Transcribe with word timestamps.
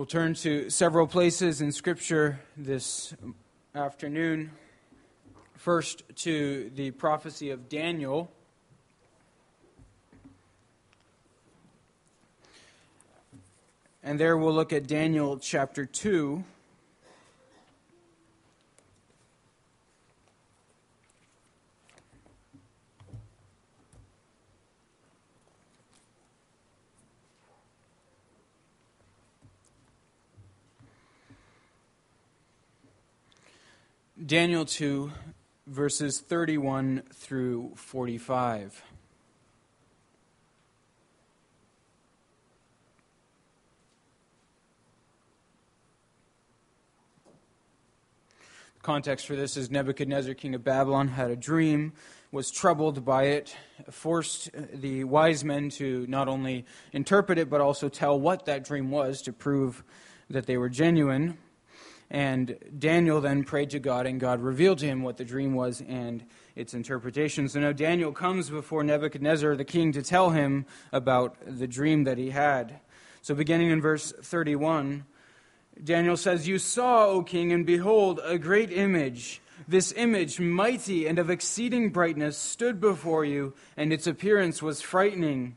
We'll 0.00 0.06
turn 0.06 0.32
to 0.36 0.70
several 0.70 1.06
places 1.06 1.60
in 1.60 1.72
Scripture 1.72 2.40
this 2.56 3.14
afternoon. 3.74 4.50
First, 5.56 6.04
to 6.20 6.70
the 6.74 6.92
prophecy 6.92 7.50
of 7.50 7.68
Daniel. 7.68 8.32
And 14.02 14.18
there 14.18 14.38
we'll 14.38 14.54
look 14.54 14.72
at 14.72 14.86
Daniel 14.86 15.36
chapter 15.36 15.84
2. 15.84 16.44
Daniel 34.30 34.64
2, 34.64 35.10
verses 35.66 36.20
31 36.20 37.02
through 37.12 37.72
45. 37.74 38.80
The 48.76 48.80
context 48.82 49.26
for 49.26 49.34
this 49.34 49.56
is 49.56 49.68
Nebuchadnezzar, 49.68 50.34
king 50.34 50.54
of 50.54 50.62
Babylon, 50.62 51.08
had 51.08 51.32
a 51.32 51.36
dream, 51.36 51.92
was 52.30 52.52
troubled 52.52 53.04
by 53.04 53.24
it, 53.24 53.56
forced 53.90 54.50
the 54.72 55.02
wise 55.02 55.42
men 55.42 55.70
to 55.70 56.06
not 56.06 56.28
only 56.28 56.66
interpret 56.92 57.36
it, 57.36 57.50
but 57.50 57.60
also 57.60 57.88
tell 57.88 58.20
what 58.20 58.44
that 58.44 58.62
dream 58.62 58.92
was 58.92 59.22
to 59.22 59.32
prove 59.32 59.82
that 60.28 60.46
they 60.46 60.56
were 60.56 60.68
genuine. 60.68 61.36
And 62.10 62.58
Daniel 62.76 63.20
then 63.20 63.44
prayed 63.44 63.70
to 63.70 63.78
God, 63.78 64.06
and 64.06 64.18
God 64.18 64.40
revealed 64.40 64.78
to 64.78 64.86
him 64.86 65.02
what 65.02 65.16
the 65.16 65.24
dream 65.24 65.54
was 65.54 65.80
and 65.80 66.24
its 66.56 66.74
interpretation. 66.74 67.48
So 67.48 67.60
now 67.60 67.72
Daniel 67.72 68.12
comes 68.12 68.50
before 68.50 68.82
Nebuchadnezzar, 68.82 69.54
the 69.54 69.64
king, 69.64 69.92
to 69.92 70.02
tell 70.02 70.30
him 70.30 70.66
about 70.92 71.36
the 71.46 71.68
dream 71.68 72.04
that 72.04 72.18
he 72.18 72.30
had. 72.30 72.80
So 73.22 73.34
beginning 73.34 73.70
in 73.70 73.80
verse 73.80 74.12
31, 74.12 75.04
Daniel 75.82 76.16
says, 76.16 76.48
You 76.48 76.58
saw, 76.58 77.06
O 77.06 77.22
king, 77.22 77.52
and 77.52 77.64
behold, 77.64 78.20
a 78.24 78.38
great 78.38 78.72
image. 78.72 79.40
This 79.68 79.92
image, 79.92 80.40
mighty 80.40 81.06
and 81.06 81.18
of 81.18 81.30
exceeding 81.30 81.90
brightness, 81.90 82.36
stood 82.36 82.80
before 82.80 83.24
you, 83.24 83.54
and 83.76 83.92
its 83.92 84.06
appearance 84.06 84.62
was 84.62 84.80
frightening. 84.80 85.56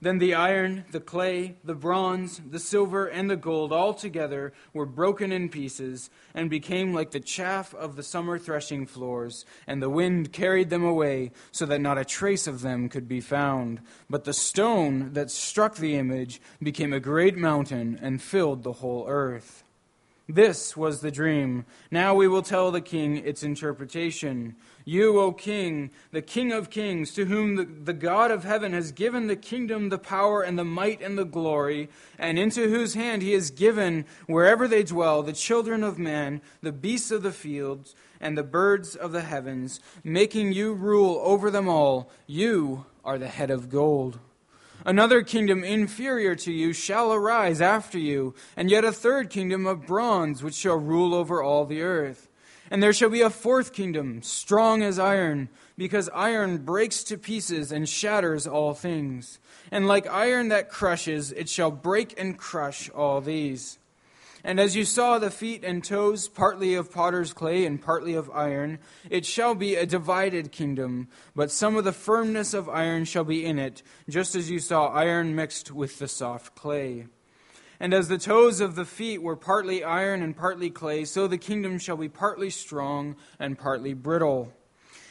Then 0.00 0.18
the 0.18 0.34
iron, 0.34 0.84
the 0.90 1.00
clay, 1.00 1.56
the 1.64 1.74
bronze, 1.74 2.42
the 2.50 2.58
silver, 2.58 3.06
and 3.06 3.30
the 3.30 3.36
gold 3.36 3.72
all 3.72 3.94
together 3.94 4.52
were 4.74 4.84
broken 4.84 5.32
in 5.32 5.48
pieces 5.48 6.10
and 6.34 6.50
became 6.50 6.92
like 6.92 7.12
the 7.12 7.20
chaff 7.20 7.74
of 7.74 7.96
the 7.96 8.02
summer 8.02 8.38
threshing 8.38 8.86
floors, 8.86 9.46
and 9.66 9.82
the 9.82 9.88
wind 9.88 10.32
carried 10.32 10.68
them 10.68 10.84
away 10.84 11.32
so 11.50 11.64
that 11.66 11.80
not 11.80 11.96
a 11.96 12.04
trace 12.04 12.46
of 12.46 12.60
them 12.60 12.90
could 12.90 13.08
be 13.08 13.20
found. 13.20 13.80
But 14.10 14.24
the 14.24 14.34
stone 14.34 15.14
that 15.14 15.30
struck 15.30 15.76
the 15.76 15.96
image 15.96 16.42
became 16.62 16.92
a 16.92 17.00
great 17.00 17.36
mountain 17.36 17.98
and 18.02 18.20
filled 18.20 18.64
the 18.64 18.74
whole 18.74 19.06
earth. 19.08 19.64
This 20.28 20.76
was 20.76 21.00
the 21.00 21.12
dream. 21.12 21.64
Now 21.90 22.14
we 22.14 22.26
will 22.26 22.42
tell 22.42 22.72
the 22.72 22.80
king 22.80 23.16
its 23.16 23.44
interpretation. 23.44 24.56
You, 24.88 25.18
O 25.18 25.32
king, 25.32 25.90
the 26.12 26.22
king 26.22 26.52
of 26.52 26.70
kings, 26.70 27.12
to 27.14 27.24
whom 27.24 27.56
the, 27.56 27.64
the, 27.64 27.92
God 27.92 28.30
of 28.30 28.44
heaven 28.44 28.72
has 28.72 28.92
given 28.92 29.26
the 29.26 29.34
kingdom, 29.34 29.88
the 29.88 29.98
power, 29.98 30.42
and 30.42 30.56
the 30.56 30.64
might, 30.64 31.02
and 31.02 31.18
the 31.18 31.24
glory, 31.24 31.88
and 32.20 32.38
into 32.38 32.68
whose 32.68 32.94
hand 32.94 33.20
he 33.20 33.32
has 33.32 33.50
given, 33.50 34.04
wherever 34.28 34.68
they 34.68 34.84
dwell, 34.84 35.24
the 35.24 35.32
children 35.32 35.82
of 35.82 35.98
man, 35.98 36.40
the 36.62 36.70
beasts 36.70 37.10
of 37.10 37.24
the 37.24 37.32
fields, 37.32 37.96
and 38.20 38.38
the 38.38 38.44
birds 38.44 38.94
of 38.94 39.10
the 39.10 39.22
heavens, 39.22 39.80
making 40.04 40.52
you 40.52 40.72
rule 40.72 41.20
over 41.24 41.50
them 41.50 41.66
all. 41.68 42.08
You 42.28 42.86
are 43.04 43.18
the 43.18 43.26
head 43.26 43.50
of 43.50 43.68
gold. 43.68 44.20
Another 44.84 45.22
kingdom 45.22 45.64
inferior 45.64 46.36
to 46.36 46.52
you 46.52 46.72
shall 46.72 47.12
arise 47.12 47.60
after 47.60 47.98
you, 47.98 48.36
and 48.56 48.70
yet 48.70 48.84
a 48.84 48.92
third 48.92 49.30
kingdom 49.30 49.66
of 49.66 49.84
bronze, 49.84 50.44
which 50.44 50.54
shall 50.54 50.76
rule 50.76 51.12
over 51.12 51.42
all 51.42 51.64
the 51.64 51.82
earth. 51.82 52.25
And 52.70 52.82
there 52.82 52.92
shall 52.92 53.10
be 53.10 53.20
a 53.20 53.30
fourth 53.30 53.72
kingdom, 53.72 54.22
strong 54.22 54.82
as 54.82 54.98
iron, 54.98 55.48
because 55.76 56.08
iron 56.14 56.58
breaks 56.58 57.04
to 57.04 57.18
pieces 57.18 57.70
and 57.70 57.88
shatters 57.88 58.46
all 58.46 58.74
things. 58.74 59.38
And 59.70 59.86
like 59.86 60.06
iron 60.08 60.48
that 60.48 60.68
crushes, 60.68 61.32
it 61.32 61.48
shall 61.48 61.70
break 61.70 62.18
and 62.18 62.36
crush 62.36 62.90
all 62.90 63.20
these. 63.20 63.78
And 64.46 64.60
as 64.60 64.76
you 64.76 64.84
saw 64.84 65.18
the 65.18 65.30
feet 65.30 65.64
and 65.64 65.82
toes, 65.82 66.28
partly 66.28 66.74
of 66.74 66.92
potter's 66.92 67.32
clay 67.32 67.66
and 67.66 67.82
partly 67.82 68.14
of 68.14 68.30
iron, 68.30 68.78
it 69.10 69.26
shall 69.26 69.56
be 69.56 69.74
a 69.74 69.84
divided 69.86 70.52
kingdom, 70.52 71.08
but 71.34 71.50
some 71.50 71.74
of 71.76 71.82
the 71.82 71.92
firmness 71.92 72.54
of 72.54 72.68
iron 72.68 73.06
shall 73.06 73.24
be 73.24 73.44
in 73.44 73.58
it, 73.58 73.82
just 74.08 74.36
as 74.36 74.48
you 74.48 74.60
saw 74.60 74.86
iron 74.86 75.34
mixed 75.34 75.72
with 75.72 75.98
the 75.98 76.06
soft 76.06 76.54
clay. 76.54 77.06
And 77.78 77.92
as 77.92 78.08
the 78.08 78.18
toes 78.18 78.60
of 78.60 78.74
the 78.74 78.84
feet 78.84 79.22
were 79.22 79.36
partly 79.36 79.84
iron 79.84 80.22
and 80.22 80.36
partly 80.36 80.70
clay, 80.70 81.04
so 81.04 81.26
the 81.26 81.38
kingdom 81.38 81.78
shall 81.78 81.96
be 81.96 82.08
partly 82.08 82.50
strong 82.50 83.16
and 83.38 83.58
partly 83.58 83.92
brittle. 83.92 84.52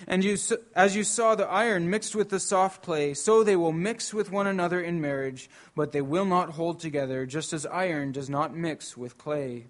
And 0.07 0.23
you, 0.23 0.37
as 0.75 0.95
you 0.95 1.03
saw 1.03 1.35
the 1.35 1.47
iron 1.47 1.89
mixed 1.89 2.15
with 2.15 2.29
the 2.29 2.39
soft 2.39 2.83
clay, 2.83 3.13
so 3.13 3.43
they 3.43 3.55
will 3.55 3.71
mix 3.71 4.13
with 4.13 4.31
one 4.31 4.47
another 4.47 4.81
in 4.81 4.99
marriage, 4.99 5.49
but 5.75 5.91
they 5.91 6.01
will 6.01 6.25
not 6.25 6.51
hold 6.51 6.79
together, 6.79 7.25
just 7.25 7.53
as 7.53 7.65
iron 7.67 8.11
does 8.11 8.29
not 8.29 8.55
mix 8.55 8.97
with 8.97 9.17
clay. 9.17 9.67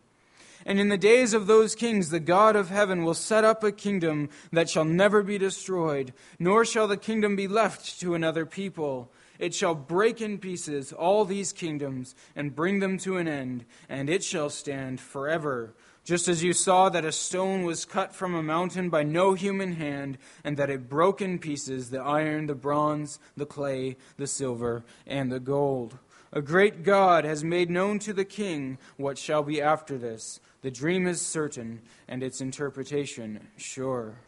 And 0.65 0.79
in 0.79 0.89
the 0.89 0.97
days 0.97 1.33
of 1.33 1.45
those 1.45 1.75
kings, 1.75 2.09
the 2.09 2.19
God 2.19 2.55
of 2.55 2.69
heaven 2.69 3.03
will 3.03 3.13
set 3.13 3.43
up 3.43 3.63
a 3.63 3.71
kingdom 3.71 4.29
that 4.51 4.67
shall 4.67 4.85
never 4.85 5.21
be 5.21 5.37
destroyed, 5.37 6.11
nor 6.39 6.65
shall 6.65 6.87
the 6.87 6.97
kingdom 6.97 7.35
be 7.35 7.47
left 7.47 7.99
to 7.99 8.15
another 8.15 8.47
people. 8.47 9.11
It 9.39 9.53
shall 9.53 9.75
break 9.75 10.21
in 10.21 10.37
pieces 10.37 10.93
all 10.93 11.25
these 11.25 11.51
kingdoms 11.51 12.15
and 12.35 12.55
bring 12.55 12.79
them 12.79 12.97
to 12.99 13.17
an 13.17 13.27
end, 13.27 13.65
and 13.89 14.09
it 14.09 14.23
shall 14.23 14.49
stand 14.49 14.99
forever. 14.99 15.73
Just 16.03 16.27
as 16.27 16.43
you 16.43 16.53
saw 16.53 16.89
that 16.89 17.03
a 17.03 17.11
stone 17.11 17.63
was 17.63 17.83
cut 17.83 18.13
from 18.13 18.35
a 18.35 18.43
mountain 18.43 18.89
by 18.89 19.01
no 19.01 19.33
human 19.33 19.73
hand, 19.73 20.19
and 20.43 20.55
that 20.57 20.69
it 20.69 20.87
broke 20.87 21.19
in 21.19 21.39
pieces 21.39 21.89
the 21.89 21.99
iron, 21.99 22.45
the 22.45 22.53
bronze, 22.53 23.19
the 23.35 23.45
clay, 23.45 23.97
the 24.17 24.27
silver, 24.27 24.85
and 25.07 25.31
the 25.31 25.39
gold. 25.39 25.97
A 26.31 26.41
great 26.41 26.83
God 26.83 27.23
has 27.23 27.43
made 27.43 27.69
known 27.69 27.97
to 27.99 28.13
the 28.13 28.25
king 28.25 28.77
what 28.97 29.17
shall 29.17 29.41
be 29.41 29.61
after 29.61 29.97
this. 29.97 30.39
The 30.61 30.69
dream 30.69 31.07
is 31.07 31.21
certain, 31.21 31.81
and 32.07 32.21
its 32.21 32.41
interpretation 32.41 33.47
sure. 33.57 34.19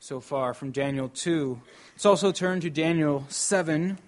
So 0.00 0.20
far 0.20 0.54
from 0.54 0.70
Daniel 0.70 1.08
2. 1.08 1.60
Let's 1.94 2.06
also 2.06 2.32
turn 2.32 2.60
to 2.60 2.70
Daniel 2.70 3.24
7. 3.28 3.98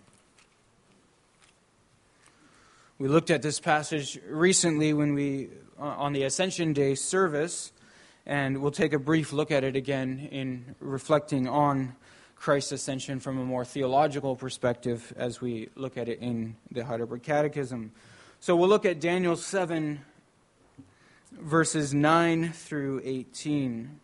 We 3.00 3.08
looked 3.08 3.30
at 3.30 3.40
this 3.40 3.60
passage 3.60 4.20
recently 4.28 4.92
when 4.92 5.14
we 5.14 5.48
uh, 5.80 5.84
on 5.84 6.12
the 6.12 6.24
Ascension 6.24 6.74
Day 6.74 6.94
service, 6.94 7.72
and 8.26 8.60
we'll 8.60 8.72
take 8.72 8.92
a 8.92 8.98
brief 8.98 9.32
look 9.32 9.50
at 9.50 9.64
it 9.64 9.74
again 9.74 10.28
in 10.30 10.74
reflecting 10.80 11.48
on 11.48 11.96
Christ's 12.36 12.72
ascension 12.72 13.18
from 13.18 13.38
a 13.38 13.42
more 13.42 13.64
theological 13.64 14.36
perspective 14.36 15.14
as 15.16 15.40
we 15.40 15.70
look 15.76 15.96
at 15.96 16.10
it 16.10 16.18
in 16.20 16.56
the 16.70 16.84
Heidelberg 16.84 17.22
Catechism. 17.22 17.92
So 18.38 18.54
we'll 18.54 18.68
look 18.68 18.84
at 18.84 19.00
Daniel 19.00 19.34
7, 19.34 20.02
verses 21.32 21.94
9 21.94 22.52
through 22.52 23.00
18. 23.02 23.98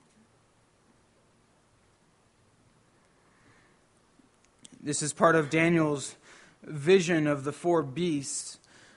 This 4.83 5.03
is 5.03 5.13
part 5.13 5.37
of 5.37 5.51
Daniel's 5.51 6.17
vision 6.63 7.27
of 7.27 7.45
the 7.45 7.53
four 7.53 7.83
beasts. 7.83 8.59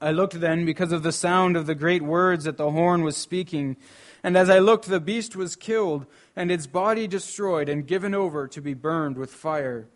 I 0.00 0.10
looked 0.10 0.40
then 0.40 0.66
because 0.66 0.92
of 0.92 1.02
the 1.02 1.12
sound 1.12 1.56
of 1.56 1.66
the 1.66 1.74
great 1.74 2.02
words 2.02 2.44
that 2.44 2.58
the 2.58 2.70
horn 2.70 3.02
was 3.02 3.16
speaking. 3.16 3.76
And 4.22 4.36
as 4.36 4.50
I 4.50 4.58
looked, 4.58 4.86
the 4.86 5.00
beast 5.00 5.36
was 5.36 5.56
killed, 5.56 6.06
and 6.34 6.50
its 6.50 6.66
body 6.66 7.06
destroyed 7.06 7.68
and 7.68 7.86
given 7.86 8.14
over 8.14 8.46
to 8.48 8.60
be 8.60 8.74
burned 8.74 9.16
with 9.16 9.32
fire. 9.32 9.88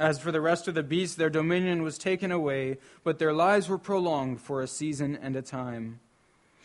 As 0.00 0.18
for 0.18 0.32
the 0.32 0.40
rest 0.40 0.66
of 0.66 0.74
the 0.74 0.82
beasts, 0.82 1.14
their 1.14 1.30
dominion 1.30 1.82
was 1.82 1.98
taken 1.98 2.32
away, 2.32 2.78
but 3.04 3.18
their 3.18 3.32
lives 3.32 3.68
were 3.68 3.78
prolonged 3.78 4.40
for 4.40 4.62
a 4.62 4.66
season 4.66 5.14
and 5.14 5.36
a 5.36 5.42
time. 5.42 6.00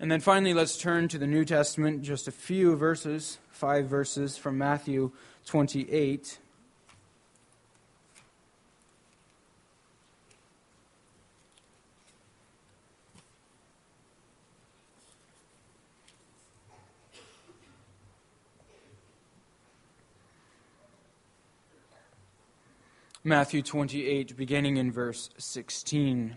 And 0.00 0.10
then 0.10 0.20
finally, 0.20 0.54
let's 0.54 0.76
turn 0.76 1.08
to 1.08 1.18
the 1.18 1.26
New 1.26 1.44
Testament, 1.44 2.02
just 2.02 2.26
a 2.26 2.32
few 2.32 2.74
verses, 2.76 3.38
five 3.50 3.86
verses 3.86 4.36
from 4.36 4.58
Matthew 4.58 5.12
28. 5.46 6.38
Matthew 23.26 23.62
28, 23.62 24.36
beginning 24.36 24.76
in 24.76 24.92
verse 24.92 25.30
16. 25.38 26.36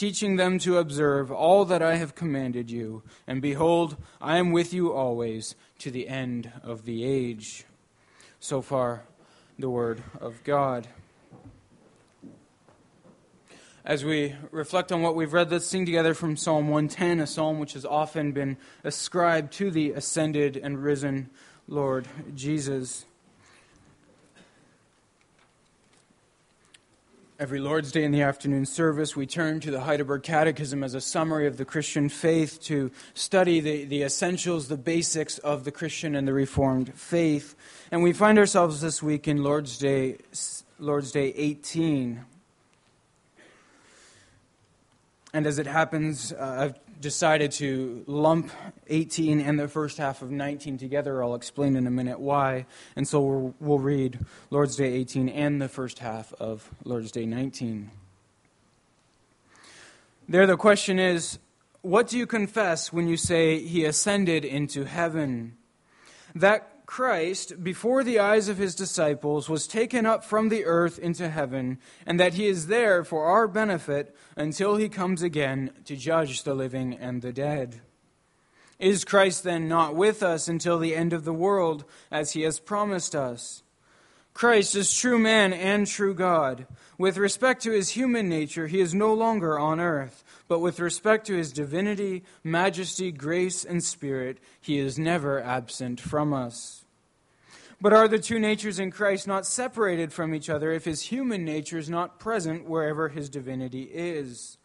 teaching 0.00 0.36
them 0.36 0.58
to 0.58 0.78
observe 0.78 1.30
all 1.30 1.66
that 1.66 1.82
I 1.82 1.96
have 1.96 2.14
commanded 2.14 2.70
you. 2.70 3.02
And 3.26 3.42
behold, 3.42 3.98
I 4.18 4.38
am 4.38 4.50
with 4.50 4.72
you 4.72 4.94
always 4.94 5.54
to 5.80 5.90
the 5.90 6.08
end 6.08 6.50
of 6.62 6.86
the 6.86 7.04
age. 7.04 7.64
So 8.38 8.62
far, 8.62 9.02
the 9.58 9.68
word 9.68 10.02
of 10.18 10.42
God. 10.42 10.88
As 13.84 14.02
we 14.02 14.34
reflect 14.50 14.90
on 14.90 15.02
what 15.02 15.16
we've 15.16 15.34
read, 15.34 15.50
let's 15.50 15.66
sing 15.66 15.84
together 15.84 16.14
from 16.14 16.34
Psalm 16.34 16.68
110, 16.68 17.20
a 17.20 17.26
psalm 17.26 17.58
which 17.58 17.74
has 17.74 17.84
often 17.84 18.32
been 18.32 18.56
ascribed 18.82 19.52
to 19.54 19.70
the 19.70 19.90
ascended 19.90 20.56
and 20.56 20.82
risen 20.82 21.28
Lord 21.68 22.08
Jesus. 22.34 23.04
Every 27.40 27.58
Lord's 27.58 27.90
Day 27.90 28.04
in 28.04 28.12
the 28.12 28.20
afternoon 28.20 28.66
service, 28.66 29.16
we 29.16 29.24
turn 29.24 29.60
to 29.60 29.70
the 29.70 29.80
Heidelberg 29.80 30.24
Catechism 30.24 30.84
as 30.84 30.92
a 30.92 31.00
summary 31.00 31.46
of 31.46 31.56
the 31.56 31.64
Christian 31.64 32.10
faith 32.10 32.60
to 32.64 32.90
study 33.14 33.60
the, 33.60 33.86
the 33.86 34.02
essentials, 34.02 34.68
the 34.68 34.76
basics 34.76 35.38
of 35.38 35.64
the 35.64 35.72
Christian 35.72 36.14
and 36.14 36.28
the 36.28 36.34
Reformed 36.34 36.92
faith. 36.92 37.56
And 37.90 38.02
we 38.02 38.12
find 38.12 38.38
ourselves 38.38 38.82
this 38.82 39.02
week 39.02 39.26
in 39.26 39.42
Lord's 39.42 39.78
Day, 39.78 40.18
Lord's 40.78 41.12
Day 41.12 41.32
18. 41.34 42.26
And 45.32 45.46
as 45.46 45.58
it 45.58 45.66
happens, 45.66 46.34
uh, 46.34 46.56
I've 46.74 46.89
decided 47.00 47.50
to 47.52 48.04
lump 48.06 48.50
18 48.88 49.40
and 49.40 49.58
the 49.58 49.68
first 49.68 49.98
half 49.98 50.22
of 50.22 50.30
19 50.30 50.78
together. 50.78 51.22
I'll 51.22 51.34
explain 51.34 51.76
in 51.76 51.86
a 51.86 51.90
minute 51.90 52.20
why. 52.20 52.66
And 52.94 53.08
so 53.08 53.54
we'll, 53.58 53.78
read 53.78 54.18
Lord's 54.50 54.76
Day 54.76 54.92
18 54.92 55.28
and 55.30 55.60
the 55.60 55.68
first 55.68 56.00
half 56.00 56.34
of 56.34 56.70
Lord's 56.84 57.10
Day 57.10 57.24
19. 57.24 57.90
There, 60.28 60.46
the 60.46 60.56
question 60.56 60.98
is 60.98 61.38
what 61.82 62.08
do 62.08 62.18
you 62.18 62.26
confess 62.26 62.92
when 62.92 63.08
you 63.08 63.16
say 63.16 63.58
he 63.58 63.86
ascended 63.86 64.44
into 64.44 64.84
heaven? 64.84 65.56
That 66.34 66.69
Christ, 66.90 67.62
before 67.62 68.02
the 68.02 68.18
eyes 68.18 68.48
of 68.48 68.58
his 68.58 68.74
disciples, 68.74 69.48
was 69.48 69.68
taken 69.68 70.04
up 70.04 70.24
from 70.24 70.48
the 70.48 70.64
earth 70.64 70.98
into 70.98 71.28
heaven, 71.28 71.78
and 72.04 72.18
that 72.18 72.34
he 72.34 72.48
is 72.48 72.66
there 72.66 73.04
for 73.04 73.26
our 73.26 73.46
benefit 73.46 74.12
until 74.34 74.74
he 74.74 74.88
comes 74.88 75.22
again 75.22 75.70
to 75.84 75.94
judge 75.94 76.42
the 76.42 76.52
living 76.52 76.92
and 76.94 77.22
the 77.22 77.32
dead. 77.32 77.80
Is 78.80 79.04
Christ 79.04 79.44
then 79.44 79.68
not 79.68 79.94
with 79.94 80.20
us 80.20 80.48
until 80.48 80.80
the 80.80 80.96
end 80.96 81.12
of 81.12 81.24
the 81.24 81.32
world, 81.32 81.84
as 82.10 82.32
he 82.32 82.42
has 82.42 82.58
promised 82.58 83.14
us? 83.14 83.62
Christ 84.34 84.74
is 84.74 84.92
true 84.92 85.18
man 85.18 85.52
and 85.52 85.86
true 85.86 86.12
God. 86.12 86.66
With 86.98 87.18
respect 87.18 87.62
to 87.62 87.70
his 87.70 87.90
human 87.90 88.28
nature, 88.28 88.66
he 88.66 88.80
is 88.80 88.94
no 88.94 89.14
longer 89.14 89.56
on 89.56 89.78
earth 89.78 90.24
but 90.50 90.58
with 90.58 90.80
respect 90.80 91.28
to 91.28 91.36
his 91.36 91.52
divinity, 91.52 92.24
majesty, 92.42 93.12
grace, 93.12 93.64
and 93.64 93.84
spirit, 93.84 94.38
he 94.60 94.80
is 94.80 94.98
never 94.98 95.40
absent 95.40 96.00
from 96.00 96.34
us. 96.34 96.79
But 97.80 97.94
are 97.94 98.08
the 98.08 98.18
two 98.18 98.38
natures 98.38 98.78
in 98.78 98.90
Christ 98.90 99.26
not 99.26 99.46
separated 99.46 100.12
from 100.12 100.34
each 100.34 100.50
other 100.50 100.70
if 100.70 100.84
his 100.84 101.02
human 101.02 101.44
nature 101.44 101.78
is 101.78 101.88
not 101.88 102.20
present 102.20 102.68
wherever 102.68 103.08
his 103.08 103.30
divinity 103.30 103.84
is? 103.84 104.58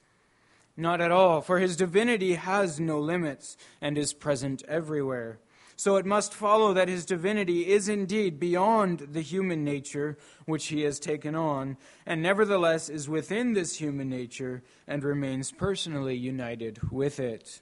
Not 0.75 0.99
at 0.99 1.11
all, 1.11 1.39
for 1.39 1.59
his 1.59 1.77
divinity 1.77 2.33
has 2.33 2.77
no 2.79 2.99
limits 2.99 3.55
and 3.79 3.97
is 3.97 4.11
present 4.11 4.63
everywhere. 4.67 5.39
So 5.77 5.95
it 5.95 6.05
must 6.05 6.33
follow 6.33 6.73
that 6.73 6.89
his 6.89 7.05
divinity 7.05 7.69
is 7.69 7.87
indeed 7.87 8.39
beyond 8.39 9.07
the 9.11 9.21
human 9.21 9.63
nature 9.63 10.17
which 10.45 10.67
he 10.67 10.81
has 10.81 10.99
taken 10.99 11.35
on, 11.35 11.77
and 12.05 12.21
nevertheless 12.21 12.89
is 12.89 13.09
within 13.09 13.53
this 13.53 13.77
human 13.77 14.09
nature 14.09 14.63
and 14.87 15.03
remains 15.03 15.51
personally 15.51 16.15
united 16.15 16.91
with 16.91 17.19
it. 17.19 17.61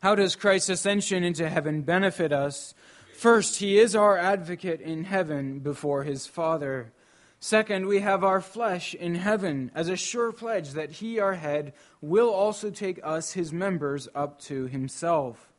How 0.00 0.14
does 0.14 0.36
Christ's 0.36 0.68
ascension 0.68 1.24
into 1.24 1.48
heaven 1.48 1.80
benefit 1.80 2.30
us? 2.30 2.74
First, 3.14 3.60
he 3.60 3.78
is 3.78 3.94
our 3.94 4.18
advocate 4.18 4.80
in 4.80 5.04
heaven 5.04 5.60
before 5.60 6.02
his 6.02 6.26
Father. 6.26 6.92
Second, 7.38 7.86
we 7.86 8.00
have 8.00 8.24
our 8.24 8.40
flesh 8.40 8.92
in 8.92 9.14
heaven 9.14 9.70
as 9.72 9.88
a 9.88 9.96
sure 9.96 10.32
pledge 10.32 10.70
that 10.70 10.92
he, 10.92 11.20
our 11.20 11.34
head, 11.34 11.74
will 12.00 12.30
also 12.30 12.70
take 12.70 12.98
us, 13.04 13.32
his 13.32 13.52
members, 13.52 14.08
up 14.16 14.40
to 14.40 14.66
himself. 14.66 15.52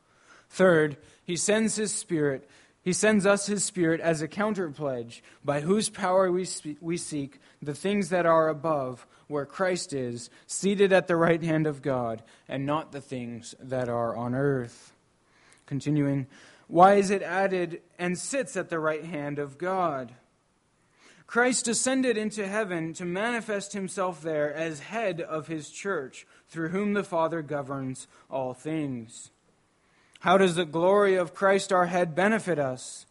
Third, 0.50 0.98
he 1.24 1.34
sends 1.34 1.76
his 1.76 1.94
spirit. 1.94 2.48
He 2.82 2.92
sends 2.92 3.24
us 3.24 3.46
his 3.46 3.64
spirit 3.64 4.00
as 4.00 4.20
a 4.20 4.28
counter 4.28 4.68
pledge, 4.70 5.24
by 5.42 5.60
whose 5.60 5.88
power 5.88 6.30
we, 6.30 6.44
spe- 6.44 6.80
we 6.80 6.98
seek 6.98 7.40
the 7.62 7.74
things 7.74 8.10
that 8.10 8.26
are 8.26 8.48
above, 8.48 9.06
where 9.28 9.46
Christ 9.46 9.94
is, 9.94 10.28
seated 10.46 10.92
at 10.92 11.06
the 11.06 11.16
right 11.16 11.42
hand 11.42 11.66
of 11.66 11.82
God, 11.82 12.22
and 12.48 12.66
not 12.66 12.92
the 12.92 13.00
things 13.00 13.54
that 13.60 13.88
are 13.88 14.14
on 14.14 14.34
earth. 14.34 14.92
Continuing, 15.64 16.26
why 16.68 16.94
is 16.94 17.10
it 17.10 17.22
added 17.22 17.80
and 17.98 18.18
sits 18.18 18.56
at 18.56 18.70
the 18.70 18.78
right 18.78 19.04
hand 19.04 19.38
of 19.38 19.58
God? 19.58 20.12
Christ 21.26 21.66
ascended 21.66 22.16
into 22.16 22.46
heaven 22.46 22.92
to 22.94 23.04
manifest 23.04 23.72
himself 23.72 24.22
there 24.22 24.52
as 24.52 24.80
head 24.80 25.20
of 25.20 25.48
his 25.48 25.70
church, 25.70 26.26
through 26.48 26.68
whom 26.68 26.92
the 26.92 27.04
Father 27.04 27.42
governs 27.42 28.06
all 28.30 28.54
things. 28.54 29.30
How 30.20 30.38
does 30.38 30.54
the 30.54 30.64
glory 30.64 31.16
of 31.16 31.34
Christ 31.34 31.72
our 31.72 31.86
head 31.86 32.14
benefit 32.14 32.58
us? 32.58 33.06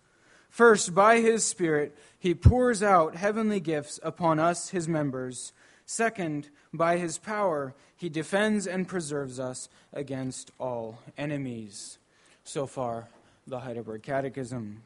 First, 0.50 0.96
by 0.96 1.20
his 1.20 1.44
Spirit, 1.44 1.98
he 2.18 2.34
pours 2.34 2.82
out 2.82 3.18
heavenly 3.18 3.60
gifts 3.60 4.00
upon 4.02 4.40
us, 4.40 4.70
his 4.70 4.88
members. 4.88 5.52
Second, 5.86 6.50
by 6.74 6.98
his 6.98 7.18
power, 7.18 7.76
he 7.98 8.08
defends 8.08 8.66
and 8.66 8.88
preserves 8.88 9.40
us 9.40 9.70
against 9.94 10.52
all 10.58 11.00
enemies. 11.18 11.98
So 12.46 12.66
far, 12.66 13.10
the 13.48 13.60
Heidelberg 13.60 14.02
Catechism. 14.02 14.82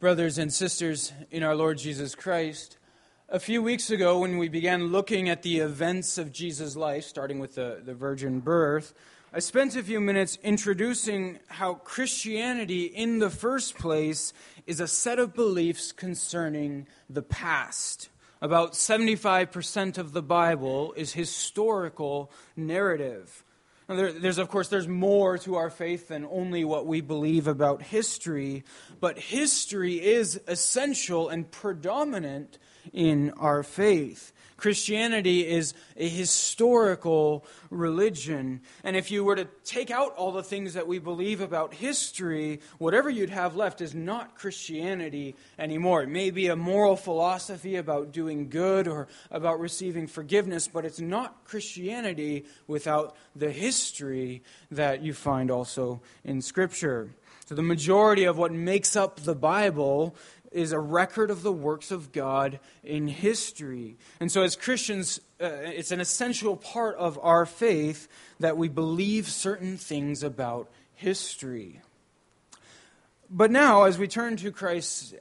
Brothers 0.00 0.38
and 0.38 0.50
sisters 0.50 1.12
in 1.30 1.42
our 1.42 1.54
Lord 1.54 1.76
Jesus 1.76 2.14
Christ, 2.14 2.78
a 3.28 3.38
few 3.38 3.62
weeks 3.62 3.90
ago, 3.90 4.20
when 4.20 4.38
we 4.38 4.48
began 4.48 4.86
looking 4.86 5.28
at 5.28 5.42
the 5.42 5.58
events 5.58 6.16
of 6.16 6.32
Jesus' 6.32 6.76
life, 6.76 7.04
starting 7.04 7.40
with 7.40 7.56
the, 7.56 7.82
the 7.84 7.92
virgin 7.92 8.40
birth, 8.40 8.94
I 9.32 9.40
spent 9.40 9.74
a 9.74 9.82
few 9.82 10.00
minutes 10.00 10.38
introducing 10.44 11.40
how 11.48 11.74
Christianity, 11.74 12.84
in 12.84 13.18
the 13.18 13.28
first 13.28 13.76
place, 13.76 14.32
is 14.66 14.78
a 14.78 14.86
set 14.86 15.18
of 15.18 15.34
beliefs 15.34 15.90
concerning 15.90 16.86
the 17.10 17.22
past. 17.22 18.08
About 18.40 18.74
75% 18.74 19.98
of 19.98 20.12
the 20.12 20.22
Bible 20.22 20.92
is 20.96 21.12
historical 21.12 22.30
narrative. 22.54 23.44
There, 23.88 24.12
there's, 24.12 24.38
of 24.38 24.48
course, 24.48 24.68
there's 24.68 24.88
more 24.88 25.38
to 25.38 25.56
our 25.56 25.70
faith 25.70 26.08
than 26.08 26.24
only 26.24 26.64
what 26.64 26.86
we 26.86 27.00
believe 27.00 27.48
about 27.48 27.82
history, 27.82 28.64
but 29.00 29.18
history 29.18 29.94
is 30.04 30.40
essential 30.46 31.28
and 31.28 31.50
predominant 31.50 32.58
in 32.92 33.32
our 33.32 33.64
faith. 33.64 34.32
Christianity 34.56 35.46
is 35.46 35.74
a 35.96 36.08
historical 36.08 37.44
religion. 37.70 38.62
And 38.82 38.96
if 38.96 39.10
you 39.10 39.22
were 39.22 39.36
to 39.36 39.46
take 39.64 39.90
out 39.90 40.14
all 40.14 40.32
the 40.32 40.42
things 40.42 40.74
that 40.74 40.86
we 40.86 40.98
believe 40.98 41.40
about 41.40 41.74
history, 41.74 42.60
whatever 42.78 43.10
you'd 43.10 43.30
have 43.30 43.54
left 43.54 43.80
is 43.80 43.94
not 43.94 44.34
Christianity 44.34 45.36
anymore. 45.58 46.02
It 46.02 46.08
may 46.08 46.30
be 46.30 46.46
a 46.46 46.56
moral 46.56 46.96
philosophy 46.96 47.76
about 47.76 48.12
doing 48.12 48.48
good 48.48 48.88
or 48.88 49.08
about 49.30 49.60
receiving 49.60 50.06
forgiveness, 50.06 50.68
but 50.68 50.84
it's 50.84 51.00
not 51.00 51.44
Christianity 51.44 52.46
without 52.66 53.14
the 53.34 53.50
history 53.50 54.42
that 54.70 55.02
you 55.02 55.12
find 55.12 55.50
also 55.50 56.00
in 56.24 56.40
Scripture. 56.40 57.10
So, 57.46 57.54
the 57.54 57.62
majority 57.62 58.24
of 58.24 58.36
what 58.38 58.50
makes 58.50 58.96
up 58.96 59.20
the 59.20 59.36
Bible 59.36 60.16
is 60.52 60.72
a 60.72 60.78
record 60.78 61.30
of 61.30 61.42
the 61.42 61.52
works 61.52 61.90
of 61.90 62.12
God 62.12 62.60
in 62.82 63.08
history. 63.08 63.96
And 64.20 64.30
so, 64.30 64.42
as 64.42 64.56
Christians, 64.56 65.20
uh, 65.40 65.46
it's 65.46 65.90
an 65.90 66.00
essential 66.00 66.56
part 66.56 66.96
of 66.96 67.18
our 67.22 67.46
faith 67.46 68.08
that 68.40 68.56
we 68.56 68.68
believe 68.68 69.28
certain 69.28 69.76
things 69.76 70.22
about 70.22 70.70
history. 70.94 71.80
But 73.28 73.50
now, 73.50 73.84
as 73.84 73.98
we 73.98 74.08
turn 74.08 74.36
to 74.36 74.52
Christ's, 74.52 75.14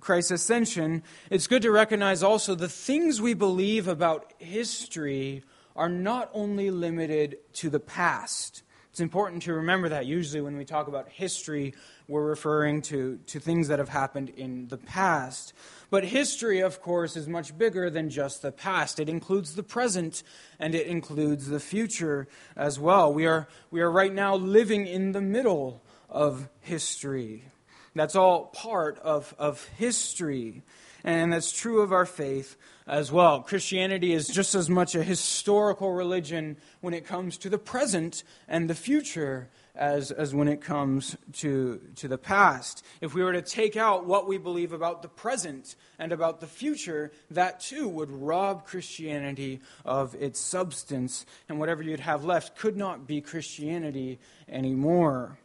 Christ's 0.00 0.30
ascension, 0.30 1.02
it's 1.30 1.46
good 1.46 1.62
to 1.62 1.70
recognize 1.70 2.22
also 2.22 2.54
the 2.54 2.68
things 2.68 3.20
we 3.20 3.34
believe 3.34 3.88
about 3.88 4.32
history 4.38 5.42
are 5.74 5.88
not 5.88 6.30
only 6.32 6.70
limited 6.70 7.38
to 7.54 7.70
the 7.70 7.80
past. 7.80 8.62
It's 8.90 9.00
important 9.00 9.42
to 9.42 9.52
remember 9.52 9.90
that 9.90 10.06
usually 10.06 10.40
when 10.40 10.56
we 10.56 10.64
talk 10.64 10.88
about 10.88 11.08
history, 11.10 11.74
we're 12.08 12.24
referring 12.24 12.82
to, 12.82 13.18
to 13.26 13.40
things 13.40 13.68
that 13.68 13.78
have 13.78 13.88
happened 13.88 14.30
in 14.30 14.68
the 14.68 14.76
past. 14.76 15.52
But 15.90 16.04
history, 16.04 16.60
of 16.60 16.80
course, 16.80 17.16
is 17.16 17.28
much 17.28 17.56
bigger 17.56 17.90
than 17.90 18.10
just 18.10 18.42
the 18.42 18.52
past. 18.52 19.00
It 19.00 19.08
includes 19.08 19.54
the 19.54 19.62
present 19.62 20.22
and 20.58 20.74
it 20.74 20.86
includes 20.86 21.48
the 21.48 21.60
future 21.60 22.28
as 22.56 22.78
well. 22.78 23.12
We 23.12 23.26
are, 23.26 23.48
we 23.70 23.80
are 23.80 23.90
right 23.90 24.12
now 24.12 24.36
living 24.36 24.86
in 24.86 25.12
the 25.12 25.20
middle 25.20 25.82
of 26.08 26.48
history. 26.60 27.44
That's 27.94 28.14
all 28.14 28.46
part 28.46 28.98
of, 28.98 29.34
of 29.38 29.64
history. 29.76 30.62
And 31.02 31.32
that's 31.32 31.52
true 31.52 31.82
of 31.82 31.92
our 31.92 32.06
faith 32.06 32.56
as 32.86 33.10
well. 33.10 33.40
Christianity 33.40 34.12
is 34.12 34.28
just 34.28 34.54
as 34.54 34.68
much 34.68 34.94
a 34.94 35.02
historical 35.02 35.92
religion 35.92 36.56
when 36.80 36.94
it 36.94 37.06
comes 37.06 37.38
to 37.38 37.48
the 37.48 37.58
present 37.58 38.22
and 38.48 38.68
the 38.68 38.74
future 38.74 39.48
as, 39.76 40.10
as 40.10 40.34
when 40.34 40.48
it 40.48 40.60
comes 40.60 41.16
to, 41.34 41.80
to 41.96 42.08
the 42.08 42.18
past. 42.18 42.84
If 43.00 43.14
we 43.14 43.22
were 43.22 43.32
to 43.32 43.42
take 43.42 43.76
out 43.76 44.06
what 44.06 44.26
we 44.26 44.38
believe 44.38 44.72
about 44.72 45.02
the 45.02 45.08
present 45.08 45.76
and 45.98 46.12
about 46.12 46.40
the 46.40 46.46
future, 46.46 47.12
that 47.30 47.60
too 47.60 47.88
would 47.88 48.10
rob 48.10 48.64
Christianity 48.64 49.60
of 49.84 50.14
its 50.14 50.40
substance, 50.40 51.26
and 51.48 51.58
whatever 51.58 51.82
you'd 51.82 52.00
have 52.00 52.24
left 52.24 52.56
could 52.56 52.76
not 52.76 53.06
be 53.06 53.20
Christianity 53.20 54.18
anymore. 54.48 55.38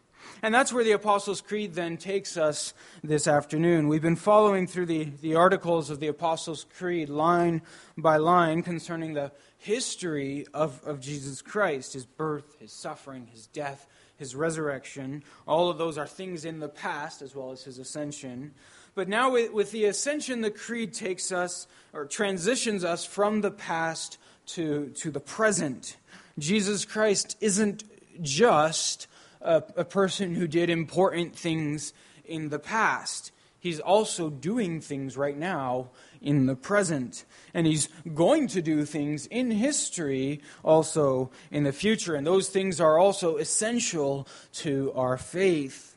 And 0.43 0.53
that's 0.53 0.73
where 0.73 0.83
the 0.83 0.91
Apostles' 0.91 1.41
Creed 1.41 1.73
then 1.73 1.97
takes 1.97 2.37
us 2.37 2.73
this 3.03 3.27
afternoon. 3.27 3.87
We've 3.87 4.01
been 4.01 4.15
following 4.15 4.67
through 4.67 4.87
the, 4.87 5.05
the 5.21 5.35
articles 5.35 5.89
of 5.89 5.99
the 5.99 6.07
Apostles' 6.07 6.65
Creed 6.77 7.09
line 7.09 7.61
by 7.97 8.17
line 8.17 8.63
concerning 8.63 9.13
the 9.13 9.31
history 9.57 10.47
of, 10.53 10.81
of 10.85 10.99
Jesus 10.99 11.41
Christ 11.41 11.93
his 11.93 12.05
birth, 12.05 12.55
his 12.59 12.71
suffering, 12.71 13.27
his 13.27 13.47
death, 13.47 13.87
his 14.21 14.35
resurrection. 14.35 15.23
All 15.47 15.71
of 15.71 15.79
those 15.79 15.97
are 15.97 16.05
things 16.05 16.45
in 16.45 16.59
the 16.59 16.69
past 16.69 17.23
as 17.23 17.35
well 17.35 17.51
as 17.51 17.63
his 17.63 17.79
ascension. 17.79 18.53
But 18.93 19.09
now, 19.09 19.31
with, 19.31 19.71
the 19.71 19.85
ascension, 19.85 20.41
the 20.41 20.51
Creed 20.51 20.93
takes 20.93 21.31
us 21.31 21.65
or 21.91 22.05
transitions 22.05 22.83
us 22.83 23.03
from 23.03 23.41
the 23.41 23.49
past 23.49 24.19
to, 24.47 24.89
to 24.97 25.09
the 25.09 25.19
present. 25.19 25.97
Jesus 26.37 26.85
Christ 26.85 27.35
isn't 27.41 27.83
just 28.21 29.07
a, 29.41 29.63
a 29.75 29.85
person 29.85 30.35
who 30.35 30.47
did 30.47 30.69
important 30.69 31.35
things 31.35 31.91
in 32.23 32.49
the 32.49 32.59
past. 32.59 33.31
He's 33.59 33.79
also 33.79 34.29
doing 34.29 34.81
things 34.81 35.17
right 35.17 35.37
now 35.37 35.89
in 36.21 36.45
the 36.45 36.55
present. 36.55 37.25
And 37.53 37.65
he's 37.67 37.89
going 38.13 38.47
to 38.49 38.61
do 38.61 38.85
things 38.85 39.25
in 39.27 39.51
history 39.51 40.41
also 40.63 41.31
in 41.51 41.63
the 41.63 41.73
future. 41.73 42.15
And 42.15 42.25
those 42.25 42.49
things 42.49 42.79
are 42.79 42.97
also 42.97 43.37
essential 43.37 44.27
to 44.53 44.91
our 44.95 45.17
faith. 45.17 45.95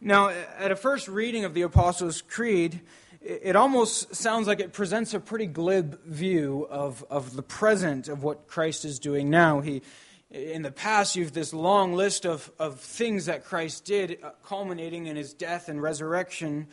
Now, 0.00 0.30
at 0.30 0.70
a 0.70 0.76
first 0.76 1.08
reading 1.08 1.44
of 1.44 1.52
the 1.52 1.62
Apostles' 1.62 2.22
Creed, 2.22 2.80
it 3.20 3.54
almost 3.56 4.14
sounds 4.14 4.48
like 4.48 4.58
it 4.58 4.72
presents 4.72 5.14
a 5.14 5.20
pretty 5.20 5.46
glib 5.46 6.02
view 6.04 6.66
of, 6.70 7.04
of 7.10 7.36
the 7.36 7.42
present, 7.42 8.08
of 8.08 8.22
what 8.22 8.48
Christ 8.48 8.84
is 8.84 8.98
doing 8.98 9.30
now. 9.30 9.60
He, 9.60 9.82
in 10.30 10.62
the 10.62 10.72
past, 10.72 11.14
you've 11.14 11.32
this 11.32 11.52
long 11.52 11.92
list 11.92 12.24
of, 12.24 12.50
of 12.58 12.80
things 12.80 13.26
that 13.26 13.44
Christ 13.44 13.84
did, 13.84 14.18
uh, 14.22 14.30
culminating 14.44 15.06
in 15.06 15.16
his 15.16 15.34
death 15.34 15.68
and 15.68 15.80
resurrection. 15.80 16.66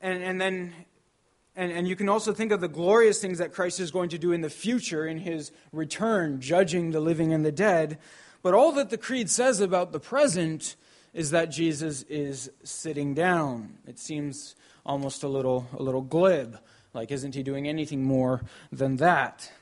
And, 0.00 0.22
and 0.22 0.40
then, 0.40 0.74
and, 1.60 1.70
and 1.70 1.86
you 1.86 1.94
can 1.94 2.08
also 2.08 2.32
think 2.32 2.52
of 2.52 2.62
the 2.62 2.68
glorious 2.68 3.20
things 3.20 3.36
that 3.36 3.52
Christ 3.52 3.80
is 3.80 3.90
going 3.90 4.08
to 4.08 4.18
do 4.18 4.32
in 4.32 4.40
the 4.40 4.48
future 4.48 5.06
in 5.06 5.18
his 5.18 5.52
return, 5.72 6.40
judging 6.40 6.92
the 6.92 7.00
living 7.00 7.34
and 7.34 7.44
the 7.44 7.52
dead. 7.52 7.98
But 8.40 8.54
all 8.54 8.72
that 8.72 8.88
the 8.88 8.96
Creed 8.96 9.28
says 9.28 9.60
about 9.60 9.92
the 9.92 10.00
present 10.00 10.74
is 11.12 11.32
that 11.32 11.50
Jesus 11.50 12.02
is 12.04 12.50
sitting 12.64 13.12
down. 13.12 13.76
It 13.86 13.98
seems 13.98 14.56
almost 14.86 15.22
a 15.22 15.28
little, 15.28 15.68
a 15.76 15.82
little 15.82 16.00
glib. 16.00 16.58
Like, 16.94 17.10
isn't 17.10 17.34
he 17.34 17.42
doing 17.42 17.68
anything 17.68 18.04
more 18.04 18.40
than 18.72 18.96
that? 18.96 19.52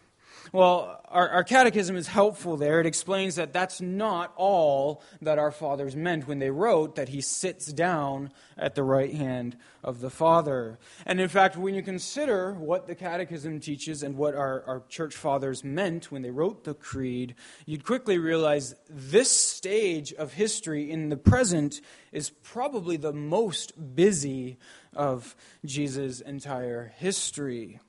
Well, 0.52 1.02
our, 1.08 1.28
our, 1.28 1.44
catechism 1.44 1.96
is 1.96 2.06
helpful 2.06 2.56
there. 2.56 2.80
It 2.80 2.86
explains 2.86 3.36
that 3.36 3.52
that's 3.52 3.80
not 3.80 4.32
all 4.36 5.02
that 5.20 5.38
our 5.38 5.50
fathers 5.50 5.94
meant 5.94 6.26
when 6.26 6.38
they 6.38 6.50
wrote 6.50 6.96
that 6.96 7.10
he 7.10 7.20
sits 7.20 7.72
down 7.72 8.32
at 8.56 8.74
the 8.74 8.82
right 8.82 9.12
hand 9.12 9.56
of 9.84 10.00
the 10.00 10.10
Father. 10.10 10.78
And 11.04 11.20
in 11.20 11.28
fact, 11.28 11.56
when 11.56 11.74
you 11.74 11.82
consider 11.82 12.54
what 12.54 12.86
the 12.86 12.94
catechism 12.94 13.60
teaches 13.60 14.02
and 14.02 14.16
what 14.16 14.34
our, 14.34 14.62
our 14.66 14.82
church 14.88 15.14
fathers 15.14 15.62
meant 15.62 16.10
when 16.10 16.22
they 16.22 16.30
wrote 16.30 16.64
the 16.64 16.74
creed, 16.74 17.34
you'd 17.66 17.84
quickly 17.84 18.18
realize 18.18 18.74
this 18.88 19.30
stage 19.30 20.12
of 20.14 20.32
history 20.32 20.90
in 20.90 21.10
the 21.10 21.16
present 21.16 21.80
is 22.10 22.30
probably 22.30 22.96
the 22.96 23.12
most 23.12 23.72
busy 23.94 24.58
of 24.94 25.36
Jesus' 25.64 26.20
entire 26.20 26.92
history. 26.96 27.80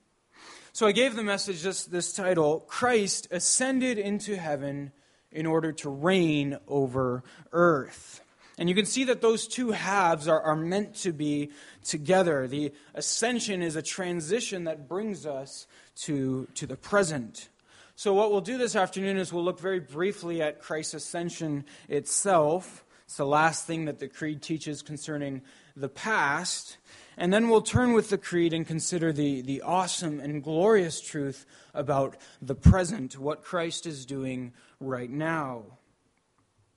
So 0.71 0.85
I 0.87 0.91
gave 0.91 1.15
the 1.15 1.23
message 1.23 1.63
this, 1.63 1.85
this 1.85 2.13
title 2.13 2.61
Christ 2.61 3.27
ascended 3.31 3.97
into 3.97 4.35
heaven 4.35 4.91
in 5.31 5.45
order 5.45 5.71
to 5.71 5.89
reign 5.89 6.57
over 6.67 7.23
earth. 7.51 8.21
And 8.57 8.67
you 8.67 8.75
can 8.75 8.85
see 8.85 9.05
that 9.05 9.21
those 9.21 9.47
two 9.47 9.71
halves 9.71 10.27
are, 10.27 10.41
are 10.41 10.55
meant 10.55 10.95
to 10.95 11.13
be 11.13 11.51
together. 11.83 12.45
The 12.45 12.73
ascension 12.93 13.61
is 13.61 13.75
a 13.75 13.81
transition 13.81 14.65
that 14.65 14.87
brings 14.87 15.25
us 15.25 15.65
to, 16.03 16.47
to 16.55 16.67
the 16.67 16.75
present. 16.75 17.47
So, 17.95 18.13
what 18.13 18.31
we'll 18.31 18.41
do 18.41 18.57
this 18.57 18.75
afternoon 18.75 19.17
is 19.17 19.31
we'll 19.33 19.43
look 19.43 19.59
very 19.59 19.79
briefly 19.79 20.41
at 20.41 20.61
Christ's 20.61 20.93
ascension 20.93 21.65
itself. 21.87 22.85
It's 23.05 23.17
the 23.17 23.25
last 23.25 23.65
thing 23.65 23.85
that 23.85 23.99
the 23.99 24.07
Creed 24.07 24.41
teaches 24.41 24.81
concerning 24.81 25.41
the 25.75 25.89
past. 25.89 26.77
And 27.19 27.33
then 27.33 27.49
we'll 27.49 27.61
turn 27.61 27.91
with 27.91 28.09
the 28.09 28.17
Creed 28.17 28.53
and 28.53 28.65
consider 28.65 29.11
the, 29.11 29.41
the 29.41 29.61
awesome 29.61 30.21
and 30.21 30.41
glorious 30.41 31.01
truth 31.01 31.45
about 31.73 32.15
the 32.41 32.55
present, 32.55 33.19
what 33.19 33.43
Christ 33.43 33.85
is 33.85 34.05
doing 34.05 34.53
right 34.79 35.09
now. 35.09 35.63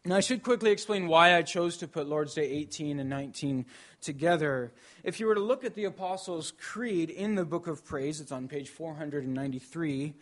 Now, 0.04 0.16
I 0.16 0.20
should 0.20 0.42
quickly 0.42 0.72
explain 0.72 1.06
why 1.06 1.37
I 1.37 1.42
chose 1.42 1.76
to 1.76 1.87
put 1.87 2.08
Lord's 2.08 2.34
Day 2.34 2.42
18 2.42 2.99
and 2.99 3.08
19 3.08 3.66
together. 4.00 4.72
If 5.04 5.20
you 5.20 5.26
were 5.26 5.37
to 5.37 5.40
look 5.40 5.64
at 5.64 5.76
the 5.76 5.84
Apostles' 5.84 6.52
Creed 6.58 7.08
in 7.08 7.37
the 7.37 7.44
Book 7.44 7.68
of 7.68 7.84
Praise, 7.84 8.20
it's 8.20 8.32
on 8.32 8.49
page 8.49 8.68
493, 8.68 10.12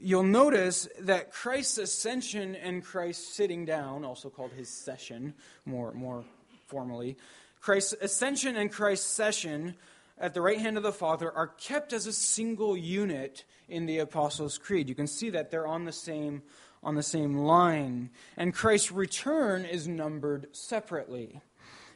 you'll 0.00 0.22
notice 0.22 0.88
that 0.98 1.30
Christ's 1.30 1.76
ascension 1.76 2.56
and 2.56 2.82
Christ's 2.82 3.34
sitting 3.34 3.66
down, 3.66 4.02
also 4.02 4.30
called 4.30 4.52
his 4.52 4.70
session 4.70 5.34
more, 5.66 5.92
more 5.92 6.24
formally, 6.68 7.18
Christ's 7.62 7.94
ascension 8.00 8.56
and 8.56 8.70
Christ's 8.70 9.06
session 9.06 9.76
at 10.18 10.34
the 10.34 10.42
right 10.42 10.58
hand 10.58 10.76
of 10.76 10.82
the 10.82 10.92
Father 10.92 11.32
are 11.32 11.46
kept 11.46 11.92
as 11.92 12.06
a 12.06 12.12
single 12.12 12.76
unit 12.76 13.44
in 13.68 13.86
the 13.86 13.98
Apostles' 13.98 14.58
Creed. 14.58 14.88
You 14.88 14.94
can 14.94 15.06
see 15.06 15.30
that 15.30 15.50
they're 15.50 15.66
on 15.66 15.84
the 15.84 15.92
same 15.92 16.42
on 16.82 16.96
the 16.96 17.02
same 17.02 17.38
line. 17.38 18.10
And 18.36 18.52
Christ's 18.52 18.90
return 18.90 19.64
is 19.64 19.86
numbered 19.86 20.48
separately. 20.50 21.40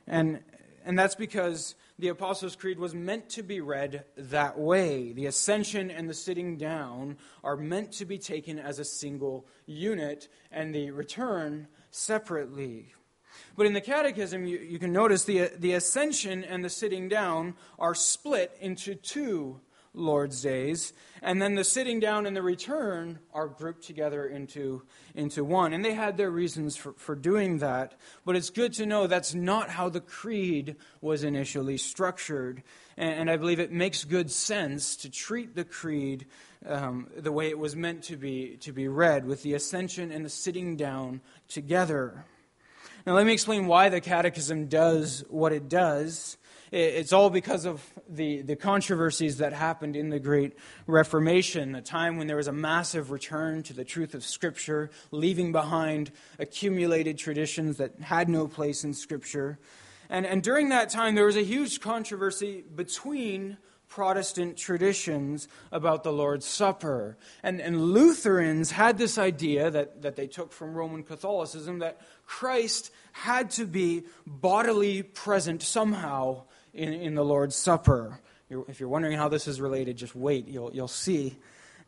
And, 0.06 0.40
and 0.84 0.96
that's 0.96 1.16
because 1.16 1.74
the 1.98 2.06
Apostles' 2.08 2.54
Creed 2.54 2.78
was 2.78 2.94
meant 2.94 3.28
to 3.30 3.42
be 3.42 3.60
read 3.60 4.04
that 4.16 4.56
way. 4.56 5.12
The 5.12 5.26
ascension 5.26 5.90
and 5.90 6.08
the 6.08 6.14
sitting 6.14 6.56
down 6.56 7.16
are 7.42 7.56
meant 7.56 7.90
to 7.94 8.04
be 8.04 8.18
taken 8.18 8.60
as 8.60 8.78
a 8.78 8.84
single 8.84 9.46
unit, 9.66 10.28
and 10.52 10.72
the 10.72 10.92
return 10.92 11.66
separately. 11.90 12.92
But 13.56 13.66
in 13.66 13.72
the 13.72 13.80
Catechism, 13.80 14.44
you, 14.44 14.58
you 14.58 14.78
can 14.78 14.92
notice 14.92 15.24
the, 15.24 15.50
the 15.58 15.72
ascension 15.72 16.44
and 16.44 16.64
the 16.64 16.70
sitting 16.70 17.08
down 17.08 17.54
are 17.78 17.94
split 17.94 18.56
into 18.60 18.94
two 18.94 19.60
Lord's 19.96 20.42
days. 20.42 20.92
And 21.22 21.40
then 21.40 21.54
the 21.54 21.64
sitting 21.64 21.98
down 21.98 22.26
and 22.26 22.36
the 22.36 22.42
return 22.42 23.18
are 23.32 23.48
grouped 23.48 23.82
together 23.84 24.26
into, 24.26 24.82
into 25.14 25.42
one. 25.42 25.72
And 25.72 25.84
they 25.84 25.94
had 25.94 26.18
their 26.18 26.30
reasons 26.30 26.76
for, 26.76 26.92
for 26.92 27.14
doing 27.14 27.58
that. 27.58 27.94
But 28.24 28.36
it's 28.36 28.50
good 28.50 28.74
to 28.74 28.86
know 28.86 29.06
that's 29.06 29.34
not 29.34 29.70
how 29.70 29.88
the 29.88 30.02
creed 30.02 30.76
was 31.00 31.24
initially 31.24 31.78
structured. 31.78 32.62
And, 32.98 33.20
and 33.20 33.30
I 33.30 33.38
believe 33.38 33.58
it 33.58 33.72
makes 33.72 34.04
good 34.04 34.30
sense 34.30 34.96
to 34.96 35.10
treat 35.10 35.56
the 35.56 35.64
creed 35.64 36.26
um, 36.66 37.08
the 37.16 37.32
way 37.32 37.48
it 37.48 37.58
was 37.58 37.74
meant 37.74 38.04
to 38.04 38.16
be, 38.16 38.56
to 38.60 38.72
be 38.72 38.88
read, 38.88 39.24
with 39.24 39.42
the 39.42 39.54
ascension 39.54 40.10
and 40.10 40.24
the 40.24 40.30
sitting 40.30 40.76
down 40.76 41.20
together. 41.48 42.26
Now, 43.06 43.12
let 43.12 43.24
me 43.24 43.32
explain 43.32 43.68
why 43.68 43.88
the 43.88 44.00
Catechism 44.00 44.66
does 44.66 45.24
what 45.28 45.52
it 45.52 45.68
does. 45.68 46.36
It's 46.72 47.12
all 47.12 47.30
because 47.30 47.64
of 47.64 47.80
the, 48.08 48.42
the 48.42 48.56
controversies 48.56 49.38
that 49.38 49.52
happened 49.52 49.94
in 49.94 50.10
the 50.10 50.18
Great 50.18 50.54
Reformation, 50.88 51.76
a 51.76 51.82
time 51.82 52.16
when 52.16 52.26
there 52.26 52.36
was 52.36 52.48
a 52.48 52.52
massive 52.52 53.12
return 53.12 53.62
to 53.62 53.72
the 53.72 53.84
truth 53.84 54.14
of 54.14 54.24
Scripture, 54.24 54.90
leaving 55.12 55.52
behind 55.52 56.10
accumulated 56.40 57.16
traditions 57.16 57.76
that 57.76 58.00
had 58.00 58.28
no 58.28 58.48
place 58.48 58.82
in 58.82 58.92
Scripture. 58.92 59.60
And, 60.10 60.26
and 60.26 60.42
during 60.42 60.70
that 60.70 60.90
time, 60.90 61.14
there 61.14 61.26
was 61.26 61.36
a 61.36 61.44
huge 61.44 61.80
controversy 61.80 62.64
between 62.74 63.56
Protestant 63.88 64.56
traditions 64.56 65.48
about 65.72 66.02
the 66.02 66.12
Lord's 66.12 66.46
Supper. 66.46 67.16
And, 67.42 67.60
and 67.60 67.80
Lutherans 67.92 68.70
had 68.70 68.98
this 68.98 69.16
idea 69.18 69.70
that, 69.70 70.02
that 70.02 70.16
they 70.16 70.26
took 70.26 70.52
from 70.52 70.74
Roman 70.74 71.02
Catholicism 71.02 71.78
that 71.78 72.00
Christ 72.26 72.90
had 73.12 73.50
to 73.52 73.64
be 73.64 74.04
bodily 74.26 75.02
present 75.02 75.62
somehow 75.62 76.42
in, 76.74 76.92
in 76.92 77.14
the 77.14 77.24
Lord's 77.24 77.56
Supper. 77.56 78.20
If 78.50 78.80
you're 78.80 78.88
wondering 78.88 79.16
how 79.16 79.28
this 79.28 79.48
is 79.48 79.60
related, 79.60 79.96
just 79.96 80.14
wait, 80.14 80.46
you'll, 80.46 80.72
you'll 80.72 80.88
see. 80.88 81.36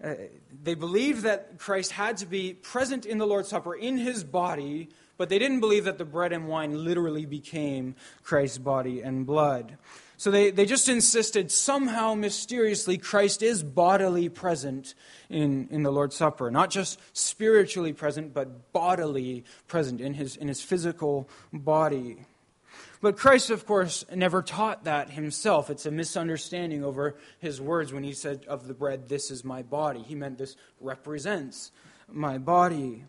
Uh, 0.02 0.14
they 0.62 0.74
believed 0.74 1.22
that 1.22 1.58
Christ 1.58 1.92
had 1.92 2.16
to 2.18 2.26
be 2.26 2.54
present 2.54 3.04
in 3.04 3.18
the 3.18 3.26
Lord's 3.26 3.48
Supper 3.48 3.74
in 3.74 3.98
his 3.98 4.22
body, 4.24 4.88
but 5.16 5.28
they 5.28 5.38
didn't 5.38 5.60
believe 5.60 5.84
that 5.84 5.98
the 5.98 6.04
bread 6.04 6.32
and 6.32 6.48
wine 6.48 6.84
literally 6.84 7.26
became 7.26 7.96
Christ's 8.22 8.58
body 8.58 9.02
and 9.02 9.26
blood. 9.26 9.76
So 10.18 10.32
they, 10.32 10.50
they 10.50 10.66
just 10.66 10.88
insisted 10.88 11.52
somehow 11.52 12.14
mysteriously 12.14 12.98
Christ 12.98 13.40
is 13.40 13.62
bodily 13.62 14.28
present 14.28 14.94
in, 15.30 15.68
in 15.70 15.84
the 15.84 15.92
Lord's 15.92 16.16
Supper. 16.16 16.50
Not 16.50 16.70
just 16.70 16.98
spiritually 17.16 17.92
present, 17.92 18.34
but 18.34 18.72
bodily 18.72 19.44
present 19.68 20.00
in 20.00 20.14
his, 20.14 20.34
in 20.34 20.48
his 20.48 20.60
physical 20.60 21.28
body. 21.52 22.18
But 23.00 23.16
Christ, 23.16 23.50
of 23.50 23.64
course, 23.64 24.04
never 24.12 24.42
taught 24.42 24.84
that 24.84 25.10
himself. 25.10 25.70
It's 25.70 25.86
a 25.86 25.92
misunderstanding 25.92 26.82
over 26.82 27.16
his 27.38 27.60
words 27.60 27.92
when 27.92 28.02
he 28.02 28.12
said 28.12 28.44
of 28.48 28.66
the 28.66 28.74
bread, 28.74 29.08
This 29.08 29.30
is 29.30 29.44
my 29.44 29.62
body. 29.62 30.02
He 30.02 30.16
meant 30.16 30.36
this 30.36 30.56
represents 30.80 31.70
my 32.08 32.38
body. 32.38 33.04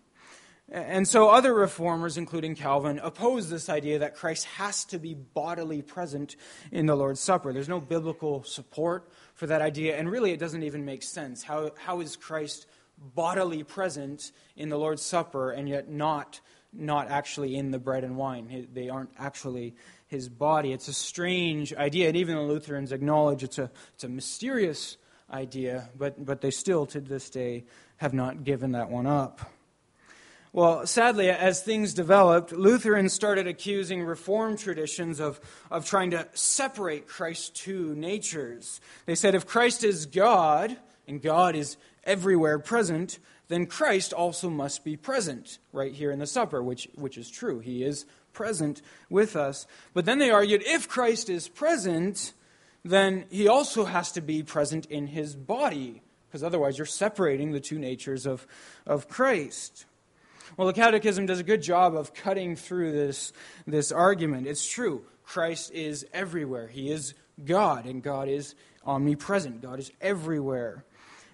And 0.71 1.08
so 1.08 1.29
other 1.29 1.53
reformers, 1.53 2.17
including 2.17 2.55
Calvin, 2.55 2.99
oppose 2.99 3.49
this 3.49 3.69
idea 3.69 3.99
that 3.99 4.15
Christ 4.15 4.45
has 4.45 4.86
to 4.86 4.99
be 4.99 5.15
bodily 5.15 5.82
present 5.82 6.36
in 6.71 6.86
the 6.86 6.95
Lord's 6.95 7.19
Supper. 7.19 7.53
There's 7.53 7.69
no 7.69 7.79
biblical 7.79 8.43
support 8.43 9.10
for 9.34 9.47
that 9.47 9.62
idea, 9.62 9.97
and 9.97 10.12
really 10.12 10.32
it 10.32 10.39
doesn't 10.39 10.63
even 10.63 10.86
make 10.86 11.01
sense. 11.01 11.41
How, 11.41 11.71
how 11.77 12.01
is 12.01 12.15
Christ 12.15 12.67
bodily 13.15 13.63
present 13.63 14.32
in 14.55 14.69
the 14.69 14.77
Lord's 14.77 15.01
Supper 15.01 15.51
and 15.51 15.67
yet 15.67 15.89
not 15.89 16.39
not 16.71 17.10
actually 17.10 17.55
in 17.55 17.71
the 17.71 17.79
bread 17.79 18.03
and 18.03 18.15
wine. 18.15 18.67
They 18.73 18.89
aren't 18.89 19.10
actually 19.17 19.75
his 20.08 20.29
body. 20.29 20.71
It's 20.71 20.88
a 20.88 20.93
strange 20.93 21.73
idea, 21.73 22.08
and 22.08 22.17
even 22.17 22.36
the 22.36 22.43
Lutherans 22.43 22.91
acknowledge 22.91 23.43
it's 23.43 23.58
a, 23.58 23.71
it's 23.95 24.03
a 24.03 24.10
mysterious 24.10 24.97
idea, 25.32 25.89
but, 25.97 26.23
but 26.23 26.41
they 26.41 26.51
still, 26.51 26.86
to 26.88 27.01
this 27.01 27.29
day, 27.29 27.65
have 27.97 28.13
not 28.13 28.43
given 28.43 28.73
that 28.73 28.89
one 28.89 29.08
up. 29.08 29.51
Well, 30.52 30.88
sadly, 30.88 31.30
as 31.30 31.62
things 31.62 31.94
developed, 31.94 32.52
Lutherans 32.52 33.14
started 33.14 33.46
accusing 33.46 34.04
Reformed 34.04 34.58
traditions 34.58 35.20
of, 35.20 35.40
of 35.70 35.86
trying 35.86 36.12
to 36.12 36.28
separate 36.34 37.08
Christ's 37.08 37.50
two 37.50 37.94
natures. 37.96 38.82
They 39.06 39.14
said 39.14 39.36
if 39.36 39.46
Christ 39.46 39.84
is 39.84 40.08
God, 40.08 40.76
and 41.08 41.22
God 41.22 41.56
is 41.56 41.78
everywhere 42.04 42.58
present, 42.60 43.20
then 43.48 43.66
Christ 43.66 44.14
also 44.14 44.50
must 44.50 44.84
be 44.84 44.96
present 44.96 45.60
right 45.74 45.94
here 45.94 46.12
in 46.12 46.20
the 46.20 46.28
supper, 46.28 46.64
which, 46.64 46.88
which 46.96 47.18
is 47.18 47.30
true. 47.30 47.60
He 47.60 47.84
is 47.84 48.06
present 48.34 48.82
with 49.10 49.36
us. 49.36 49.68
But 49.94 50.06
then 50.06 50.20
they 50.20 50.32
argued 50.32 50.64
if 50.66 50.88
Christ 50.88 51.30
is 51.30 51.48
present, 51.48 52.34
then 52.84 53.26
he 53.30 53.48
also 53.48 53.86
has 53.86 54.12
to 54.14 54.22
be 54.22 54.44
present 54.44 54.86
in 54.86 55.08
his 55.08 55.36
body, 55.36 56.02
because 56.28 56.44
otherwise 56.44 56.78
you're 56.78 56.86
separating 56.86 57.52
the 57.52 57.60
two 57.60 57.80
natures 57.80 58.26
of, 58.26 58.48
of 58.86 59.08
Christ. 59.08 59.86
Well, 60.60 60.67
the 60.67 60.74
Catechism 60.74 61.26
does 61.26 61.39
a 61.39 61.43
good 61.43 61.62
job 61.62 61.95
of 61.95 62.13
cutting 62.13 62.58
through 62.58 62.91
this, 62.91 63.32
this 63.65 63.93
argument. 63.93 64.45
It's 64.45 64.67
true. 64.67 65.06
Christ 65.24 65.72
is 65.72 66.06
everywhere. 66.13 66.67
He 66.67 66.91
is 66.91 67.13
God, 67.45 67.86
and 67.86 68.04
God 68.04 68.28
is 68.28 68.56
omnipresent. 68.86 69.62
God 69.62 69.80
is 69.80 69.89
everywhere. 70.02 70.84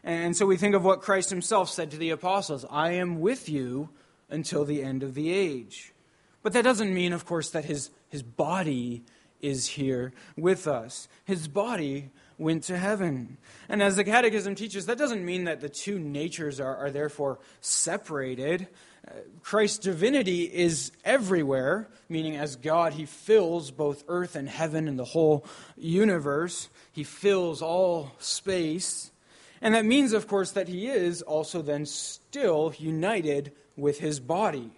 And 0.03 0.37
so 0.37 0.45
we 0.45 0.57
think 0.57 0.75
of 0.75 0.85
what 0.85 1.01
Christ 1.01 1.31
himself 1.31 1.71
said 1.71 1.89
to 1.89 1.97
the 1.97 2.11
apostles 2.11 2.67
I 2.69 2.91
am 2.91 3.19
with 3.19 3.49
you 3.49 3.89
until 4.29 4.63
the 4.63 4.83
end 4.83 5.01
of 5.01 5.15
the 5.15 5.31
age. 5.31 5.91
But 6.43 6.53
that 6.53 6.63
doesn't 6.63 6.93
mean, 6.93 7.11
of 7.11 7.25
course, 7.25 7.49
that 7.49 7.65
his, 7.65 7.89
his 8.09 8.21
body 8.21 9.05
is 9.41 9.65
here 9.65 10.13
with 10.37 10.67
us. 10.67 11.07
His 11.23 11.47
body 11.47 12.11
went 12.37 12.63
to 12.65 12.77
heaven. 12.77 13.37
And 13.69 13.81
as 13.81 13.95
the 13.95 14.03
Catechism 14.03 14.55
teaches, 14.55 14.85
that 14.85 14.97
doesn't 14.97 15.25
mean 15.25 15.45
that 15.45 15.61
the 15.61 15.69
two 15.69 15.99
natures 15.99 16.59
are, 16.59 16.75
are 16.75 16.91
therefore 16.91 17.39
separated. 17.61 18.67
Christ's 19.41 19.79
divinity 19.79 20.43
is 20.43 20.91
everywhere, 21.03 21.87
meaning 22.09 22.35
as 22.35 22.55
God, 22.55 22.93
he 22.93 23.05
fills 23.05 23.71
both 23.71 24.03
earth 24.07 24.35
and 24.35 24.49
heaven 24.49 24.87
and 24.87 24.97
the 24.97 25.05
whole 25.05 25.45
universe. 25.77 26.69
He 26.91 27.03
fills 27.03 27.61
all 27.61 28.11
space. 28.19 29.11
And 29.61 29.75
that 29.75 29.85
means, 29.85 30.13
of 30.13 30.27
course, 30.27 30.51
that 30.51 30.67
he 30.67 30.87
is 30.87 31.21
also 31.21 31.61
then 31.61 31.85
still 31.85 32.73
united 32.77 33.51
with 33.77 33.99
his 33.99 34.19
body. 34.19 34.71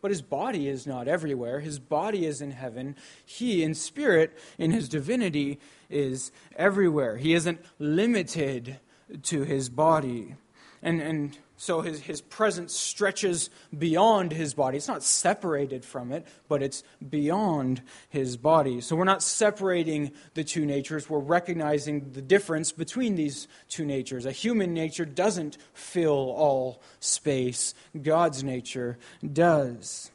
But 0.00 0.10
his 0.10 0.22
body 0.22 0.68
is 0.68 0.86
not 0.86 1.08
everywhere. 1.08 1.60
His 1.60 1.78
body 1.78 2.24
is 2.24 2.40
in 2.40 2.52
heaven. 2.52 2.96
He, 3.24 3.62
in 3.62 3.74
spirit, 3.74 4.36
in 4.56 4.70
his 4.70 4.88
divinity, 4.88 5.58
is 5.90 6.30
everywhere. 6.56 7.16
He 7.16 7.34
isn't 7.34 7.60
limited 7.78 8.78
to 9.24 9.42
his 9.42 9.68
body. 9.68 10.36
And, 10.82 11.00
and 11.00 11.38
so 11.56 11.80
his, 11.80 12.00
his 12.00 12.20
presence 12.20 12.72
stretches 12.72 13.50
beyond 13.76 14.32
his 14.32 14.54
body. 14.54 14.76
It's 14.76 14.86
not 14.86 15.02
separated 15.02 15.84
from 15.84 16.12
it, 16.12 16.26
but 16.48 16.62
it's 16.62 16.84
beyond 17.06 17.82
his 18.08 18.36
body. 18.36 18.80
So 18.80 18.94
we're 18.94 19.04
not 19.04 19.22
separating 19.22 20.12
the 20.34 20.44
two 20.44 20.64
natures, 20.64 21.10
we're 21.10 21.18
recognizing 21.18 22.12
the 22.12 22.22
difference 22.22 22.70
between 22.70 23.16
these 23.16 23.48
two 23.68 23.84
natures. 23.84 24.24
A 24.24 24.32
human 24.32 24.72
nature 24.72 25.04
doesn't 25.04 25.58
fill 25.74 26.12
all 26.12 26.80
space, 27.00 27.74
God's 28.00 28.44
nature 28.44 28.98
does. 29.32 30.12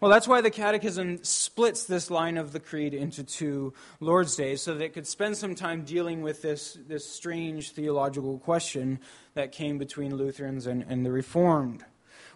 Well, 0.00 0.12
that's 0.12 0.28
why 0.28 0.42
the 0.42 0.50
Catechism 0.50 1.24
splits 1.24 1.84
this 1.84 2.08
line 2.08 2.38
of 2.38 2.52
the 2.52 2.60
Creed 2.60 2.94
into 2.94 3.24
two 3.24 3.74
Lord's 3.98 4.36
Days, 4.36 4.62
so 4.62 4.74
that 4.74 4.84
it 4.84 4.92
could 4.94 5.08
spend 5.08 5.36
some 5.36 5.56
time 5.56 5.82
dealing 5.82 6.22
with 6.22 6.40
this, 6.40 6.78
this 6.86 7.04
strange 7.04 7.72
theological 7.72 8.38
question 8.38 9.00
that 9.34 9.50
came 9.50 9.76
between 9.76 10.14
Lutherans 10.14 10.68
and, 10.68 10.84
and 10.88 11.04
the 11.04 11.10
Reformed. 11.10 11.84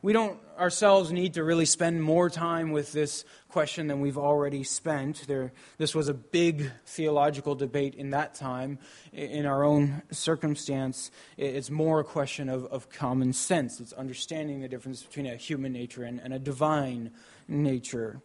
We 0.03 0.13
don't 0.13 0.41
ourselves 0.59 1.13
need 1.13 1.35
to 1.35 1.45
really 1.45 1.65
spend 1.65 2.03
more 2.03 2.29
time 2.29 2.73
with 2.73 2.91
this 2.91 3.25
question 3.49 3.87
than 3.87 4.01
we've 4.01 4.19
already 4.19 4.65
spent. 4.65 5.29
There, 5.29 5.53
this 5.79 5.95
was 5.95 6.09
a 6.09 6.15
big 6.15 6.69
theological 6.85 7.55
debate 7.55 7.95
in 7.95 8.11
that 8.11 8.35
time. 8.35 8.81
In 9.13 9.47
our 9.47 9.63
own 9.63 10.03
circumstance, 10.11 11.13
it's 11.37 11.71
more 11.71 12.01
a 12.01 12.05
question 12.05 12.49
of, 12.49 12.65
of 12.67 12.91
common 12.91 13.33
sense. 13.33 13.79
It's 13.79 13.93
understanding 13.93 14.61
the 14.61 14.69
difference 14.69 15.05
between 15.05 15.27
a 15.27 15.37
human 15.37 15.73
nature 15.73 16.03
and, 16.03 16.19
and 16.19 16.35
a 16.35 16.41
divine 16.41 17.13
nature. 17.53 18.21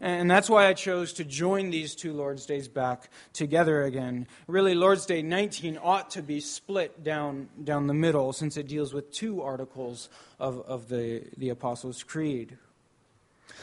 And 0.00 0.30
that's 0.30 0.50
why 0.50 0.66
I 0.66 0.72
chose 0.72 1.12
to 1.14 1.24
join 1.24 1.70
these 1.70 1.94
two 1.94 2.12
Lord's 2.12 2.46
Days 2.46 2.68
back 2.68 3.10
together 3.32 3.82
again. 3.82 4.26
Really, 4.46 4.74
Lord's 4.74 5.06
Day 5.06 5.22
19 5.22 5.78
ought 5.82 6.10
to 6.10 6.22
be 6.22 6.40
split 6.40 7.04
down, 7.04 7.48
down 7.62 7.86
the 7.86 7.94
middle 7.94 8.32
since 8.32 8.56
it 8.56 8.68
deals 8.68 8.92
with 8.92 9.12
two 9.12 9.42
articles 9.42 10.08
of, 10.40 10.60
of 10.62 10.88
the, 10.88 11.24
the 11.36 11.50
Apostles' 11.50 12.02
Creed. 12.02 12.56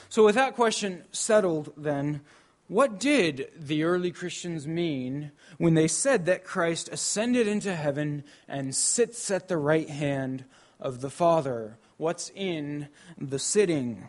So, 0.09 0.25
with 0.25 0.35
that 0.35 0.55
question 0.55 1.03
settled, 1.11 1.73
then, 1.75 2.21
what 2.67 2.99
did 2.99 3.49
the 3.57 3.83
early 3.83 4.11
Christians 4.11 4.67
mean 4.67 5.31
when 5.57 5.73
they 5.73 5.87
said 5.87 6.25
that 6.25 6.43
Christ 6.43 6.89
ascended 6.91 7.47
into 7.47 7.75
heaven 7.75 8.23
and 8.47 8.75
sits 8.75 9.31
at 9.31 9.47
the 9.47 9.57
right 9.57 9.89
hand 9.89 10.45
of 10.79 11.01
the 11.01 11.09
Father? 11.09 11.77
What's 11.97 12.31
in 12.35 12.87
the 13.17 13.39
sitting? 13.39 14.07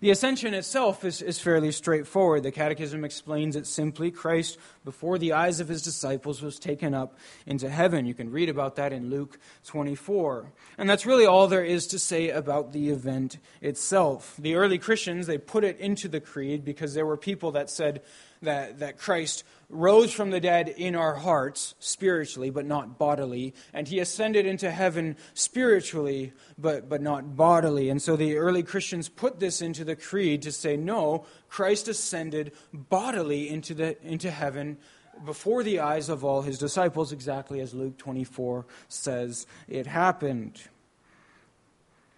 The 0.00 0.10
ascension 0.10 0.54
itself 0.54 1.04
is, 1.04 1.20
is 1.20 1.38
fairly 1.38 1.72
straightforward. 1.72 2.42
The 2.42 2.52
Catechism 2.52 3.04
explains 3.04 3.56
it 3.56 3.66
simply. 3.66 4.10
Christ, 4.10 4.58
before 4.84 5.18
the 5.18 5.32
eyes 5.32 5.60
of 5.60 5.68
his 5.68 5.82
disciples, 5.82 6.42
was 6.42 6.58
taken 6.58 6.94
up 6.94 7.16
into 7.46 7.68
heaven. 7.68 8.06
You 8.06 8.14
can 8.14 8.30
read 8.30 8.48
about 8.48 8.76
that 8.76 8.92
in 8.92 9.10
Luke 9.10 9.38
24. 9.64 10.52
And 10.78 10.88
that's 10.88 11.06
really 11.06 11.26
all 11.26 11.48
there 11.48 11.64
is 11.64 11.86
to 11.88 11.98
say 11.98 12.30
about 12.30 12.72
the 12.72 12.90
event 12.90 13.38
itself. 13.60 14.36
The 14.38 14.54
early 14.54 14.78
Christians, 14.78 15.26
they 15.26 15.38
put 15.38 15.64
it 15.64 15.78
into 15.78 16.08
the 16.08 16.20
creed 16.20 16.64
because 16.64 16.94
there 16.94 17.06
were 17.06 17.16
people 17.16 17.52
that 17.52 17.68
said 17.68 18.02
that, 18.42 18.78
that 18.78 18.98
Christ 18.98 19.44
rose 19.70 20.12
from 20.12 20.30
the 20.30 20.40
dead 20.40 20.68
in 20.68 20.94
our 20.94 21.14
hearts 21.14 21.74
spiritually, 21.78 22.50
but 22.50 22.66
not 22.66 22.98
bodily. 22.98 23.54
And 23.72 23.86
he 23.86 24.00
ascended 24.00 24.44
into 24.44 24.70
heaven 24.70 25.16
spiritually, 25.32 26.32
but, 26.58 26.88
but 26.88 27.00
not 27.00 27.36
bodily. 27.36 27.88
And 27.88 28.02
so 28.02 28.16
the 28.16 28.36
early 28.36 28.62
Christians 28.62 29.08
put 29.08 29.38
this 29.38 29.62
into 29.62 29.84
the 29.84 29.96
creed 29.96 30.42
to 30.42 30.52
say, 30.52 30.76
no, 30.76 31.24
Christ 31.48 31.88
ascended 31.88 32.52
bodily 32.72 33.48
into, 33.48 33.74
the, 33.74 34.02
into 34.06 34.30
heaven 34.30 34.76
before 35.24 35.62
the 35.62 35.80
eyes 35.80 36.08
of 36.08 36.24
all 36.24 36.42
his 36.42 36.58
disciples, 36.58 37.12
exactly 37.12 37.60
as 37.60 37.74
Luke 37.74 37.96
24 37.98 38.66
says 38.88 39.46
it 39.68 39.86
happened. 39.86 40.60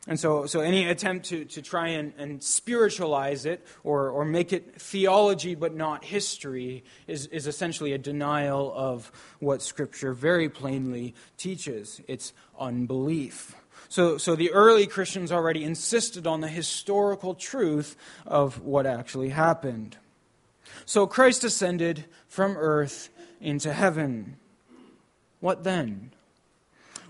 And 0.08 0.18
so, 0.18 0.46
so 0.46 0.60
any 0.60 0.88
attempt 0.88 1.26
to, 1.26 1.44
to 1.44 1.62
try 1.62 1.88
and, 1.88 2.12
and 2.18 2.42
spiritualize 2.42 3.46
it 3.46 3.64
or, 3.84 4.08
or 4.10 4.24
make 4.24 4.52
it 4.52 4.80
theology 4.80 5.54
but 5.54 5.76
not 5.76 6.04
history 6.04 6.82
is, 7.06 7.26
is 7.26 7.46
essentially 7.46 7.92
a 7.92 7.98
denial 7.98 8.72
of 8.74 9.12
what 9.38 9.62
Scripture 9.62 10.12
very 10.12 10.48
plainly 10.48 11.14
teaches. 11.36 12.00
It's 12.08 12.32
unbelief. 12.58 13.54
So, 13.88 14.18
so 14.18 14.34
the 14.34 14.50
early 14.50 14.88
Christians 14.88 15.30
already 15.30 15.62
insisted 15.62 16.26
on 16.26 16.40
the 16.40 16.48
historical 16.48 17.34
truth 17.34 17.94
of 18.26 18.60
what 18.62 18.86
actually 18.86 19.28
happened. 19.28 19.98
So 20.84 21.06
Christ 21.06 21.44
ascended 21.44 22.06
from 22.26 22.56
earth 22.56 23.10
into 23.40 23.72
heaven. 23.72 24.36
What 25.38 25.62
then? 25.62 26.12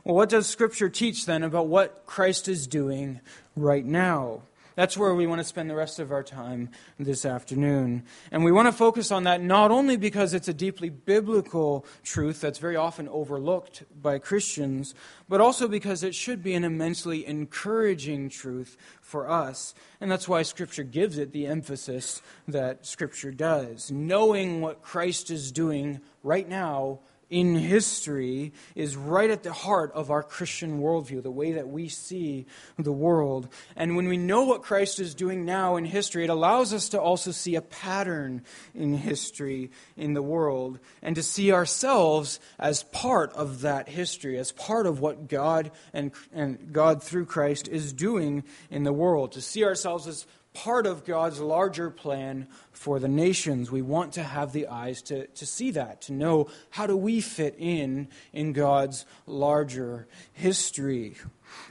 Well, 0.05 0.17
what 0.17 0.31
does 0.31 0.49
Scripture 0.49 0.89
teach 0.89 1.27
then 1.27 1.45
about 1.45 1.69
what 1.69 2.07
Christ 2.07 2.49
is 2.49 2.67
doing 2.67 3.21
right 3.55 3.85
now? 3.85 4.43
That's 4.75 4.97
where 4.97 5.15
we 5.15 5.29
want 5.29 5.41
to 5.41 5.45
spend 5.45 5.71
the 5.71 5.77
rest 5.77 6.01
of 6.01 6.11
our 6.11 6.25
time 6.25 6.71
this 6.99 7.25
afternoon. 7.25 8.05
And 8.33 8.43
we 8.43 8.51
want 8.51 8.67
to 8.67 8.73
focus 8.73 9.13
on 9.13 9.25
that 9.25 9.43
not 9.43 9.71
only 9.71 9.97
because 9.97 10.35
it's 10.35 10.49
a 10.49 10.55
deeply 10.55 10.89
biblical 10.89 11.87
truth 12.03 12.41
that's 12.41 12.59
very 12.59 12.75
often 12.75 13.09
overlooked 13.11 13.85
by 14.01 14.19
Christians, 14.19 14.95
but 15.29 15.41
also 15.41 15.69
because 15.69 16.03
it 16.03 16.17
should 16.17 16.43
be 16.43 16.55
an 16.55 16.65
immensely 16.65 17.25
encouraging 17.25 18.29
truth 18.29 18.77
for 19.01 19.31
us. 19.31 19.73
And 20.01 20.11
that's 20.11 20.27
why 20.27 20.43
Scripture 20.43 20.85
gives 20.85 21.17
it 21.17 21.33
the 21.33 21.47
emphasis 21.47 22.23
that 22.49 22.87
Scripture 22.87 23.31
does. 23.31 23.93
Knowing 23.93 24.63
what 24.63 24.83
Christ 24.83 25.31
is 25.31 25.53
doing 25.53 26.01
right 26.25 26.49
now 26.49 27.01
in 27.33 27.55
history 27.55 28.53
is 28.75 28.95
right 28.95 29.31
at 29.31 29.43
the 29.43 29.55
heart 29.55 29.91
of 29.93 30.11
our 30.11 30.23
Christian 30.23 30.83
worldview, 30.83 31.23
the 31.23 31.31
way 31.31 31.53
that 31.53 31.67
we 31.67 31.89
see 31.89 32.45
the 32.79 32.93
world. 32.93 33.49
And 33.75 33.97
when 33.97 34.07
we 34.07 34.19
know 34.19 34.45
what 34.45 34.63
Christ 34.63 35.01
is 35.01 35.15
doing 35.15 35.47
now 35.47 35.77
in 35.77 35.87
history, 35.87 36.25
it 36.25 36.31
allows 36.31 36.75
us 36.75 36.91
to 36.91 37.01
also 37.01 37.31
see 37.31 37.55
a 37.55 37.63
pattern 37.63 38.43
in 38.75 38.93
history 38.93 39.71
in 39.97 40.13
the 40.13 40.23
world 40.23 40.79
and 41.01 41.17
to 41.17 41.23
see 41.23 41.53
ourselves 41.53 42.39
as 42.59 42.83
part 42.83 43.33
of 43.33 43.63
that 43.63 43.89
history, 43.89 44.39
as 44.39 44.53
part 44.53 44.87
of 44.87 45.01
what 45.01 45.27
God 45.27 45.71
and, 45.95 46.13
and 46.35 46.71
God 46.71 47.03
through 47.03 47.25
Christ 47.25 47.67
is 47.67 47.95
doing 47.95 48.45
in 48.71 48.83
the 48.83 48.93
world, 48.93 49.33
to 49.33 49.41
see 49.41 49.65
ourselves 49.65 50.07
as 50.07 50.27
part 50.55 50.87
of 50.87 51.05
God's 51.05 51.41
larger 51.41 51.91
plan 51.91 52.47
for 52.73 52.99
the 52.99 53.09
nations. 53.09 53.71
We 53.71 53.83
want 53.83 54.13
to 54.15 54.23
have 54.23 54.53
the 54.53 54.67
eyes 54.67 55.03
to, 55.03 55.27
to 55.27 55.47
see 55.47 55.71
that, 55.73 56.03
to 56.03 56.13
know 56.13 56.49
how 56.71 56.87
do 56.87 56.97
we 56.97 57.21
fit 57.21 57.57
in 57.59 58.09
in 58.33 58.53
God's 58.53 59.07
larger 59.27 60.07
history. 60.33 61.17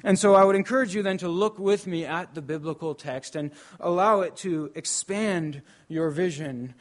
And 0.03 0.17
so 0.17 0.35
I 0.35 0.43
would 0.43 0.55
encourage 0.55 0.95
you 0.95 1.03
then 1.03 1.17
to 1.19 1.29
look 1.29 1.59
with 1.59 1.85
me 1.85 2.05
at 2.05 2.33
the 2.33 2.41
biblical 2.41 2.95
text 2.95 3.35
and 3.35 3.51
allow 3.79 4.21
it 4.21 4.35
to 4.37 4.71
expand 4.75 5.61
your 5.87 6.09
vision. 6.09 6.73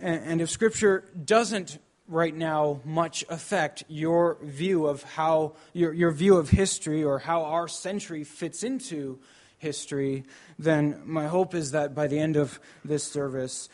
And 0.00 0.40
if 0.40 0.50
Scripture 0.50 1.04
doesn't 1.24 1.78
right 2.06 2.34
now 2.34 2.80
much 2.84 3.24
affect 3.28 3.84
your 3.88 4.36
view 4.42 4.86
of 4.86 5.02
how 5.02 5.54
your, 5.72 5.92
your 5.92 6.10
view 6.10 6.36
of 6.36 6.50
history 6.50 7.02
or 7.02 7.18
how 7.18 7.44
our 7.44 7.66
century 7.66 8.24
fits 8.24 8.62
into 8.62 9.18
history, 9.64 10.24
then 10.58 11.00
my 11.04 11.26
hope 11.26 11.54
is 11.54 11.72
that 11.72 11.94
by 11.94 12.06
the 12.06 12.18
end 12.18 12.36
of 12.36 12.60
this 12.84 13.02
service, 13.02 13.70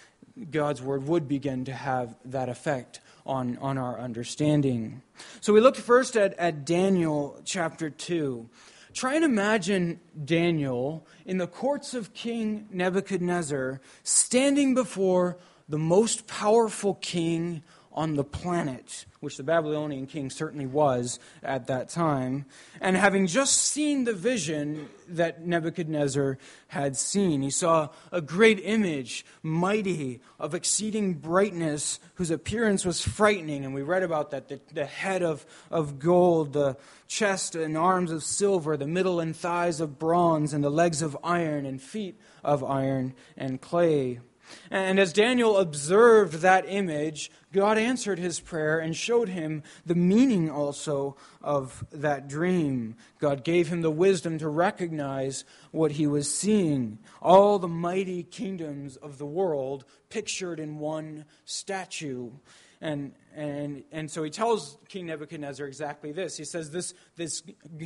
God's 0.50 0.80
word 0.80 1.06
would 1.08 1.26
begin 1.26 1.64
to 1.64 1.72
have 1.72 2.16
that 2.24 2.48
effect 2.48 3.00
on, 3.26 3.58
on 3.58 3.76
our 3.76 3.98
understanding. 3.98 5.02
So 5.40 5.52
we 5.52 5.60
looked 5.60 5.76
first 5.76 6.16
at, 6.16 6.32
at 6.38 6.64
Daniel 6.64 7.40
chapter 7.44 7.90
2. 7.90 8.48
Try 8.92 9.14
and 9.16 9.24
imagine 9.24 10.00
Daniel 10.24 11.06
in 11.26 11.38
the 11.38 11.46
courts 11.46 11.92
of 11.92 12.14
King 12.14 12.68
Nebuchadnezzar 12.70 13.80
standing 14.02 14.74
before 14.74 15.36
the 15.68 15.78
most 15.78 16.26
powerful 16.26 16.94
king 16.94 17.62
on 17.92 18.14
the 18.14 18.24
planet, 18.24 19.04
which 19.18 19.36
the 19.36 19.42
Babylonian 19.42 20.06
king 20.06 20.30
certainly 20.30 20.66
was 20.66 21.18
at 21.42 21.66
that 21.66 21.88
time, 21.88 22.46
and 22.80 22.96
having 22.96 23.26
just 23.26 23.56
seen 23.56 24.04
the 24.04 24.12
vision 24.12 24.88
that 25.08 25.44
Nebuchadnezzar 25.44 26.38
had 26.68 26.96
seen, 26.96 27.42
he 27.42 27.50
saw 27.50 27.88
a 28.12 28.20
great 28.20 28.60
image, 28.62 29.24
mighty, 29.42 30.20
of 30.38 30.54
exceeding 30.54 31.14
brightness, 31.14 31.98
whose 32.14 32.30
appearance 32.30 32.84
was 32.84 33.02
frightening. 33.02 33.64
And 33.64 33.74
we 33.74 33.82
read 33.82 34.04
about 34.04 34.30
that 34.30 34.48
the, 34.48 34.60
the 34.72 34.86
head 34.86 35.22
of, 35.22 35.44
of 35.70 35.98
gold, 35.98 36.52
the 36.52 36.76
chest 37.08 37.56
and 37.56 37.76
arms 37.76 38.12
of 38.12 38.22
silver, 38.22 38.76
the 38.76 38.86
middle 38.86 39.18
and 39.18 39.34
thighs 39.34 39.80
of 39.80 39.98
bronze, 39.98 40.52
and 40.52 40.62
the 40.62 40.70
legs 40.70 41.02
of 41.02 41.16
iron, 41.24 41.66
and 41.66 41.82
feet 41.82 42.20
of 42.44 42.62
iron 42.62 43.14
and 43.36 43.60
clay. 43.60 44.20
And 44.70 44.98
as 44.98 45.12
Daniel 45.12 45.58
observed 45.58 46.34
that 46.34 46.64
image, 46.68 47.30
God 47.52 47.78
answered 47.78 48.18
his 48.18 48.40
prayer 48.40 48.78
and 48.78 48.96
showed 48.96 49.28
him 49.28 49.62
the 49.84 49.94
meaning 49.94 50.50
also 50.50 51.16
of 51.42 51.84
that 51.90 52.28
dream. 52.28 52.96
God 53.18 53.44
gave 53.44 53.68
him 53.68 53.82
the 53.82 53.90
wisdom 53.90 54.38
to 54.38 54.48
recognize 54.48 55.44
what 55.72 55.92
he 55.92 56.06
was 56.06 56.32
seeing. 56.32 56.98
All 57.20 57.58
the 57.58 57.68
mighty 57.68 58.22
kingdoms 58.22 58.96
of 58.96 59.18
the 59.18 59.26
world 59.26 59.84
pictured 60.08 60.60
in 60.60 60.78
one 60.78 61.24
statue. 61.44 62.30
And, 62.80 63.12
and, 63.34 63.84
and 63.92 64.10
so 64.10 64.22
he 64.22 64.30
tells 64.30 64.76
King 64.88 65.06
Nebuchadnezzar 65.06 65.66
exactly 65.66 66.10
this. 66.10 66.36
He 66.36 66.44
says, 66.44 66.70
this, 66.70 66.94
this 67.16 67.42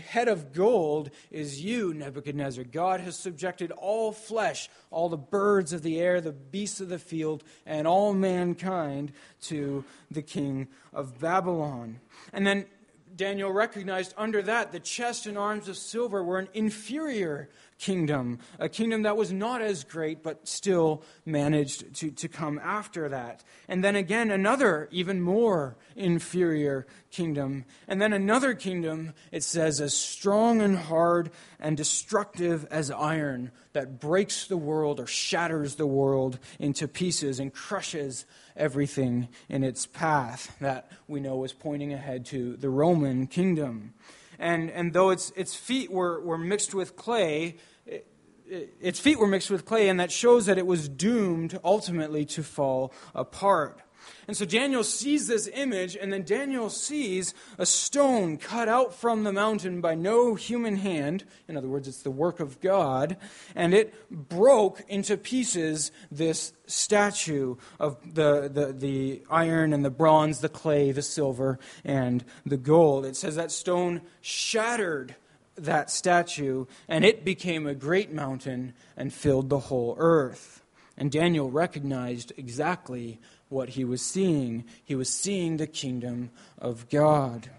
head 0.07 0.29
of 0.29 0.53
gold 0.53 1.11
is 1.31 1.61
you, 1.63 1.93
Nebuchadnezzar. 1.93 2.65
God 2.65 3.01
has 3.01 3.19
subjected 3.19 3.71
all 3.73 4.13
flesh, 4.13 4.71
all 4.91 5.09
the 5.09 5.19
birds 5.19 5.73
of 5.73 5.83
the 5.83 6.01
air, 6.01 6.21
the 6.21 6.33
beasts 6.33 6.81
of 6.81 6.89
the 6.89 6.99
field, 6.99 7.45
and 7.67 7.87
all 7.87 8.15
mankind 8.15 9.13
to 9.43 9.85
the 10.11 10.23
king 10.23 10.69
of 10.93 11.21
Babylon. 11.21 12.01
And 12.33 12.47
then 12.47 12.67
Daniel 13.15 13.53
recognized 13.53 14.15
under 14.17 14.43
that 14.43 14.73
the 14.73 14.81
chest 14.81 15.27
and 15.27 15.39
arms 15.39 15.69
of 15.69 15.77
silver 15.77 16.25
were 16.25 16.39
an 16.39 16.49
inferior 16.55 17.49
kingdom, 17.79 18.39
a 18.59 18.69
kingdom 18.69 19.03
that 19.03 19.17
was 19.17 19.33
not 19.33 19.61
as 19.61 19.85
great, 19.85 20.23
but 20.23 20.47
still 20.49 21.03
managed 21.27 21.95
to, 21.95 22.11
to 22.11 22.29
come 22.29 22.59
after 22.63 23.09
that. 23.09 23.43
And 23.69 23.83
then 23.83 23.97
again, 23.97 24.31
another, 24.31 24.89
even 24.91 25.21
more 25.21 25.77
inferior 25.97 26.87
kingdom. 27.11 27.65
And 27.89 28.01
then 28.01 28.13
another 28.13 28.55
kingdom, 28.55 29.15
it 29.33 29.43
says, 29.43 29.81
as 29.81 29.97
strong 29.97 30.61
and 30.63 30.77
hard 30.77 31.31
and 31.61 31.77
destructive 31.77 32.67
as 32.71 32.91
iron 32.91 33.51
that 33.73 34.01
breaks 34.01 34.47
the 34.47 34.57
world 34.57 35.01
or 35.01 35.07
shatters 35.07 35.77
the 35.77 35.87
world 35.87 36.39
into 36.59 36.89
pieces 36.89 37.41
and 37.41 37.53
crushes 37.53 38.25
everything 38.57 39.29
in 39.49 39.65
its 39.65 39.87
path. 39.87 40.57
That 40.61 40.91
we 41.09 41.21
know 41.21 41.45
is 41.45 41.53
pointing 41.53 41.93
ahead 41.93 42.25
to 42.27 42.57
the 42.57 42.71
Roman 42.71 43.27
kingdom. 43.27 43.95
And, 44.39 44.71
and 44.71 44.93
though 44.93 45.11
its, 45.11 45.31
its 45.37 45.55
feet 45.55 45.91
were, 45.91 46.21
were 46.21 46.39
mixed 46.39 46.75
with 46.75 46.97
clay, 46.97 47.57
it, 47.87 48.07
it, 48.49 48.75
its 48.81 49.01
feet 49.01 49.19
were 49.19 49.27
mixed 49.27 49.51
with 49.51 49.65
clay, 49.65 49.89
and 49.89 50.01
that 50.01 50.11
shows 50.11 50.47
that 50.47 50.59
it 50.59 50.67
was 50.67 50.89
doomed 50.89 51.59
ultimately 51.65 52.25
to 52.27 52.43
fall 52.43 52.93
apart. 53.15 53.81
And 54.27 54.37
so 54.37 54.45
Daniel 54.45 54.85
sees 54.85 55.27
this 55.27 55.49
image, 55.53 55.97
and 55.97 56.13
then 56.13 56.23
Daniel 56.23 56.71
sees 56.71 57.35
a 57.59 57.67
stone 57.67 58.39
cut 58.39 58.69
out 58.69 58.95
from 58.95 59.25
the 59.25 59.33
mountain 59.33 59.81
by 59.81 59.95
no 59.95 60.35
human 60.35 60.77
hand. 60.77 61.25
In 61.49 61.57
other 61.57 61.69
words, 61.69 61.89
it's 61.89 62.03
the 62.03 62.11
work 62.11 62.41
of 62.41 62.61
God. 62.61 63.17
And 63.55 63.75
it 63.75 63.95
broke 64.11 64.83
into 64.89 65.17
pieces 65.17 65.93
this 66.11 66.53
statue 66.67 67.57
of 67.79 68.15
the, 68.15 68.49
the, 68.49 68.73
the 68.73 69.23
iron 69.31 69.73
and 69.73 69.85
the 69.85 69.91
bronze, 69.91 70.41
the 70.41 70.49
clay, 70.49 70.93
the 70.93 71.03
silver, 71.03 71.59
and 71.85 72.25
the 72.47 72.57
gold. 72.57 73.05
It 73.05 73.17
says 73.17 73.37
that 73.37 73.53
stone 73.53 74.01
shattered 74.21 75.17
that 75.57 75.91
statue, 75.91 76.67
and 76.89 77.05
it 77.05 77.25
became 77.25 77.67
a 77.67 77.75
great 77.75 78.13
mountain 78.13 78.75
and 78.97 79.13
filled 79.13 79.51
the 79.51 79.61
whole 79.61 79.95
earth. 79.99 80.63
And 80.97 81.11
Daniel 81.11 81.51
recognized 81.51 82.33
exactly 82.37 83.21
what 83.49 83.71
he 83.71 83.85
was 83.85 84.03
seeing. 84.03 84.65
He 84.85 84.95
was 84.95 85.09
seeing 85.09 85.57
the 85.57 85.67
kingdom 85.67 86.31
of 86.59 86.89
God. 86.89 87.51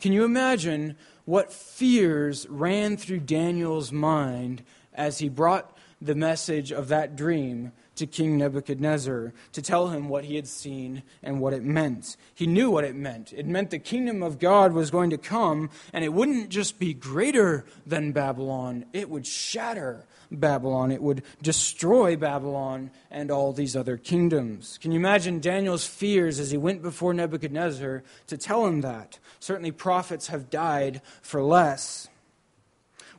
Can 0.00 0.12
you 0.12 0.24
imagine 0.24 0.96
what 1.24 1.52
fears 1.52 2.46
ran 2.48 2.96
through 2.96 3.20
Daniel's 3.20 3.92
mind 3.92 4.62
as 4.92 5.18
he 5.18 5.28
brought 5.28 5.76
the 6.00 6.14
message 6.14 6.70
of 6.70 6.88
that 6.88 7.16
dream 7.16 7.72
to 7.96 8.06
King 8.06 8.38
Nebuchadnezzar 8.38 9.32
to 9.52 9.62
tell 9.62 9.88
him 9.88 10.08
what 10.08 10.24
he 10.24 10.36
had 10.36 10.46
seen 10.46 11.02
and 11.22 11.40
what 11.40 11.52
it 11.52 11.62
meant. 11.62 12.16
He 12.34 12.46
knew 12.46 12.70
what 12.70 12.84
it 12.84 12.94
meant. 12.94 13.32
It 13.32 13.46
meant 13.46 13.70
the 13.70 13.78
kingdom 13.78 14.22
of 14.22 14.38
God 14.38 14.72
was 14.72 14.90
going 14.90 15.10
to 15.10 15.18
come, 15.18 15.70
and 15.92 16.04
it 16.04 16.12
wouldn't 16.12 16.48
just 16.48 16.78
be 16.78 16.94
greater 16.94 17.64
than 17.86 18.12
Babylon, 18.12 18.86
it 18.92 19.10
would 19.10 19.26
shatter 19.26 20.04
Babylon. 20.30 20.90
It 20.90 21.02
would 21.02 21.22
destroy 21.42 22.16
Babylon 22.16 22.90
and 23.10 23.30
all 23.30 23.52
these 23.52 23.76
other 23.76 23.96
kingdoms. 23.96 24.78
Can 24.80 24.92
you 24.92 24.98
imagine 24.98 25.40
Daniel's 25.40 25.86
fears 25.86 26.40
as 26.40 26.50
he 26.50 26.56
went 26.56 26.82
before 26.82 27.14
Nebuchadnezzar 27.14 28.02
to 28.26 28.36
tell 28.36 28.66
him 28.66 28.80
that? 28.82 29.18
Certainly, 29.40 29.72
prophets 29.72 30.28
have 30.28 30.50
died 30.50 31.00
for 31.22 31.42
less. 31.42 32.08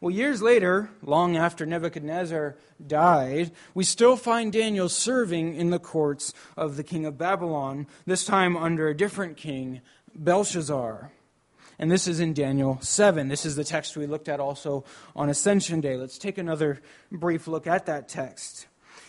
Well, 0.05 0.13
years 0.13 0.39
later, 0.39 0.91
long 1.01 1.35
after 1.35 1.65
Nebuchadnezzar 1.65 2.57
died, 2.85 3.49
we 3.73 3.83
still 3.83 4.15
find 4.15 4.53
Daniel 4.53 4.87
serving 4.87 5.55
in 5.55 5.71
the 5.71 5.79
courts 5.79 6.31
of 6.55 6.77
the 6.77 6.83
king 6.83 7.07
of 7.07 7.17
Babylon, 7.17 7.87
this 8.05 8.23
time 8.23 8.55
under 8.55 8.87
a 8.87 8.95
different 8.95 9.35
king, 9.35 9.81
Belshazzar. 10.13 11.11
And 11.79 11.91
this 11.91 12.07
is 12.07 12.19
in 12.19 12.35
Daniel 12.35 12.77
7. 12.81 13.29
This 13.29 13.47
is 13.47 13.55
the 13.55 13.63
text 13.63 13.97
we 13.97 14.05
looked 14.05 14.29
at 14.29 14.39
also 14.39 14.83
on 15.15 15.31
Ascension 15.31 15.81
Day. 15.81 15.97
Let's 15.97 16.19
take 16.19 16.37
another 16.37 16.83
brief 17.11 17.47
look 17.47 17.65
at 17.65 17.87
that 17.87 18.07
text. 18.07 18.67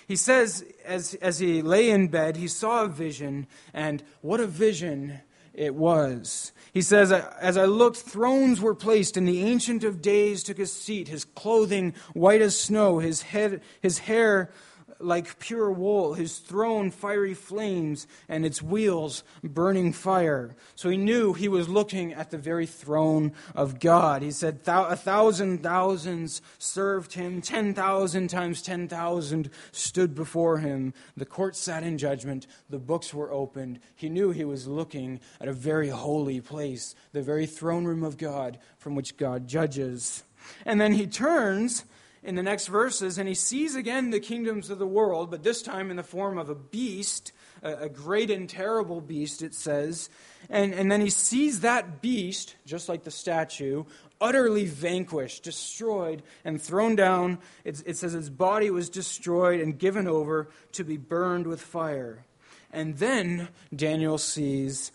He 0.09 0.17
says, 0.17 0.65
as, 0.83 1.13
as 1.17 1.39
he 1.39 1.61
lay 1.61 1.91
in 1.91 2.09
bed, 2.09 2.39
he 2.39 2.49
saw 2.49 2.85
a 2.85 2.89
vision, 2.89 3.49
and 3.75 4.03
what 4.23 4.41
a 4.41 4.47
vision 4.47 5.21
it 5.57 5.75
was. 5.75 6.53
He 6.73 6.83
says, 6.83 7.11
As 7.11 7.57
I 7.57 7.65
looked, 7.65 7.97
thrones 7.97 8.61
were 8.61 8.75
placed, 8.75 9.17
and 9.17 9.27
the 9.27 9.43
Ancient 9.43 9.83
of 9.85 10.03
Days 10.03 10.43
took 10.43 10.59
his 10.59 10.73
seat, 10.73 11.09
his 11.09 11.25
clothing 11.25 11.95
white 12.13 12.43
as 12.43 12.59
snow, 12.59 12.99
his, 12.99 13.23
head, 13.23 13.63
his 13.81 14.01
hair 14.01 14.51
like 14.99 15.39
pure 15.39 15.71
wool, 15.71 16.15
his 16.15 16.39
throne 16.39 16.91
fiery 16.91 17.35
flames, 17.35 18.07
and 18.29 18.45
its 18.45 18.63
wheels 18.63 19.23
burning 19.43 19.93
fire. 19.93 20.57
So 20.75 20.89
he 20.89 20.97
knew 20.97 21.33
he 21.33 21.49
was 21.49 21.69
looking 21.69 22.13
at 22.13 22.31
the 22.31 22.39
very 22.39 22.67
throne 22.67 23.33
of 23.55 23.81
God. 23.81 24.23
He 24.23 24.31
said, 24.31 24.61
A 24.67 24.97
thousand 24.97 25.63
thousands 25.63 26.43
served 26.59 27.15
him, 27.15 27.41
ten 27.41 27.75
thousand 27.75 28.29
times 28.29 28.63
ten 28.63 28.89
thousand 28.89 29.51
stood 29.73 30.15
before 30.15 30.59
him. 30.59 30.95
The 31.17 31.27
court 31.27 31.57
sat 31.57 31.83
in 31.83 31.99
judgment, 31.99 32.47
the 32.71 32.79
books 32.79 33.13
were 33.13 33.33
opened. 33.33 33.81
He 33.95 34.09
knew 34.09 34.31
he 34.31 34.45
was 34.45 34.67
looking 34.67 35.21
at 35.41 35.49
a 35.49 35.53
very 35.53 35.89
holy 35.89 36.41
place, 36.41 36.95
the 37.13 37.23
very 37.23 37.47
throne 37.47 37.85
room 37.85 38.03
of 38.03 38.19
God 38.19 38.59
from 38.79 38.95
which 38.95 39.17
God 39.17 39.49
judges. 39.49 40.25
And 40.65 40.81
then 40.81 40.93
he 40.93 41.07
turns 41.07 41.85
in 42.27 42.35
the 42.35 42.43
next 42.43 42.67
verses, 42.67 43.19
and 43.19 43.29
he 43.29 43.35
sees 43.35 43.77
again 43.77 44.11
the 44.11 44.19
kingdoms 44.19 44.69
of 44.69 44.81
the 44.81 44.87
world, 44.87 45.31
but 45.31 45.45
this 45.45 45.63
time 45.63 45.91
in 45.91 45.97
the 45.97 46.03
form 46.03 46.39
of 46.39 46.51
a 46.51 46.57
beast, 46.57 47.31
a, 47.63 47.89
great 47.89 48.31
and 48.31 48.51
terrible 48.51 49.01
beast, 49.01 49.43
it 49.43 49.55
says. 49.55 50.11
And, 50.51 50.75
and 50.75 50.91
then 50.91 51.01
he 51.01 51.09
sees 51.09 51.61
that 51.61 52.03
beast, 52.03 52.57
just 52.67 52.89
like 52.89 53.05
the 53.05 53.13
statue, 53.13 53.85
utterly 54.21 54.67
vanquished, 54.67 55.45
destroyed, 55.45 56.25
and 56.45 56.61
thrown 56.61 56.97
down. 56.97 57.39
It, 57.65 57.83
it 57.87 57.97
says 57.97 58.13
its 58.13 58.29
body 58.29 58.71
was 58.71 58.91
destroyed 58.91 59.61
and 59.61 59.79
given 59.79 60.09
over 60.09 60.49
to 60.73 60.83
be 60.83 60.97
burned 60.97 61.47
with 61.47 61.61
fire. 61.61 62.25
And 62.73 62.99
then 62.99 63.49
Daniel 63.75 64.19
sees 64.19 64.91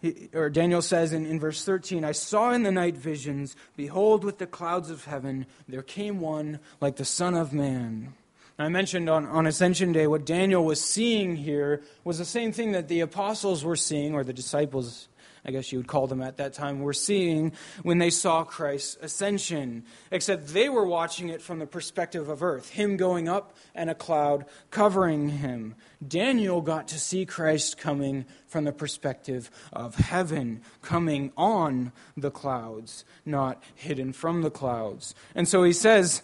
he, 0.00 0.28
or 0.32 0.48
Daniel 0.48 0.82
says 0.82 1.12
in, 1.12 1.26
in 1.26 1.40
verse 1.40 1.64
13, 1.64 2.04
I 2.04 2.12
saw 2.12 2.52
in 2.52 2.62
the 2.62 2.70
night 2.70 2.96
visions, 2.96 3.56
behold, 3.76 4.24
with 4.24 4.38
the 4.38 4.46
clouds 4.46 4.90
of 4.90 5.04
heaven, 5.04 5.46
there 5.68 5.82
came 5.82 6.20
one 6.20 6.60
like 6.80 6.96
the 6.96 7.04
Son 7.04 7.34
of 7.34 7.52
Man. 7.52 8.14
I 8.60 8.68
mentioned 8.68 9.08
on, 9.08 9.26
on 9.26 9.46
Ascension 9.46 9.92
Day 9.92 10.08
what 10.08 10.26
Daniel 10.26 10.64
was 10.64 10.80
seeing 10.80 11.36
here 11.36 11.82
was 12.02 12.18
the 12.18 12.24
same 12.24 12.50
thing 12.52 12.72
that 12.72 12.88
the 12.88 13.00
apostles 13.00 13.64
were 13.64 13.76
seeing, 13.76 14.14
or 14.14 14.24
the 14.24 14.32
disciples 14.32 15.08
I 15.48 15.50
guess 15.50 15.72
you 15.72 15.78
would 15.78 15.88
call 15.88 16.06
them 16.06 16.20
at 16.20 16.36
that 16.36 16.52
time, 16.52 16.80
were 16.80 16.92
seeing 16.92 17.52
when 17.82 17.96
they 17.96 18.10
saw 18.10 18.44
Christ's 18.44 18.98
ascension. 19.00 19.82
Except 20.10 20.48
they 20.48 20.68
were 20.68 20.84
watching 20.84 21.30
it 21.30 21.40
from 21.40 21.58
the 21.58 21.66
perspective 21.66 22.28
of 22.28 22.42
earth, 22.42 22.68
him 22.68 22.98
going 22.98 23.30
up 23.30 23.56
and 23.74 23.88
a 23.88 23.94
cloud 23.94 24.44
covering 24.70 25.30
him. 25.30 25.74
Daniel 26.06 26.60
got 26.60 26.86
to 26.88 27.00
see 27.00 27.24
Christ 27.24 27.78
coming 27.78 28.26
from 28.46 28.64
the 28.64 28.72
perspective 28.72 29.50
of 29.72 29.94
heaven, 29.94 30.60
coming 30.82 31.32
on 31.34 31.92
the 32.14 32.30
clouds, 32.30 33.06
not 33.24 33.62
hidden 33.74 34.12
from 34.12 34.42
the 34.42 34.50
clouds. 34.50 35.14
And 35.34 35.48
so 35.48 35.62
he 35.62 35.72
says, 35.72 36.20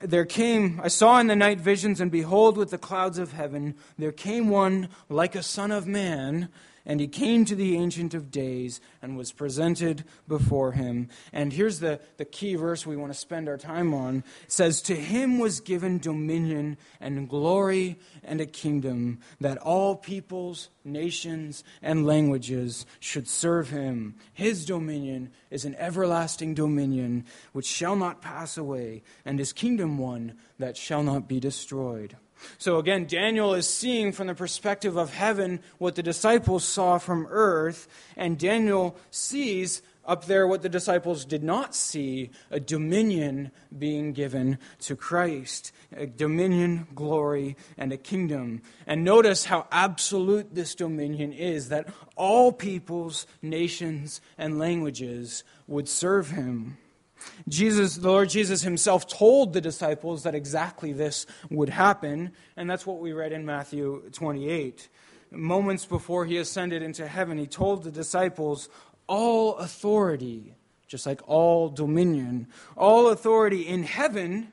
there 0.00 0.24
came, 0.24 0.80
I 0.80 0.88
saw 0.88 1.18
in 1.18 1.26
the 1.26 1.34
night 1.34 1.58
visions, 1.58 2.00
and 2.00 2.08
behold, 2.08 2.56
with 2.56 2.70
the 2.70 2.78
clouds 2.78 3.18
of 3.18 3.32
heaven, 3.32 3.74
there 3.98 4.12
came 4.12 4.48
one 4.48 4.90
like 5.08 5.34
a 5.34 5.42
son 5.42 5.72
of 5.72 5.88
man 5.88 6.50
and 6.86 7.00
he 7.00 7.08
came 7.08 7.44
to 7.46 7.54
the 7.54 7.76
Ancient 7.76 8.12
of 8.12 8.30
Days 8.30 8.80
and 9.00 9.16
was 9.16 9.32
presented 9.32 10.04
before 10.28 10.72
him. 10.72 11.08
And 11.32 11.52
here's 11.52 11.80
the, 11.80 11.98
the 12.18 12.26
key 12.26 12.56
verse 12.56 12.86
we 12.86 12.96
want 12.96 13.12
to 13.12 13.18
spend 13.18 13.48
our 13.48 13.56
time 13.56 13.94
on. 13.94 14.18
It 14.44 14.52
says, 14.52 14.82
To 14.82 14.94
him 14.94 15.38
was 15.38 15.60
given 15.60 15.98
dominion 15.98 16.76
and 17.00 17.28
glory 17.28 17.98
and 18.22 18.40
a 18.40 18.46
kingdom, 18.46 19.20
that 19.40 19.58
all 19.58 19.96
peoples, 19.96 20.68
nations, 20.84 21.64
and 21.80 22.06
languages 22.06 22.84
should 23.00 23.28
serve 23.28 23.70
him. 23.70 24.16
His 24.34 24.66
dominion 24.66 25.30
is 25.50 25.64
an 25.64 25.76
everlasting 25.76 26.54
dominion 26.54 27.24
which 27.52 27.66
shall 27.66 27.96
not 27.96 28.20
pass 28.20 28.58
away, 28.58 29.02
and 29.24 29.38
his 29.38 29.54
kingdom 29.54 29.96
one 29.96 30.36
that 30.58 30.76
shall 30.76 31.02
not 31.02 31.28
be 31.28 31.40
destroyed. 31.40 32.16
So 32.58 32.78
again, 32.78 33.06
Daniel 33.06 33.54
is 33.54 33.68
seeing 33.68 34.12
from 34.12 34.26
the 34.26 34.34
perspective 34.34 34.96
of 34.96 35.12
heaven 35.12 35.60
what 35.78 35.94
the 35.94 36.02
disciples 36.02 36.64
saw 36.64 36.98
from 36.98 37.26
earth, 37.30 37.88
and 38.16 38.38
Daniel 38.38 38.96
sees 39.10 39.82
up 40.06 40.26
there, 40.26 40.46
what 40.46 40.62
the 40.62 40.68
disciples 40.68 41.24
did 41.24 41.42
not 41.42 41.74
see 41.74 42.30
a 42.50 42.60
dominion 42.60 43.50
being 43.76 44.12
given 44.12 44.58
to 44.80 44.96
Christ, 44.96 45.72
a 45.96 46.06
dominion, 46.06 46.86
glory, 46.94 47.56
and 47.78 47.92
a 47.92 47.96
kingdom. 47.96 48.60
And 48.86 49.02
notice 49.04 49.46
how 49.46 49.66
absolute 49.72 50.54
this 50.54 50.74
dominion 50.74 51.32
is 51.32 51.70
that 51.70 51.88
all 52.16 52.52
peoples, 52.52 53.26
nations, 53.40 54.20
and 54.36 54.58
languages 54.58 55.42
would 55.66 55.88
serve 55.88 56.30
him. 56.30 56.76
Jesus, 57.48 57.96
the 57.96 58.08
Lord 58.08 58.28
Jesus 58.28 58.62
himself 58.62 59.06
told 59.06 59.52
the 59.52 59.60
disciples 59.60 60.22
that 60.22 60.34
exactly 60.34 60.92
this 60.92 61.26
would 61.50 61.68
happen, 61.68 62.32
and 62.56 62.68
that's 62.68 62.86
what 62.86 63.00
we 63.00 63.12
read 63.12 63.32
in 63.32 63.44
Matthew 63.44 64.02
28 64.12 64.88
moments 65.30 65.84
before 65.84 66.24
he 66.24 66.36
ascended 66.36 66.82
into 66.82 67.06
heaven, 67.06 67.38
he 67.38 67.46
told 67.46 67.82
the 67.82 67.90
disciples, 67.90 68.68
All 69.06 69.56
authority, 69.56 70.54
just 70.86 71.06
like 71.06 71.20
all 71.28 71.68
dominion, 71.68 72.46
all 72.76 73.08
authority 73.08 73.62
in 73.62 73.82
heaven 73.82 74.52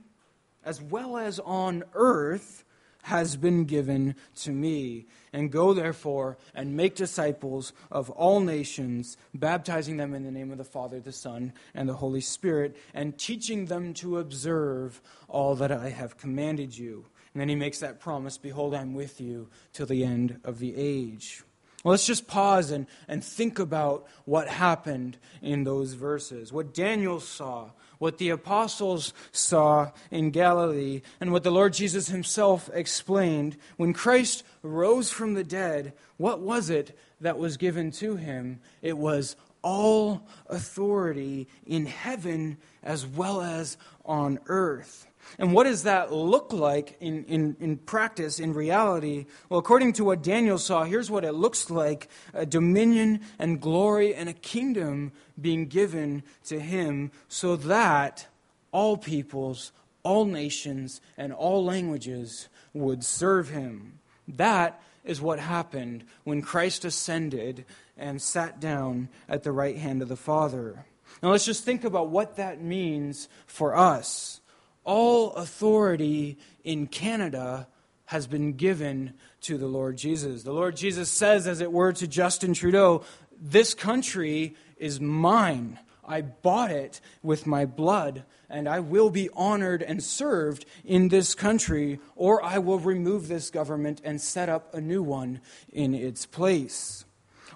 as 0.64 0.82
well 0.82 1.18
as 1.18 1.40
on 1.40 1.84
earth 1.94 2.64
has 3.04 3.36
been 3.36 3.66
given 3.66 4.16
to 4.36 4.52
me. 4.52 5.08
And 5.34 5.52
go 5.52 5.74
therefore 5.74 6.38
and 6.54 6.76
make 6.76 6.96
disciples 6.96 7.72
of 7.90 8.10
all 8.10 8.42
nations, 8.42 9.16
baptizing 9.34 9.98
them 9.98 10.14
in 10.14 10.24
the 10.24 10.32
name 10.32 10.52
of 10.52 10.58
the 10.58 10.64
Father, 10.64 11.00
the 11.00 11.14
Son, 11.14 11.54
and 11.74 11.88
the 11.88 11.94
Holy 11.94 12.20
Spirit, 12.20 12.76
and 12.94 13.18
teaching 13.18 13.66
them 13.66 13.94
to 13.96 14.18
observe 14.18 15.02
all 15.30 15.56
that 15.56 15.72
I 15.72 15.90
have 15.90 16.18
commanded 16.18 16.78
you. 16.78 17.06
And 17.34 17.40
then 17.40 17.50
he 17.50 17.56
makes 17.56 17.80
that 17.80 18.00
promise 18.00 18.38
Behold, 18.38 18.76
I'm 18.76 18.94
with 18.94 19.22
you 19.22 19.50
till 19.74 19.86
the 19.86 20.04
end 20.04 20.40
of 20.44 20.60
the 20.60 20.76
age. 20.76 21.44
Well, 21.84 21.92
let's 21.92 22.06
just 22.06 22.28
pause 22.28 22.70
and, 22.70 22.86
and 23.08 23.24
think 23.24 23.58
about 23.58 24.08
what 24.26 24.48
happened 24.48 25.18
in 25.42 25.64
those 25.64 25.94
verses. 25.94 26.54
What 26.54 26.74
Daniel 26.74 27.20
saw, 27.20 27.72
what 28.02 28.18
the 28.18 28.32
apostles 28.32 29.14
saw 29.32 29.92
in 30.10 30.32
Galilee, 30.32 31.04
and 31.20 31.32
what 31.32 31.44
the 31.44 31.52
Lord 31.52 31.72
Jesus 31.72 32.08
himself 32.08 32.68
explained. 32.74 33.56
When 33.78 33.94
Christ 33.94 34.44
rose 34.64 35.12
from 35.12 35.36
the 35.36 35.44
dead, 35.44 35.94
what 36.18 36.40
was 36.40 36.72
it 36.72 36.98
that 37.20 37.38
was 37.38 37.58
given 37.58 37.92
to 37.92 38.16
him? 38.16 38.60
It 38.82 38.98
was 38.98 39.36
all 39.62 40.28
authority 40.48 41.48
in 41.64 41.86
heaven 41.86 42.58
as 42.82 43.06
well 43.06 43.40
as 43.40 43.78
on 44.04 44.40
earth. 44.48 45.06
And 45.38 45.54
what 45.54 45.64
does 45.64 45.84
that 45.84 46.12
look 46.12 46.54
like 46.54 46.98
in, 47.00 47.24
in, 47.26 47.56
in 47.60 47.78
practice, 47.78 48.40
in 48.40 48.54
reality? 48.54 49.26
Well, 49.50 49.60
according 49.60 49.94
to 49.94 50.04
what 50.04 50.24
Daniel 50.24 50.58
saw, 50.58 50.84
here's 50.84 51.12
what 51.12 51.26
it 51.26 51.34
looks 51.34 51.70
like 51.70 52.10
a 52.34 52.46
dominion 52.46 53.22
and 53.40 53.62
glory 53.62 54.14
and 54.14 54.30
a 54.30 54.34
kingdom 54.34 55.12
being 55.40 55.68
given 55.68 56.24
to 56.46 56.60
him 56.60 57.12
so 57.28 57.56
that 57.56 58.28
all 58.72 58.98
peoples, 58.98 59.72
all 60.04 60.26
nations, 60.26 61.02
and 61.18 61.34
all 61.34 61.64
languages 61.64 62.50
would 62.74 63.04
serve 63.04 63.50
him. 63.50 64.00
That 64.28 64.82
is 65.04 65.22
what 65.22 65.40
happened 65.40 66.04
when 66.24 66.42
Christ 66.42 66.86
ascended 66.86 67.66
and 67.98 68.22
sat 68.22 68.60
down 68.60 69.10
at 69.28 69.44
the 69.44 69.52
right 69.52 69.78
hand 69.78 70.02
of 70.02 70.10
the 70.10 70.16
Father. 70.16 70.86
Now 71.22 71.32
let's 71.32 71.46
just 71.46 71.64
think 71.64 71.84
about 71.84 72.10
what 72.10 72.38
that 72.38 72.62
means 72.62 73.28
for 73.46 73.76
us 73.76 74.41
all 74.84 75.34
authority 75.34 76.38
in 76.64 76.88
Canada 76.88 77.68
has 78.06 78.28
been 78.28 78.54
given 78.54 79.14
to 79.42 79.58
the 79.58 79.68
Lord 79.68 79.98
Jesus. 79.98 80.44
The 80.44 80.52
Lord 80.52 80.76
Jesus 80.76 81.10
says, 81.10 81.48
as 81.48 81.62
it 81.62 81.72
were, 81.72 81.94
to 81.94 82.08
Justin 82.08 82.54
Trudeau, 82.54 83.04
This 83.40 83.74
country 83.74 84.56
is 84.78 85.00
mine. 85.00 85.80
I 86.04 86.22
bought 86.22 86.72
it 86.72 87.00
with 87.24 87.48
my 87.48 87.66
blood, 87.66 88.24
and 88.50 88.68
I 88.68 88.80
will 88.82 89.10
be 89.10 89.30
honored 89.34 89.82
and 89.82 90.04
served 90.04 90.66
in 90.84 91.08
this 91.08 91.34
country, 91.34 92.00
or 92.16 92.44
I 92.44 92.58
will 92.58 92.80
remove 92.80 93.28
this 93.28 93.50
government 93.50 94.02
and 94.04 94.20
set 94.20 94.50
up 94.50 94.74
a 94.74 94.82
new 94.82 95.02
one 95.02 95.40
in 95.72 95.94
its 95.94 96.26
place. 96.26 97.06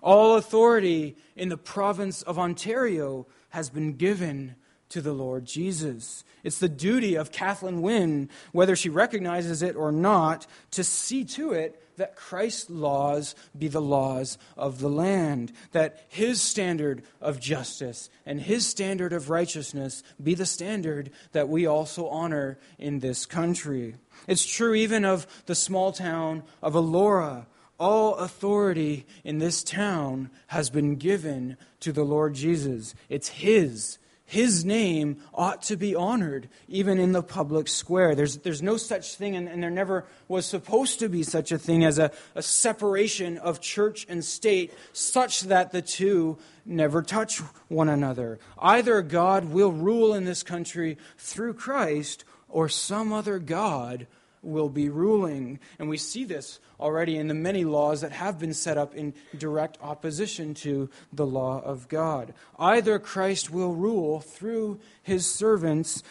All 0.01 0.35
authority 0.35 1.17
in 1.35 1.49
the 1.49 1.57
province 1.57 2.21
of 2.21 2.39
Ontario 2.39 3.27
has 3.49 3.69
been 3.69 3.93
given 3.93 4.55
to 4.95 5.01
the 5.01 5.11
Lord 5.11 5.43
Jesus. 5.43 6.23
It's 6.41 6.59
the 6.59 6.69
duty 6.69 7.15
of 7.15 7.33
Kathleen 7.33 7.81
Wynne, 7.81 8.29
whether 8.53 8.77
she 8.77 8.87
recognizes 8.87 9.61
it 9.61 9.75
or 9.75 9.91
not, 9.91 10.47
to 10.71 10.85
see 10.85 11.25
to 11.25 11.51
it 11.51 11.83
that 11.97 12.15
Christ's 12.15 12.69
laws 12.69 13.35
be 13.57 13.67
the 13.67 13.81
laws 13.81 14.37
of 14.55 14.79
the 14.79 14.87
land, 14.87 15.51
that 15.73 16.05
his 16.07 16.41
standard 16.41 17.03
of 17.19 17.41
justice 17.41 18.09
and 18.25 18.39
his 18.39 18.65
standard 18.65 19.11
of 19.11 19.29
righteousness 19.29 20.01
be 20.23 20.33
the 20.33 20.45
standard 20.45 21.11
that 21.33 21.49
we 21.49 21.65
also 21.65 22.07
honor 22.07 22.57
in 22.79 22.99
this 22.99 23.25
country. 23.25 23.95
It's 24.29 24.45
true 24.45 24.75
even 24.75 25.03
of 25.03 25.27
the 25.45 25.55
small 25.55 25.91
town 25.91 26.43
of 26.63 26.73
Elora. 26.73 27.47
All 27.77 28.15
authority 28.15 29.05
in 29.25 29.39
this 29.39 29.61
town 29.61 30.29
has 30.47 30.69
been 30.69 30.95
given 30.95 31.57
to 31.81 31.91
the 31.91 32.05
Lord 32.05 32.33
Jesus. 32.33 32.95
It's 33.09 33.27
his 33.27 33.97
his 34.25 34.65
name 34.65 35.17
ought 35.33 35.61
to 35.63 35.75
be 35.75 35.95
honored 35.95 36.49
even 36.67 36.99
in 36.99 37.11
the 37.11 37.21
public 37.21 37.67
square. 37.67 38.15
There's, 38.15 38.37
there's 38.39 38.63
no 38.63 38.75
such 38.75 39.15
thing, 39.15 39.35
and, 39.35 39.47
and 39.47 39.61
there 39.61 39.69
never 39.69 40.05
was 40.27 40.47
supposed 40.47 40.99
to 40.99 41.09
be 41.09 41.21
such 41.21 41.51
a 41.51 41.59
thing 41.59 41.85
as 41.85 41.99
a, 41.99 42.11
a 42.33 42.41
separation 42.41 43.37
of 43.37 43.61
church 43.61 44.05
and 44.09 44.25
state, 44.25 44.73
such 44.93 45.41
that 45.41 45.71
the 45.71 45.81
two 45.81 46.39
never 46.65 47.03
touch 47.03 47.39
one 47.67 47.87
another. 47.87 48.39
Either 48.57 49.03
God 49.03 49.45
will 49.45 49.71
rule 49.71 50.15
in 50.15 50.25
this 50.25 50.41
country 50.41 50.97
through 51.17 51.53
Christ, 51.53 52.25
or 52.49 52.67
some 52.67 53.13
other 53.13 53.37
God 53.37 54.07
will 54.45 54.69
be 54.69 54.89
ruling. 54.89 55.59
And 55.79 55.89
we 55.89 55.97
see 55.97 56.23
this 56.23 56.59
already 56.79 57.17
in 57.17 57.27
the 57.27 57.33
many 57.33 57.65
laws 57.65 58.01
that 58.01 58.11
have 58.11 58.39
been 58.39 58.53
set 58.53 58.77
up 58.77 58.95
in 58.95 59.13
direct 59.37 59.77
opposition 59.81 60.53
to 60.55 60.89
the 61.11 61.25
law 61.25 61.61
of 61.61 61.87
God. 61.89 62.33
Either 62.59 62.99
Christ 62.99 63.49
will 63.49 63.73
rule 63.73 64.19
through 64.19 64.79
his 65.03 65.25
servants, 65.25 66.03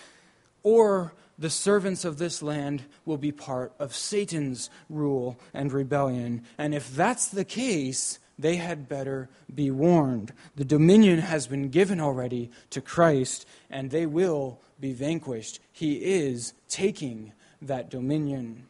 or 0.63 1.13
the 1.39 1.51
servants 1.51 2.05
of 2.05 2.19
this 2.19 2.43
land 2.43 2.85
will 3.05 3.19
be 3.19 3.33
part 3.33 3.73
of 3.79 3.95
Satan's 3.95 4.71
rule 4.89 5.39
and 5.53 5.73
rebellion. 5.73 6.45
And 6.59 6.75
if 6.75 6.95
that's 6.95 7.29
the 7.29 7.45
case, 7.45 8.19
they 8.39 8.57
had 8.57 8.89
better 8.89 9.29
be 9.55 9.71
warned. 9.71 10.33
The 10.57 10.65
dominion 10.65 11.21
has 11.21 11.47
been 11.47 11.69
given 11.69 12.01
already 12.01 12.51
to 12.71 12.81
Christ, 12.81 13.47
and 13.71 13.91
they 13.91 14.07
will 14.07 14.61
be 14.81 14.93
vanquished. 14.93 15.61
He 15.73 15.95
is 15.95 16.53
taking 16.69 17.33
that 17.67 17.91
dominion. 17.91 18.67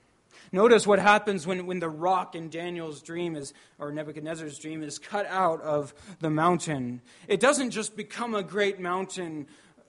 Notice 0.52 0.86
what 0.86 0.98
happens 0.98 1.46
when, 1.46 1.66
when 1.66 1.80
the 1.80 1.88
rock 1.88 2.34
in 2.34 2.48
Daniel's 2.48 3.02
dream 3.02 3.34
is, 3.34 3.52
or 3.78 3.90
Nebuchadnezzar's 3.90 4.58
dream 4.58 4.82
is 4.82 4.98
cut 4.98 5.26
out 5.26 5.60
of 5.62 5.94
the 6.20 6.30
mountain. 6.30 7.00
It 7.26 7.40
doesn't 7.40 7.70
just 7.70 7.96
become 7.96 8.34
a 8.34 8.42
great 8.42 8.78
mountain 8.78 9.48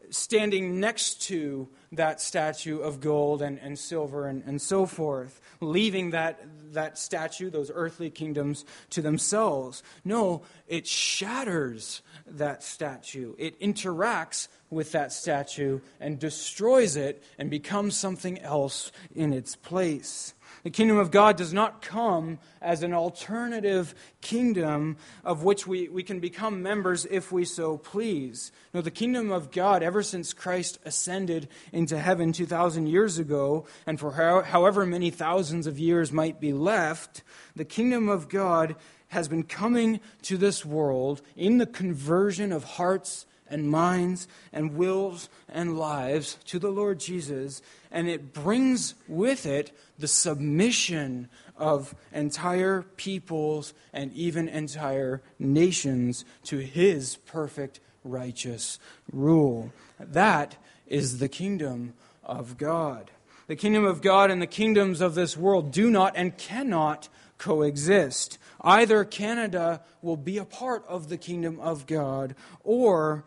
standing 0.09 0.79
next 0.79 1.21
to 1.23 1.67
that 1.91 2.21
statue 2.21 2.79
of 2.79 2.99
gold 2.99 3.41
and, 3.41 3.59
and 3.59 3.77
silver 3.77 4.27
and, 4.27 4.43
and 4.45 4.61
so 4.61 4.85
forth, 4.85 5.41
leaving 5.61 6.11
that, 6.11 6.39
that 6.73 6.97
statue, 6.97 7.49
those 7.49 7.71
earthly 7.73 8.09
kingdoms, 8.09 8.65
to 8.89 9.01
themselves. 9.01 9.83
No, 10.03 10.43
it 10.67 10.87
shatters 10.87 12.01
that 12.27 12.63
statue. 12.63 13.33
It 13.37 13.59
interacts 13.59 14.47
with 14.69 14.91
that 14.91 15.11
statue 15.11 15.79
and 15.99 16.19
destroys 16.19 16.95
it 16.95 17.23
and 17.37 17.49
becomes 17.49 17.95
something 17.95 18.39
else 18.39 18.91
in 19.15 19.33
its 19.33 19.55
place. 19.55 20.33
The 20.65 20.71
kingdom 20.71 20.97
of 20.97 21.11
God 21.11 21.37
does 21.37 21.53
not 21.53 21.83
come 21.83 22.39
as 22.59 22.81
an 22.81 22.91
alternative 22.91 23.93
kingdom 24.21 24.97
of 25.23 25.43
which 25.43 25.67
we, 25.67 25.89
we 25.89 26.01
can 26.01 26.19
become 26.19 26.63
members 26.63 27.05
if 27.05 27.31
we 27.31 27.45
so 27.45 27.77
please. 27.77 28.51
No, 28.73 28.81
the 28.81 28.89
kingdom 28.89 29.29
of 29.31 29.51
God, 29.51 29.83
ever 29.83 30.01
since 30.01 30.33
Christ 30.33 30.79
ascended 30.83 31.49
into 31.71 31.99
heaven 31.99 32.33
2,000 32.33 32.87
years 32.87 33.19
ago, 33.19 33.67
and 33.85 33.99
for 33.99 34.13
how, 34.13 34.41
however 34.41 34.87
many 34.87 35.11
thousands 35.11 35.67
of 35.67 35.77
years 35.77 36.11
might 36.11 36.39
be 36.39 36.51
left, 36.51 37.21
the 37.55 37.63
kingdom 37.63 38.09
of 38.09 38.27
God 38.27 38.75
has 39.09 39.27
been 39.27 39.43
coming 39.43 39.99
to 40.23 40.35
this 40.35 40.65
world 40.65 41.21
in 41.35 41.59
the 41.59 41.67
conversion 41.67 42.51
of 42.51 42.63
hearts 42.63 43.27
and 43.49 43.69
minds 43.69 44.27
and 44.51 44.75
wills 44.75 45.29
and 45.49 45.77
lives 45.77 46.37
to 46.45 46.59
the 46.59 46.69
Lord 46.69 46.99
Jesus, 46.99 47.61
and 47.91 48.07
it 48.07 48.33
brings 48.33 48.95
with 49.07 49.45
it 49.45 49.71
the 49.97 50.07
submission 50.07 51.29
of 51.57 51.95
entire 52.13 52.81
peoples 52.81 53.73
and 53.93 54.11
even 54.13 54.49
entire 54.49 55.21
nations 55.39 56.25
to 56.43 56.57
his 56.57 57.15
perfect 57.17 57.79
righteous 58.03 58.79
rule. 59.11 59.71
That 59.99 60.57
is 60.87 61.19
the 61.19 61.29
kingdom 61.29 61.93
of 62.23 62.57
God. 62.57 63.11
The 63.47 63.55
kingdom 63.55 63.85
of 63.85 64.01
God 64.01 64.31
and 64.31 64.41
the 64.41 64.47
kingdoms 64.47 65.01
of 65.01 65.15
this 65.15 65.37
world 65.37 65.71
do 65.71 65.91
not 65.91 66.13
and 66.15 66.35
cannot 66.37 67.09
coexist. 67.37 68.37
Either 68.61 69.03
Canada 69.03 69.81
will 70.01 70.17
be 70.17 70.37
a 70.37 70.45
part 70.45 70.85
of 70.87 71.09
the 71.09 71.17
kingdom 71.17 71.59
of 71.59 71.85
God, 71.87 72.35
or, 72.63 73.23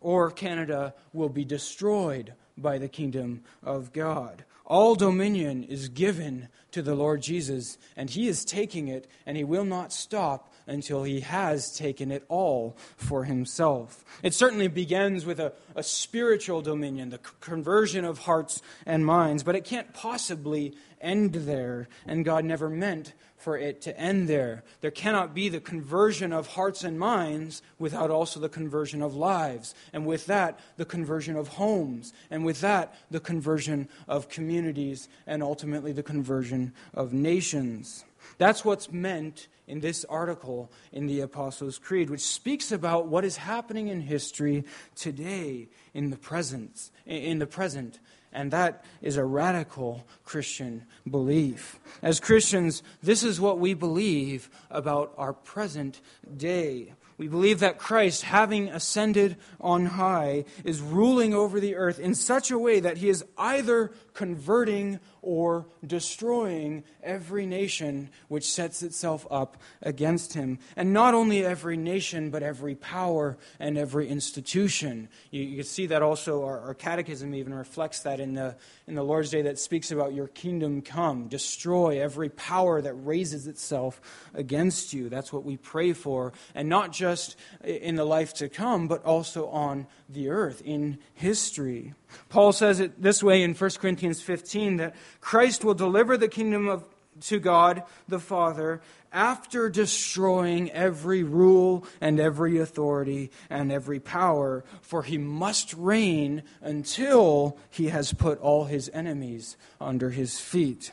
or 0.00 0.30
Canada 0.30 0.94
will 1.12 1.28
be 1.28 1.44
destroyed 1.44 2.34
by 2.56 2.78
the 2.78 2.88
kingdom 2.88 3.42
of 3.62 3.92
God. 3.92 4.44
All 4.64 4.94
dominion 4.94 5.64
is 5.64 5.88
given 5.88 6.48
to 6.70 6.82
the 6.82 6.94
Lord 6.94 7.20
Jesus, 7.22 7.76
and 7.96 8.08
he 8.08 8.28
is 8.28 8.44
taking 8.44 8.88
it, 8.88 9.06
and 9.26 9.36
he 9.36 9.44
will 9.44 9.64
not 9.64 9.92
stop 9.92 10.52
until 10.66 11.02
he 11.02 11.20
has 11.20 11.76
taken 11.76 12.10
it 12.10 12.24
all 12.28 12.76
for 12.96 13.24
himself. 13.24 14.04
It 14.22 14.32
certainly 14.32 14.68
begins 14.68 15.26
with 15.26 15.40
a, 15.40 15.52
a 15.74 15.82
spiritual 15.82 16.62
dominion, 16.62 17.10
the 17.10 17.18
conversion 17.40 18.04
of 18.04 18.20
hearts 18.20 18.62
and 18.86 19.04
minds, 19.04 19.42
but 19.42 19.56
it 19.56 19.64
can't 19.64 19.92
possibly 19.92 20.74
end 21.00 21.34
there, 21.34 21.88
and 22.06 22.24
God 22.24 22.44
never 22.44 22.70
meant 22.70 23.12
for 23.42 23.58
it 23.58 23.80
to 23.82 23.98
end 23.98 24.28
there. 24.28 24.62
There 24.80 24.90
cannot 24.90 25.34
be 25.34 25.48
the 25.48 25.60
conversion 25.60 26.32
of 26.32 26.46
hearts 26.46 26.84
and 26.84 26.98
minds 26.98 27.60
without 27.78 28.10
also 28.10 28.38
the 28.38 28.48
conversion 28.48 29.02
of 29.02 29.14
lives, 29.14 29.74
and 29.92 30.06
with 30.06 30.26
that, 30.26 30.60
the 30.76 30.84
conversion 30.84 31.36
of 31.36 31.48
homes, 31.48 32.12
and 32.30 32.44
with 32.44 32.60
that, 32.60 32.94
the 33.10 33.20
conversion 33.20 33.88
of 34.06 34.28
communities, 34.28 35.08
and 35.26 35.42
ultimately 35.42 35.92
the 35.92 36.02
conversion 36.02 36.72
of 36.94 37.12
nations. 37.12 38.04
That's 38.38 38.64
what's 38.64 38.92
meant 38.92 39.48
in 39.66 39.80
this 39.80 40.04
article 40.04 40.70
in 40.92 41.06
the 41.06 41.20
Apostles' 41.20 41.78
Creed, 41.78 42.10
which 42.10 42.20
speaks 42.20 42.72
about 42.72 43.06
what 43.06 43.24
is 43.24 43.36
happening 43.36 43.88
in 43.88 44.00
history 44.00 44.64
today 44.94 45.68
in 45.94 46.10
the 46.10 46.16
present, 46.16 46.90
in 47.06 47.38
the 47.38 47.46
present 47.46 47.98
and 48.32 48.50
that 48.50 48.84
is 49.00 49.16
a 49.16 49.24
radical 49.24 50.04
Christian 50.24 50.86
belief. 51.08 51.78
As 52.02 52.20
Christians, 52.20 52.82
this 53.02 53.22
is 53.22 53.40
what 53.40 53.58
we 53.58 53.74
believe 53.74 54.48
about 54.70 55.12
our 55.16 55.32
present 55.32 56.00
day. 56.36 56.94
We 57.18 57.28
believe 57.28 57.60
that 57.60 57.78
Christ, 57.78 58.22
having 58.22 58.68
ascended 58.68 59.36
on 59.60 59.86
high, 59.86 60.44
is 60.64 60.80
ruling 60.80 61.34
over 61.34 61.60
the 61.60 61.76
earth 61.76 62.00
in 62.00 62.14
such 62.14 62.50
a 62.50 62.58
way 62.58 62.80
that 62.80 62.96
he 62.96 63.08
is 63.08 63.24
either 63.36 63.92
converting 64.14 64.98
or 65.20 65.66
destroying 65.86 66.82
every 67.02 67.46
nation 67.46 68.10
which 68.28 68.50
sets 68.50 68.82
itself 68.82 69.26
up 69.30 69.56
against 69.82 70.34
him. 70.34 70.58
And 70.74 70.92
not 70.92 71.14
only 71.14 71.44
every 71.44 71.76
nation, 71.76 72.30
but 72.30 72.42
every 72.42 72.74
power 72.74 73.38
and 73.60 73.78
every 73.78 74.08
institution. 74.08 75.08
You, 75.30 75.42
you 75.42 75.56
can 75.58 75.64
see 75.64 75.86
that 75.86 76.02
also, 76.02 76.44
our, 76.44 76.58
our 76.60 76.74
catechism 76.74 77.34
even 77.34 77.54
reflects 77.54 78.00
that 78.00 78.18
in 78.22 78.34
the, 78.34 78.56
in 78.86 78.94
the 78.94 79.02
Lord's 79.02 79.30
Day 79.30 79.42
that 79.42 79.58
speaks 79.58 79.90
about 79.90 80.14
your 80.14 80.28
kingdom 80.28 80.80
come, 80.80 81.28
destroy 81.28 82.00
every 82.00 82.30
power 82.30 82.80
that 82.80 82.94
raises 82.94 83.46
itself 83.46 84.00
against 84.32 84.94
you. 84.94 85.08
That's 85.10 85.32
what 85.32 85.44
we 85.44 85.58
pray 85.58 85.92
for. 85.92 86.32
And 86.54 86.68
not 86.68 86.92
just 86.92 87.36
in 87.62 87.96
the 87.96 88.04
life 88.04 88.32
to 88.34 88.48
come, 88.48 88.88
but 88.88 89.04
also 89.04 89.48
on 89.48 89.86
the 90.08 90.30
earth, 90.30 90.62
in 90.64 90.98
history. 91.14 91.94
Paul 92.28 92.52
says 92.52 92.80
it 92.80 93.02
this 93.02 93.22
way 93.22 93.42
in 93.42 93.54
1 93.54 93.70
Corinthians 93.78 94.22
15 94.22 94.76
that 94.78 94.94
Christ 95.20 95.64
will 95.64 95.74
deliver 95.74 96.16
the 96.16 96.28
kingdom 96.28 96.68
of, 96.68 96.84
to 97.22 97.38
God 97.38 97.82
the 98.08 98.18
Father 98.18 98.80
after 99.12 99.68
destroying 99.68 100.70
every 100.70 101.22
rule 101.22 101.84
and 102.00 102.18
every 102.18 102.58
authority 102.58 103.30
and 103.50 103.70
every 103.70 104.00
power, 104.00 104.64
for 104.80 105.02
he 105.02 105.18
must 105.18 105.74
reign 105.74 106.42
until 106.60 107.58
he 107.70 107.88
has 107.88 108.12
put 108.12 108.38
all 108.40 108.64
his 108.64 108.90
enemies 108.94 109.56
under 109.80 110.10
his 110.10 110.40
feet. 110.40 110.92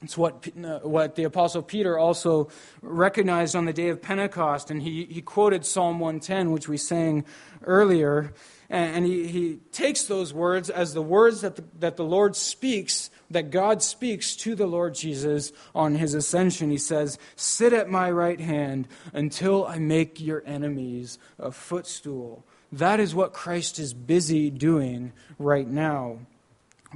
It's 0.00 0.16
what, 0.16 0.46
uh, 0.64 0.78
what 0.80 1.16
the 1.16 1.24
Apostle 1.24 1.62
Peter 1.62 1.98
also 1.98 2.50
recognized 2.82 3.56
on 3.56 3.64
the 3.64 3.72
day 3.72 3.88
of 3.88 4.00
Pentecost, 4.00 4.70
and 4.70 4.80
he, 4.80 5.04
he 5.06 5.20
quoted 5.20 5.66
Psalm 5.66 5.98
110, 5.98 6.52
which 6.52 6.68
we 6.68 6.76
sang 6.76 7.24
earlier, 7.64 8.32
and, 8.70 9.04
he, 9.04 9.26
he 9.26 9.56
takes 9.72 10.04
those 10.04 10.32
words 10.32 10.70
as 10.70 10.94
the 10.94 11.02
words 11.02 11.40
that 11.40 11.56
the, 11.56 11.64
that 11.80 11.96
the 11.96 12.04
Lord 12.04 12.36
speaks, 12.36 13.10
that 13.30 13.50
God 13.50 13.82
speaks 13.82 14.34
to 14.36 14.54
the 14.54 14.66
Lord 14.66 14.94
Jesus 14.94 15.52
on 15.74 15.94
his 15.96 16.14
ascension. 16.14 16.70
He 16.70 16.78
says, 16.78 17.18
Sit 17.36 17.72
at 17.72 17.90
my 17.90 18.10
right 18.10 18.40
hand 18.40 18.88
until 19.12 19.66
I 19.66 19.78
make 19.78 20.20
your 20.20 20.42
enemies 20.46 21.18
a 21.38 21.52
footstool. 21.52 22.44
That 22.72 23.00
is 23.00 23.14
what 23.14 23.32
Christ 23.32 23.78
is 23.78 23.94
busy 23.94 24.50
doing 24.50 25.12
right 25.38 25.68
now. 25.68 26.18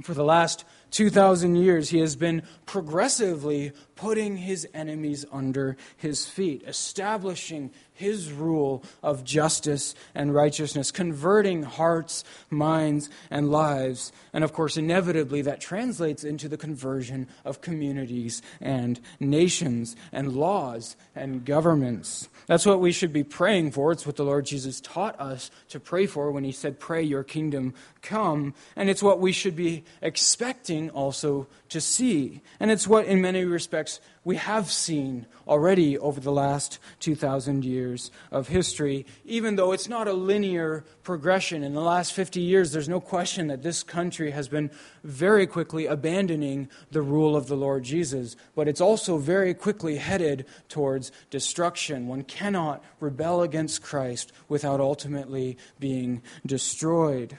For 0.01 0.13
the 0.13 0.23
last 0.23 0.65
2,000 0.91 1.55
years, 1.55 1.89
he 1.89 1.99
has 1.99 2.15
been 2.15 2.43
progressively 2.65 3.73
putting 3.95 4.37
his 4.37 4.67
enemies 4.73 5.25
under 5.31 5.77
his 5.97 6.25
feet, 6.25 6.63
establishing 6.67 7.71
his 7.93 8.31
rule 8.31 8.83
of 9.01 9.23
justice 9.23 9.93
and 10.15 10.33
righteousness, 10.33 10.91
converting 10.91 11.63
hearts, 11.63 12.23
minds, 12.49 13.09
and 13.29 13.51
lives. 13.51 14.11
And 14.33 14.43
of 14.43 14.51
course, 14.53 14.77
inevitably, 14.77 15.43
that 15.43 15.61
translates 15.61 16.23
into 16.23 16.49
the 16.49 16.57
conversion 16.57 17.27
of 17.45 17.61
communities 17.61 18.41
and 18.59 18.99
nations 19.19 19.95
and 20.11 20.33
laws 20.33 20.95
and 21.15 21.45
governments. 21.45 22.29
That's 22.47 22.65
what 22.65 22.79
we 22.79 22.91
should 22.91 23.13
be 23.13 23.23
praying 23.23 23.71
for. 23.71 23.91
It's 23.91 24.05
what 24.05 24.15
the 24.15 24.25
Lord 24.25 24.45
Jesus 24.45 24.81
taught 24.81 25.19
us 25.19 25.51
to 25.69 25.79
pray 25.79 26.05
for 26.07 26.31
when 26.31 26.43
he 26.43 26.51
said, 26.51 26.79
Pray 26.79 27.03
your 27.03 27.23
kingdom 27.23 27.73
come. 28.01 28.53
And 28.75 28.89
it's 28.89 29.03
what 29.03 29.19
we 29.19 29.31
should 29.31 29.55
be 29.55 29.83
expecting 30.01 30.89
also 30.89 31.47
to 31.69 31.79
see. 31.79 32.41
And 32.59 32.71
it's 32.71 32.87
what, 32.87 33.05
in 33.05 33.21
many 33.21 33.45
respects, 33.45 33.92
we 34.23 34.37
have 34.37 34.71
seen 34.71 35.25
already 35.47 35.97
over 35.97 36.19
the 36.19 36.31
last 36.31 36.79
2,000 37.01 37.65
years 37.65 38.11
of 38.31 38.47
history, 38.47 39.05
even 39.25 39.55
though 39.55 39.73
it's 39.73 39.89
not 39.89 40.07
a 40.07 40.13
linear 40.13 40.85
progression. 41.03 41.63
In 41.63 41.73
the 41.73 41.81
last 41.81 42.13
50 42.13 42.39
years, 42.39 42.71
there's 42.71 42.87
no 42.87 43.01
question 43.01 43.47
that 43.47 43.63
this 43.63 43.83
country 43.83 44.31
has 44.31 44.47
been 44.47 44.71
very 45.03 45.45
quickly 45.45 45.85
abandoning 45.85 46.69
the 46.91 47.01
rule 47.01 47.35
of 47.35 47.47
the 47.47 47.57
Lord 47.57 47.83
Jesus, 47.83 48.35
but 48.55 48.67
it's 48.67 48.81
also 48.81 49.17
very 49.17 49.53
quickly 49.53 49.97
headed 49.97 50.45
towards 50.69 51.11
destruction. 51.29 52.07
One 52.07 52.23
cannot 52.23 52.83
rebel 52.99 53.41
against 53.41 53.81
Christ 53.81 54.31
without 54.47 54.79
ultimately 54.79 55.57
being 55.79 56.21
destroyed. 56.45 57.37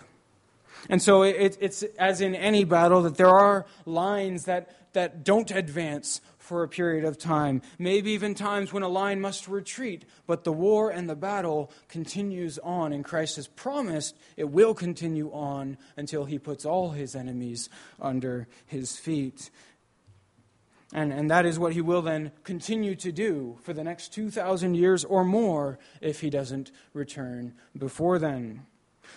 And 0.89 1.01
so 1.01 1.23
it, 1.23 1.57
it's 1.61 1.83
as 1.99 2.21
in 2.21 2.35
any 2.35 2.65
battle 2.65 3.03
that 3.03 3.17
there 3.17 3.31
are 3.31 3.67
lines 3.87 4.45
that, 4.45 4.93
that 4.93 5.25
don't 5.25 5.51
advance 5.51 6.21
for 6.45 6.62
a 6.62 6.68
period 6.68 7.07
of 7.07 7.16
time, 7.16 7.62
maybe 7.78 8.11
even 8.11 8.34
times 8.34 8.70
when 8.70 8.82
a 8.82 8.88
line 8.88 9.18
must 9.18 9.49
retreat, 9.49 10.05
but 10.26 10.45
the 10.45 10.53
war 10.53 10.90
and 10.90 11.09
the 11.09 11.16
battle 11.16 11.70
continues 11.88 12.59
on, 12.59 12.92
and 12.92 13.03
Christ 13.03 13.36
has 13.36 13.49
promised 13.49 14.14
it 14.36 14.51
will 14.51 14.74
continue 14.74 15.30
on 15.32 15.78
until 15.97 16.26
he 16.26 16.38
puts 16.38 16.66
all 16.66 16.90
his 16.90 17.16
enemies 17.16 17.70
under 17.99 18.47
his 18.66 18.99
feet. 18.99 19.49
And, 20.92 21.14
and 21.14 21.30
that 21.30 21.47
is 21.47 21.59
what 21.59 21.72
he 21.72 21.80
will 21.80 22.03
then 22.03 22.30
continue 22.45 22.95
to 22.97 23.11
do 23.11 23.57
for 23.62 23.72
the 23.72 23.82
next 23.82 24.12
2,000 24.12 24.74
years 24.74 25.03
or 25.03 25.24
more 25.24 25.78
if 26.03 26.20
he 26.20 26.28
doesn't 26.28 26.70
return 26.92 27.55
before 27.76 28.18
then. 28.18 28.66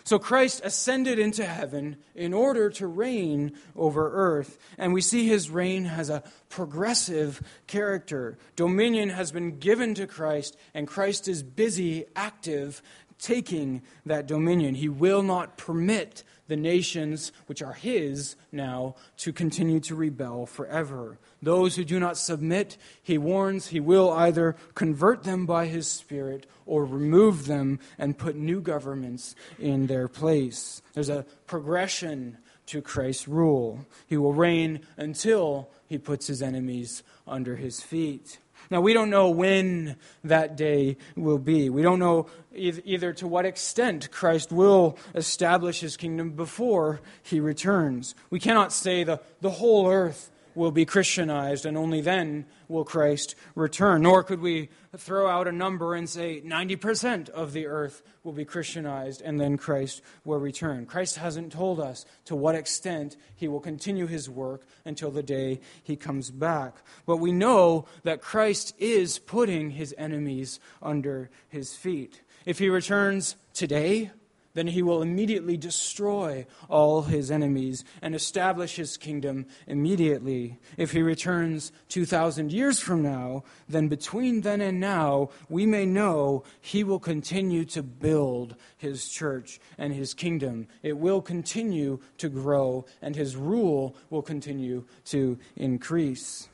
So 0.08 0.18
Christ 0.18 0.62
ascended 0.64 1.20
into 1.20 1.43
heaven 1.43 1.97
in 2.16 2.34
order 2.34 2.70
to 2.70 2.88
reign 2.88 3.51
over 3.76 4.10
earth. 4.14 4.58
And 4.78 4.93
we 4.93 5.01
see 5.01 5.28
his 5.28 5.49
reign 5.49 5.84
has 5.84 6.10
a 6.10 6.24
progressive 6.47 7.41
character. 7.68 8.38
Dominion 8.55 9.10
has 9.10 9.34
been 9.34 9.60
given 9.60 9.95
to 9.95 10.08
Christ, 10.08 10.55
and 10.74 10.88
Christ 10.88 11.28
is 11.28 11.43
busy, 11.43 12.05
active, 12.16 12.82
taking 13.20 13.82
that 14.05 14.28
dominion. 14.28 14.76
He 14.76 14.89
will 14.89 15.24
not 15.24 15.57
permit 15.57 16.24
the 16.47 16.55
nations, 16.55 17.32
which 17.47 17.61
are 17.61 17.74
his 17.74 18.36
now, 18.51 18.95
to 19.18 19.34
continue 19.34 19.80
to 19.82 19.95
rebel 19.95 20.45
forever. 20.45 21.18
Those 21.41 21.76
who 21.76 21.84
do 21.84 21.99
not 21.99 22.18
submit, 22.18 22.78
he 23.03 23.18
warns, 23.18 23.68
he 23.68 23.80
will 23.80 24.11
either 24.11 24.55
convert 24.74 25.24
them 25.24 25.45
by 25.45 25.68
his 25.68 25.88
Spirit 25.88 26.45
or 26.65 26.86
remove 26.86 27.47
them 27.47 27.80
and 27.97 28.18
put 28.18 28.36
new 28.36 28.61
governments 28.61 29.36
in 29.59 29.88
their 29.88 30.07
place. 30.07 30.82
There's 30.93 31.09
a 31.09 31.26
progression 31.45 32.38
to 32.68 32.82
Christ's 32.82 33.28
rule. 33.28 33.86
He 34.07 34.18
will 34.18 34.34
reign 34.34 34.82
until 34.97 35.70
he 35.88 35.97
puts 35.97 36.28
his 36.28 36.41
enemies 36.41 37.03
under 37.26 37.55
his 37.55 37.82
feet. 37.82 38.39
Now, 38.70 38.82
we 38.82 38.93
don't 38.93 39.09
know 39.09 39.30
when 39.30 39.95
that 40.24 40.57
day 40.57 40.97
will 41.15 41.38
be. 41.38 41.70
We 41.70 41.82
don't 41.82 41.99
know 41.99 42.28
either 42.53 43.13
to 43.13 43.28
what 43.28 43.45
extent 43.45 44.11
Christ 44.11 44.51
will 44.51 44.97
establish 45.15 45.80
his 45.80 45.95
kingdom 45.95 46.32
before 46.32 47.01
he 47.24 47.39
returns. 47.39 48.15
We 48.30 48.39
cannot 48.39 48.74
say 48.74 49.03
the, 49.03 49.22
the 49.41 49.51
whole 49.51 49.89
earth 49.89 50.32
will 50.58 50.72
be 50.72 50.86
Christianized, 50.86 51.66
and 51.66 51.78
only 51.78 52.01
then 52.01 52.45
will 52.68 52.84
Christ 52.84 53.36
return. 53.55 54.01
Nor 54.01 54.24
could 54.24 54.41
we 54.41 54.70
throw 54.97 55.30
out 55.30 55.47
a 55.47 55.51
number 55.51 55.93
and 55.93 56.10
say 56.10 56.41
90% 56.41 57.30
of 57.30 57.53
the 57.53 57.68
earth 57.68 58.01
will 58.24 58.34
be 58.34 58.43
Christianized, 58.43 59.22
and 59.22 59.39
then 59.39 59.55
Christ 59.55 60.01
will 60.26 60.39
return. 60.39 60.86
Christ 60.86 61.18
hasn't 61.18 61.53
told 61.53 61.80
us 61.80 62.05
to 62.26 62.36
what 62.36 62.55
extent 62.55 63.16
he 63.36 63.47
will 63.47 63.60
continue 63.60 64.08
his 64.08 64.30
work 64.30 64.66
until 64.84 65.12
the 65.12 65.24
day 65.24 65.62
he 65.84 65.95
comes 65.95 66.32
back. 66.32 66.78
But 67.05 67.18
we 67.18 67.32
know 67.32 67.86
that 68.03 68.22
Christ 68.22 68.74
is 68.80 69.20
putting 69.20 69.70
his 69.70 69.93
enemies 69.97 70.60
under 70.82 71.30
his 71.47 71.76
feet. 71.76 72.22
If 72.45 72.60
he 72.60 72.70
returns 72.70 73.36
today, 73.53 74.12
then 74.58 74.66
he 74.66 74.82
will 74.82 75.03
immediately 75.03 75.55
destroy 75.55 76.43
all 76.68 77.03
his 77.03 77.30
enemies 77.30 77.86
and 78.01 78.16
establish 78.16 78.76
his 78.76 78.97
kingdom 78.97 79.45
immediately. 79.68 80.58
If 80.78 80.93
he 80.93 81.03
returns 81.03 81.72
2,000 81.89 82.51
years 82.51 82.80
from 82.80 83.03
now, 83.03 83.43
then 83.70 83.88
between 83.88 84.41
then 84.41 84.62
and 84.62 84.80
now, 84.80 85.30
we 85.47 85.68
may 85.68 85.86
know 85.86 86.43
he 86.60 86.84
will 86.84 86.97
continue 86.97 87.66
to 87.66 87.84
build 87.84 88.55
his 88.76 89.08
church 89.08 89.60
and 89.78 89.93
his 89.93 90.16
kingdom. 90.16 90.68
It 90.82 90.97
will 90.97 91.22
continue 91.22 91.99
to 92.18 92.28
grow, 92.28 92.88
and 92.99 93.16
his 93.16 93.36
rule 93.36 93.95
will 94.10 94.24
continue 94.24 94.86
to 95.05 95.38
increase. 95.55 96.49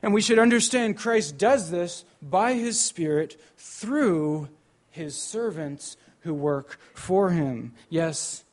And 0.00 0.14
we 0.14 0.22
should 0.22 0.38
understand 0.38 0.96
Christ 0.96 1.38
does 1.38 1.72
this 1.72 2.04
by 2.22 2.54
his 2.54 2.78
Spirit 2.80 3.36
through 3.56 4.48
his 4.90 5.16
servants 5.16 5.96
who 6.26 6.34
work 6.34 6.78
for 6.92 7.30
him. 7.30 7.72
Yes, 7.88 8.44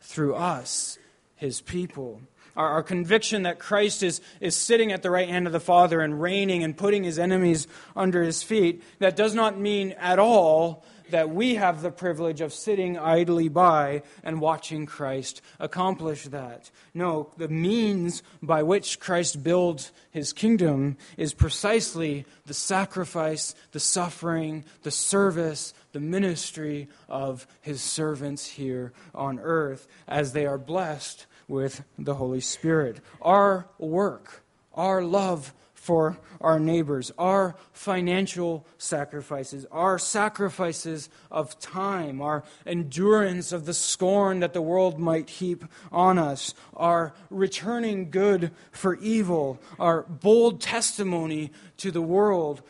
through 0.00 0.34
us, 0.34 0.98
his 1.36 1.60
people. 1.60 2.20
Our, 2.56 2.68
our, 2.70 2.82
conviction 2.82 3.44
that 3.44 3.60
Christ 3.60 4.02
is, 4.02 4.20
is 4.40 4.56
sitting 4.56 4.90
at 4.90 5.02
the 5.02 5.10
right 5.10 5.28
hand 5.28 5.46
of 5.46 5.52
the 5.52 5.60
Father 5.60 6.00
and 6.00 6.20
reigning 6.20 6.64
and 6.64 6.76
putting 6.76 7.04
his 7.04 7.18
enemies 7.18 7.68
under 7.94 8.22
his 8.22 8.42
feet, 8.42 8.82
that 8.98 9.14
does 9.14 9.34
not 9.34 9.58
mean 9.58 9.92
at 9.92 10.18
all 10.18 10.84
that 11.10 11.30
we 11.30 11.56
have 11.56 11.82
the 11.82 11.90
privilege 11.90 12.40
of 12.40 12.52
sitting 12.52 12.98
idly 12.98 13.48
by 13.48 14.02
and 14.22 14.40
watching 14.40 14.86
Christ 14.86 15.40
accomplish 15.58 16.24
that. 16.24 16.70
No, 16.94 17.30
the 17.36 17.48
means 17.48 18.22
by 18.42 18.62
which 18.62 19.00
Christ 19.00 19.42
builds 19.42 19.92
his 20.10 20.32
kingdom 20.32 20.96
is 21.16 21.34
precisely 21.34 22.24
the 22.46 22.54
sacrifice, 22.54 23.54
the 23.72 23.80
suffering, 23.80 24.64
the 24.82 24.90
service, 24.90 25.74
the 25.92 26.00
ministry 26.00 26.88
of 27.08 27.46
his 27.60 27.80
servants 27.80 28.46
here 28.46 28.92
on 29.14 29.38
earth 29.40 29.88
as 30.06 30.32
they 30.32 30.46
are 30.46 30.58
blessed 30.58 31.26
with 31.48 31.82
the 31.98 32.14
Holy 32.14 32.40
Spirit. 32.40 33.00
Our 33.22 33.66
work, 33.78 34.42
our 34.74 35.02
love 35.02 35.54
for 35.88 36.18
our 36.42 36.60
neighbors, 36.60 37.10
our 37.16 37.56
financial 37.72 38.66
sacrifices, 38.76 39.64
our 39.72 39.98
sacrifices 39.98 41.08
of 41.30 41.58
time, 41.60 42.20
our 42.20 42.44
endurance 42.66 43.52
of 43.52 43.64
the 43.64 43.72
scorn 43.72 44.40
that 44.40 44.52
the 44.52 44.60
world 44.60 44.98
might 44.98 45.30
heap 45.30 45.64
on 45.90 46.18
us, 46.18 46.52
our 46.76 47.14
returning 47.30 48.10
good 48.10 48.50
for 48.70 48.96
evil, 48.96 49.58
our 49.80 50.02
bold 50.02 50.60
testimony 50.60 51.50
to 51.78 51.90
the 51.90 52.02
world. 52.02 52.60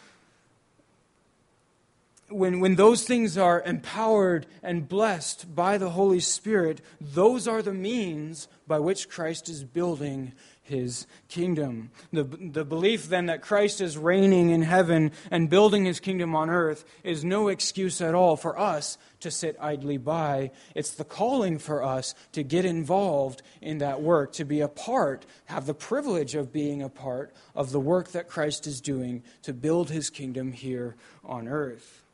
When, 2.28 2.60
when 2.60 2.76
those 2.76 3.02
things 3.02 3.36
are 3.36 3.62
empowered 3.62 4.46
and 4.62 4.88
blessed 4.88 5.56
by 5.56 5.76
the 5.76 5.90
Holy 5.90 6.20
Spirit, 6.20 6.80
those 7.00 7.48
are 7.48 7.62
the 7.62 7.74
means 7.74 8.46
by 8.68 8.78
which 8.78 9.08
Christ 9.08 9.48
is 9.48 9.64
building 9.64 10.34
his 10.68 11.06
kingdom. 11.28 11.90
The, 12.12 12.24
the 12.24 12.64
belief 12.64 13.08
then 13.08 13.26
that 13.26 13.42
Christ 13.42 13.80
is 13.80 13.98
reigning 13.98 14.50
in 14.50 14.62
heaven 14.62 15.12
and 15.30 15.50
building 15.50 15.84
his 15.84 16.00
kingdom 16.00 16.34
on 16.34 16.48
earth 16.48 16.84
is 17.02 17.24
no 17.24 17.48
excuse 17.48 18.00
at 18.00 18.14
all 18.14 18.36
for 18.36 18.58
us 18.58 18.96
to 19.20 19.30
sit 19.30 19.56
idly 19.60 19.98
by. 19.98 20.50
It's 20.74 20.92
the 20.92 21.04
calling 21.04 21.58
for 21.58 21.82
us 21.82 22.14
to 22.32 22.42
get 22.42 22.64
involved 22.64 23.42
in 23.60 23.78
that 23.78 24.00
work, 24.00 24.32
to 24.34 24.44
be 24.44 24.60
a 24.60 24.68
part, 24.68 25.26
have 25.46 25.66
the 25.66 25.74
privilege 25.74 26.34
of 26.34 26.52
being 26.52 26.82
a 26.82 26.88
part 26.88 27.34
of 27.54 27.72
the 27.72 27.80
work 27.80 28.12
that 28.12 28.28
Christ 28.28 28.66
is 28.66 28.80
doing 28.80 29.22
to 29.42 29.52
build 29.52 29.90
his 29.90 30.10
kingdom 30.10 30.52
here 30.52 30.96
on 31.24 31.48
earth. 31.48 32.04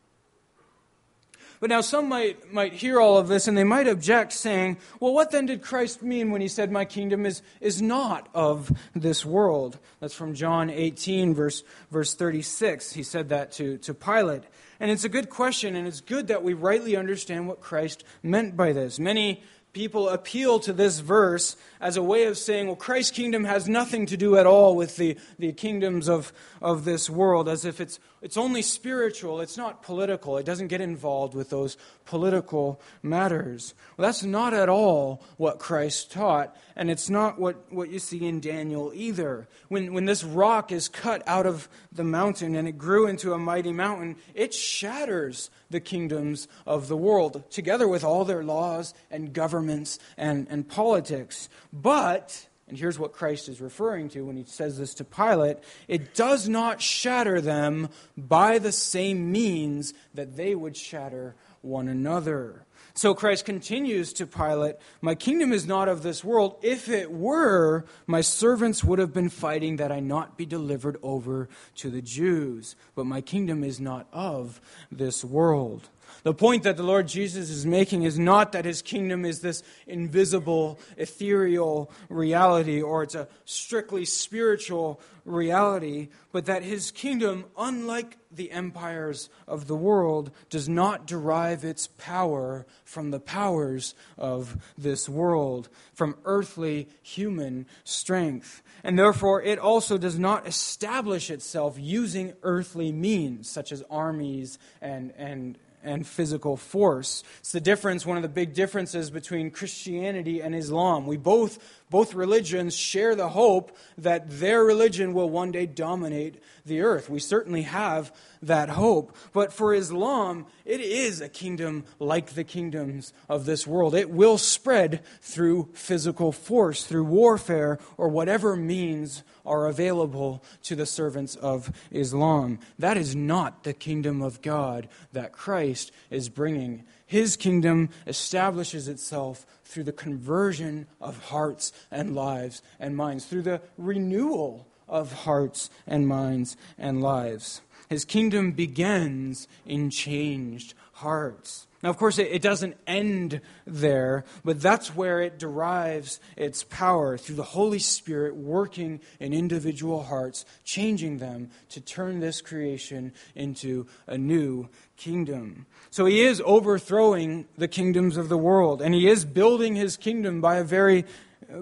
But 1.61 1.71
now 1.71 1.81
some 1.81 2.09
might, 2.09 2.53
might 2.53 2.73
hear 2.73 3.01
all 3.01 3.17
of 3.17 3.29
this 3.29 3.49
and 3.49 3.57
they 3.57 3.65
might 3.65 3.89
object, 3.89 4.33
saying, 4.33 4.79
Well, 5.01 5.15
what 5.15 5.31
then 5.31 5.47
did 5.47 5.63
Christ 5.63 6.03
mean 6.03 6.31
when 6.31 6.41
he 6.41 6.49
said, 6.49 6.71
My 6.71 6.85
kingdom 6.85 7.27
is, 7.27 7.43
is 7.61 7.81
not 7.81 8.29
of 8.35 8.73
this 8.95 9.25
world? 9.25 9.79
That's 10.01 10.15
from 10.15 10.35
John 10.35 10.71
18, 10.71 11.35
verse, 11.35 11.63
verse 11.91 12.15
36. 12.15 12.93
He 12.93 13.03
said 13.03 13.29
that 13.31 13.53
to, 13.53 13.79
to 13.79 13.95
Pilate. 13.95 14.43
And 14.81 14.91
it's 14.91 15.05
a 15.05 15.09
good 15.09 15.31
question, 15.31 15.77
and 15.77 15.87
it's 15.87 16.01
good 16.01 16.29
that 16.29 16.43
we 16.43 16.53
rightly 16.53 16.97
understand 16.97 17.49
what 17.49 17.61
Christ 17.61 18.05
meant 18.23 18.57
by 18.57 18.73
this. 18.73 18.99
Many 18.99 19.43
people 19.75 20.09
appeal 20.09 20.61
to 20.61 20.73
this 20.73 21.01
verse 21.01 21.57
as 21.81 21.99
a 21.99 22.03
way 22.03 22.25
of 22.25 22.39
saying, 22.39 22.67
well, 22.67 22.77
Christ's 22.77 23.11
kingdom 23.11 23.45
has 23.45 23.69
nothing 23.69 24.07
to 24.07 24.17
do 24.17 24.39
at 24.39 24.47
all 24.47 24.75
with 24.75 24.97
the, 24.97 25.19
the 25.39 25.53
kingdoms 25.53 26.09
of, 26.09 26.33
of 26.63 26.87
this 26.87 27.11
world, 27.11 27.49
as 27.49 27.67
if 27.67 27.81
it's, 27.81 28.01
it's 28.23 28.39
only 28.39 28.63
spiritual, 28.63 29.43
it's 29.43 29.59
not 29.59 29.83
political, 29.83 30.39
it 30.39 30.47
doesn't 30.47 30.69
get 30.69 30.81
involved 30.81 31.35
with 31.35 31.51
those 31.51 31.77
political 32.07 32.81
matters. 33.03 33.75
Well, 33.97 34.09
that's 34.09 34.23
not 34.23 34.55
at 34.55 34.71
all 34.71 35.23
what 35.37 35.59
Christ 35.59 36.11
taught, 36.11 36.57
and 36.75 36.91
it's 36.91 37.11
not 37.11 37.39
what, 37.39 37.71
what 37.71 37.91
you 37.91 37.99
see 37.99 38.27
in 38.27 38.41
Daniel 38.41 38.93
either. 38.95 39.47
When, 39.69 39.93
when 39.93 40.07
this 40.07 40.25
rock 40.25 40.73
is 40.73 40.89
cut 40.89 41.23
out 41.27 41.45
of 41.45 41.69
the 41.93 42.05
mountain 42.05 42.55
and 42.55 42.67
it 42.67 42.79
grew 42.79 43.07
into 43.07 43.35
a 43.35 43.39
mighty 43.39 43.73
mountain, 43.73 44.17
it 44.33 44.55
shatters 44.55 45.51
the 45.69 45.81
kingdoms 45.81 46.49
of 46.67 46.89
the 46.89 46.97
world, 46.97 47.51
together 47.51 47.89
with 47.89 48.05
all 48.05 48.25
their 48.25 48.43
laws 48.43 48.95
and 49.11 49.33
and, 49.69 50.47
and 50.49 50.69
politics. 50.69 51.49
But, 51.73 52.47
and 52.69 52.79
here's 52.79 52.99
what 52.99 53.13
Christ 53.13 53.49
is 53.49 53.61
referring 53.61 54.09
to 54.11 54.23
when 54.23 54.37
he 54.37 54.45
says 54.45 54.79
this 54.79 54.95
to 54.95 55.05
Pilate 55.05 55.59
it 55.89 56.15
does 56.15 56.49
not 56.49 56.81
shatter 56.81 57.41
them 57.41 57.89
by 58.17 58.59
the 58.59 58.73
same 58.73 59.33
means 59.33 59.95
that 60.15 60.37
they 60.37 60.55
would 60.55 60.77
shatter 60.77 61.35
one 61.63 61.89
another. 61.89 62.67
So 62.97 63.13
Christ 63.13 63.45
continues 63.45 64.13
to 64.15 64.27
Pilate, 64.27 64.77
My 65.01 65.17
kingdom 65.17 65.53
is 65.53 65.67
not 65.67 65.89
of 65.89 66.05
this 66.05 66.23
world. 66.23 66.57
If 66.63 66.89
it 66.89 67.11
were, 67.11 67.87
my 68.07 68.21
servants 68.21 68.85
would 68.85 69.01
have 69.01 69.13
been 69.13 69.31
fighting 69.31 69.77
that 69.77 69.91
I 69.91 69.99
not 69.99 70.39
be 70.39 70.47
delivered 70.47 70.97
over 71.03 71.49
to 71.77 71.91
the 71.91 72.03
Jews. 72.03 72.77
But 72.95 73.07
my 73.07 73.21
kingdom 73.21 73.65
is 73.65 73.81
not 73.81 74.07
of 74.13 74.61
this 74.93 75.25
world. 75.25 75.89
The 76.25 76.33
point 76.33 76.63
that 76.63 76.79
the 76.79 76.83
Lord 76.83 77.07
Jesus 77.07 77.51
is 77.51 77.67
making 77.67 78.03
is 78.03 78.19
not 78.19 78.53
that 78.53 78.65
his 78.65 78.81
kingdom 78.81 79.27
is 79.27 79.41
this 79.41 79.63
invisible, 79.87 80.81
ethereal 80.97 81.91
reality 82.09 82.81
or 82.81 83.03
it's 83.03 83.15
a 83.15 83.29
strictly 83.45 84.07
spiritual 84.07 85.03
reality, 85.27 86.09
but 86.33 86.47
that 86.47 86.63
his 86.63 86.91
kingdom, 86.91 87.45
unlike 87.59 88.17
the 88.31 88.51
empires 88.51 89.29
of 89.47 89.67
the 89.67 89.77
world, 89.77 90.31
does 90.49 90.67
not 90.67 91.07
derive 91.07 91.63
its 91.63 91.89
power 91.99 92.67
from 92.85 93.11
the 93.11 93.21
powers 93.21 93.95
of 94.17 94.57
this 94.77 95.09
world, 95.09 95.69
from 95.93 96.17
earthly 96.25 96.89
human 97.03 97.67
strength. 97.85 98.63
And 98.83 98.99
therefore, 98.99 99.43
it 99.43 99.59
also 99.59 99.99
does 99.99 100.19
not 100.19 100.47
establish 100.47 101.31
itself 101.31 101.77
using 101.79 102.33
earthly 102.43 102.93
means, 102.93 103.49
such 103.49 103.73
as 103.73 103.83
armies 103.91 104.59
and, 104.81 105.13
and, 105.17 105.59
and 105.85 106.07
physical 106.07 106.57
force. 106.57 107.23
It's 107.41 107.53
the 107.53 107.61
difference, 107.61 108.05
one 108.05 108.17
of 108.17 108.23
the 108.23 108.29
big 108.29 108.55
differences 108.55 109.11
between 109.11 109.51
Christianity 109.51 110.41
and 110.41 110.55
Islam. 110.55 111.07
We 111.07 111.17
both, 111.17 111.59
both 111.91 112.15
religions 112.15 112.75
share 112.77 113.15
the 113.15 113.29
hope 113.29 113.77
that 113.99 114.25
their 114.29 114.65
religion 114.65 115.15
will 115.15 115.31
one 115.31 115.53
day 115.53 115.67
dominate 115.67 116.43
the 116.67 116.81
earth. 116.81 117.11
We 117.11 117.21
certainly 117.21 117.63
have 117.63 118.13
that 118.43 118.71
hope. 118.71 119.17
But 119.33 119.53
for 119.53 119.75
Islam, 119.75 120.47
it 120.65 120.81
is 120.81 121.21
a 121.21 121.29
kingdom 121.29 121.85
like 121.99 122.35
the 122.35 122.45
kingdoms 122.45 123.13
of 123.29 123.45
this 123.45 123.67
world. 123.67 123.95
It 123.95 124.11
will 124.11 124.39
spread 124.39 125.03
through 125.21 125.71
physical 125.75 126.33
force, 126.33 126.85
through 126.85 127.05
warfare, 127.05 127.79
or 127.97 128.09
whatever 128.09 128.57
means 128.57 129.23
are 129.45 129.67
available 129.67 130.43
to 130.63 130.75
the 130.75 130.87
servants 130.87 131.37
of 131.37 131.71
Islam. 131.91 132.59
That 132.79 132.97
is 132.97 133.15
not 133.15 133.65
the 133.65 133.75
kingdom 133.75 134.23
of 134.23 134.41
God 134.43 134.89
that 135.13 135.33
Christ 135.33 135.93
is 136.11 136.29
bringing. 136.29 136.85
His 137.07 137.37
kingdom 137.37 137.91
establishes 138.07 138.89
itself 138.89 139.47
through 139.65 139.85
the 139.85 139.93
conversion 139.93 140.87
of 141.01 141.25
hearts 141.25 141.73
and 141.91 142.15
lives 142.15 142.63
and 142.81 142.97
minds, 142.97 143.27
through 143.27 143.43
the 143.43 143.61
renewal 143.77 144.67
of 144.89 145.13
hearts 145.13 145.71
and 145.87 146.09
minds 146.09 146.57
and 146.79 147.03
lives. 147.03 147.61
His 147.89 148.05
kingdom 148.05 148.53
begins 148.53 149.49
in 149.67 149.91
changed 149.91 150.75
hearts. 151.05 151.67
Now, 151.83 151.91
of 151.91 151.99
course, 151.99 152.19
it, 152.19 152.29
it, 152.33 152.41
doesn't 152.41 152.79
end 152.87 153.43
there, 153.67 154.25
but 154.43 154.59
that's 154.59 154.97
where 154.97 155.21
it 155.21 155.39
derives 155.39 156.19
its 156.35 156.65
power 156.65 157.19
through 157.19 157.37
the 157.37 157.43
Holy 157.43 157.79
Spirit 157.79 158.35
working 158.35 159.01
in 159.21 159.35
individual 159.35 160.03
hearts, 160.03 160.47
changing 160.65 161.19
them 161.19 161.51
to 161.69 161.83
turn 161.83 162.21
this 162.21 162.41
creation 162.41 163.13
into 163.35 163.87
a 164.07 164.17
new 164.17 164.71
kingdom. 164.97 165.67
So 165.91 166.07
he 166.07 166.23
is 166.23 166.43
overthrowing 166.47 167.45
the 167.59 167.69
kingdoms 167.69 168.17
of 168.17 168.31
the 168.31 168.39
world, 168.39 168.81
and 168.81 168.95
he 168.95 169.07
is 169.07 169.27
building 169.27 169.77
his 169.77 169.99
kingdom 169.99 170.41
by 170.41 170.57
a 170.57 170.65
very 170.65 171.05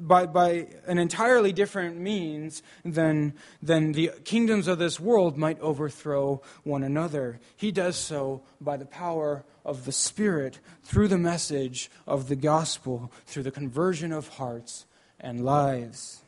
by, 0.01 0.27
by 0.27 0.69
an 0.87 0.99
entirely 0.99 1.53
different 1.53 1.99
means 1.99 2.63
than, 2.85 3.35
than 3.63 3.93
the 3.93 4.11
kingdoms 4.25 4.69
of 4.69 4.79
this 4.79 4.99
world 4.99 5.37
might 5.37 5.61
overthrow 5.61 6.43
one 6.65 6.83
another. 6.83 7.41
He 7.57 7.73
does 7.73 7.97
so 7.97 8.43
by 8.61 8.77
the 8.77 8.87
power 8.87 9.45
of 9.65 9.85
the 9.85 9.93
Spirit 9.93 10.59
through 10.83 11.09
the 11.09 11.19
message 11.19 11.91
of 12.07 12.29
the 12.29 12.37
gospel, 12.37 13.13
through 13.27 13.45
the 13.45 13.51
conversion 13.51 14.13
of 14.13 14.29
hearts 14.29 14.87
and 15.21 15.45
lives. 15.45 16.23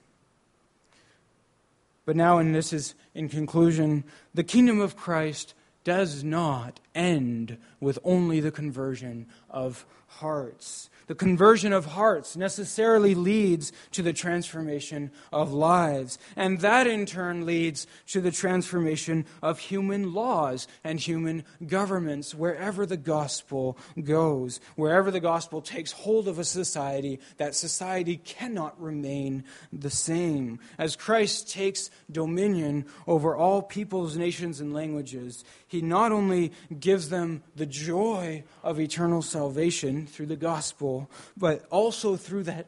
But 2.07 2.17
now, 2.17 2.39
and 2.39 2.55
this 2.55 2.73
is 2.73 2.95
in 3.15 3.29
conclusion, 3.29 4.05
the 4.35 4.45
kingdom 4.45 4.81
of 4.81 4.97
Christ 4.97 5.55
does 5.85 6.25
not 6.25 6.81
end 6.95 7.59
with 7.81 7.99
only 8.05 8.41
the 8.41 8.51
conversion 8.51 9.27
of 9.51 9.87
hearts. 10.07 10.89
The 11.07 11.15
conversion 11.15 11.73
of 11.73 11.87
hearts 11.87 12.37
necessarily 12.37 13.15
leads 13.15 13.73
to 13.93 14.03
the 14.03 14.13
transformation 14.13 15.11
of 15.33 15.53
lives. 15.53 16.19
And 16.37 16.61
that 16.61 16.87
in 16.87 17.07
turn 17.07 17.45
leads 17.45 17.87
to 18.09 18.21
the 18.21 18.31
transformation 18.31 19.27
of 19.43 19.59
human 19.59 20.15
laws 20.15 20.67
and 20.83 20.99
human 20.99 21.45
governments 21.67 22.35
wherever 22.35 22.87
the 22.87 22.97
gospel 22.97 23.77
goes. 24.03 24.61
Wherever 24.77 25.11
the 25.11 25.21
gospel 25.21 25.61
takes 25.61 25.93
hold 25.93 26.29
of 26.29 26.39
a 26.39 26.45
society, 26.45 27.21
that 27.37 27.55
society 27.55 28.17
cannot 28.17 28.81
remain 28.81 29.45
the 29.73 29.91
same. 29.91 30.59
As 30.79 30.97
Christ 30.97 31.51
takes 31.51 31.91
dominion 32.11 32.87
over 33.07 33.37
all 33.37 33.63
peoples, 33.63 34.17
nations, 34.17 34.61
and 34.61 34.73
languages, 34.73 35.45
he 35.67 35.83
not 35.83 36.13
only 36.13 36.53
gives 36.79 37.09
them 37.09 37.43
the 37.57 37.67
joy 37.67 38.45
of 38.63 38.79
eternal 38.79 39.23
salvation 39.23 40.07
through 40.07 40.27
the 40.27 40.37
gospel, 40.37 40.94
but 41.37 41.65
also 41.71 42.17
through 42.17 42.45
that 42.45 42.67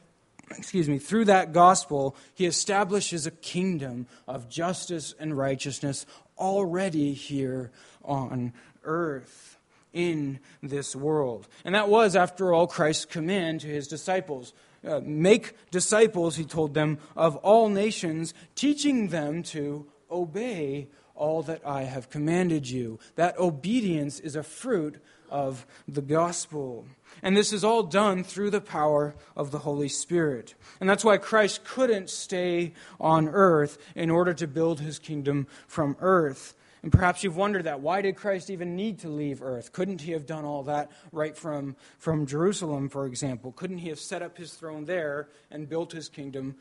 excuse 0.51 0.89
me, 0.89 0.99
through 0.99 1.25
that 1.25 1.53
gospel, 1.53 2.15
he 2.35 2.47
establishes 2.47 3.27
a 3.27 3.33
kingdom 3.33 4.07
of 4.29 4.49
justice 4.49 5.13
and 5.19 5.37
righteousness 5.37 6.07
already 6.39 7.13
here 7.15 7.73
on 8.05 8.53
earth 8.85 9.59
in 9.93 10.39
this 10.63 10.95
world. 10.95 11.49
And 11.65 11.75
that 11.75 11.89
was, 11.89 12.15
after 12.15 12.53
all, 12.53 12.67
Christ's 12.67 13.07
command 13.07 13.63
to 13.63 13.67
his 13.67 13.89
disciples. 13.89 14.53
Uh, 14.87 15.01
make 15.03 15.55
disciples, 15.71 16.37
he 16.37 16.45
told 16.45 16.75
them, 16.75 16.99
of 17.17 17.37
all 17.37 17.69
nations, 17.69 18.35
teaching 18.55 19.09
them 19.09 19.43
to 19.43 19.87
obey 20.11 20.87
all 21.15 21.43
that 21.43 21.63
I 21.67 21.85
have 21.85 22.11
commanded 22.11 22.69
you. 22.69 23.01
That 23.17 23.39
obedience 23.39 24.21
is 24.21 24.37
a 24.37 24.43
fruit 24.43 25.03
of 25.31 25.67
the 25.89 26.03
gospel. 26.03 26.87
And 27.23 27.37
this 27.37 27.53
is 27.53 27.65
all 27.65 27.83
done 27.83 28.25
through 28.25 28.51
the 28.51 28.61
power 28.61 29.15
of 29.37 29.51
the 29.51 29.59
Holy 29.59 29.89
Spirit. 29.89 30.55
And 30.81 30.89
that's 30.89 31.05
why 31.05 31.17
Christ 31.17 31.65
couldn't 31.65 32.11
stay 32.11 32.75
on 33.01 33.29
earth 33.29 33.79
in 33.95 34.11
order 34.11 34.35
to 34.35 34.47
build 34.47 34.81
his 34.81 34.99
kingdom 34.99 35.47
from 35.67 35.97
earth. 36.01 36.55
And 36.83 36.93
perhaps 36.93 37.25
you've 37.25 37.37
wondered 37.37 37.65
that. 37.65 37.81
Why 37.81 38.01
did 38.01 38.17
Christ 38.17 38.49
even 38.49 38.77
need 38.77 39.01
to 39.01 39.09
leave 39.09 39.43
earth? 39.43 39.73
Couldn't 39.73 40.03
he 40.03 40.13
have 40.13 40.27
done 40.27 40.45
all 40.45 40.63
that 40.65 40.93
right 41.11 41.37
from, 41.37 41.75
from 41.99 42.27
Jerusalem, 42.27 42.89
for 42.89 43.07
example? 43.07 43.51
Couldn't 43.53 43.79
he 43.79 43.89
have 43.89 43.99
set 43.99 44.23
up 44.23 44.37
his 44.37 44.55
throne 44.55 44.85
there 44.85 45.29
and 45.51 45.69
built 45.69 45.91
his 45.91 46.09
kingdom 46.09 46.55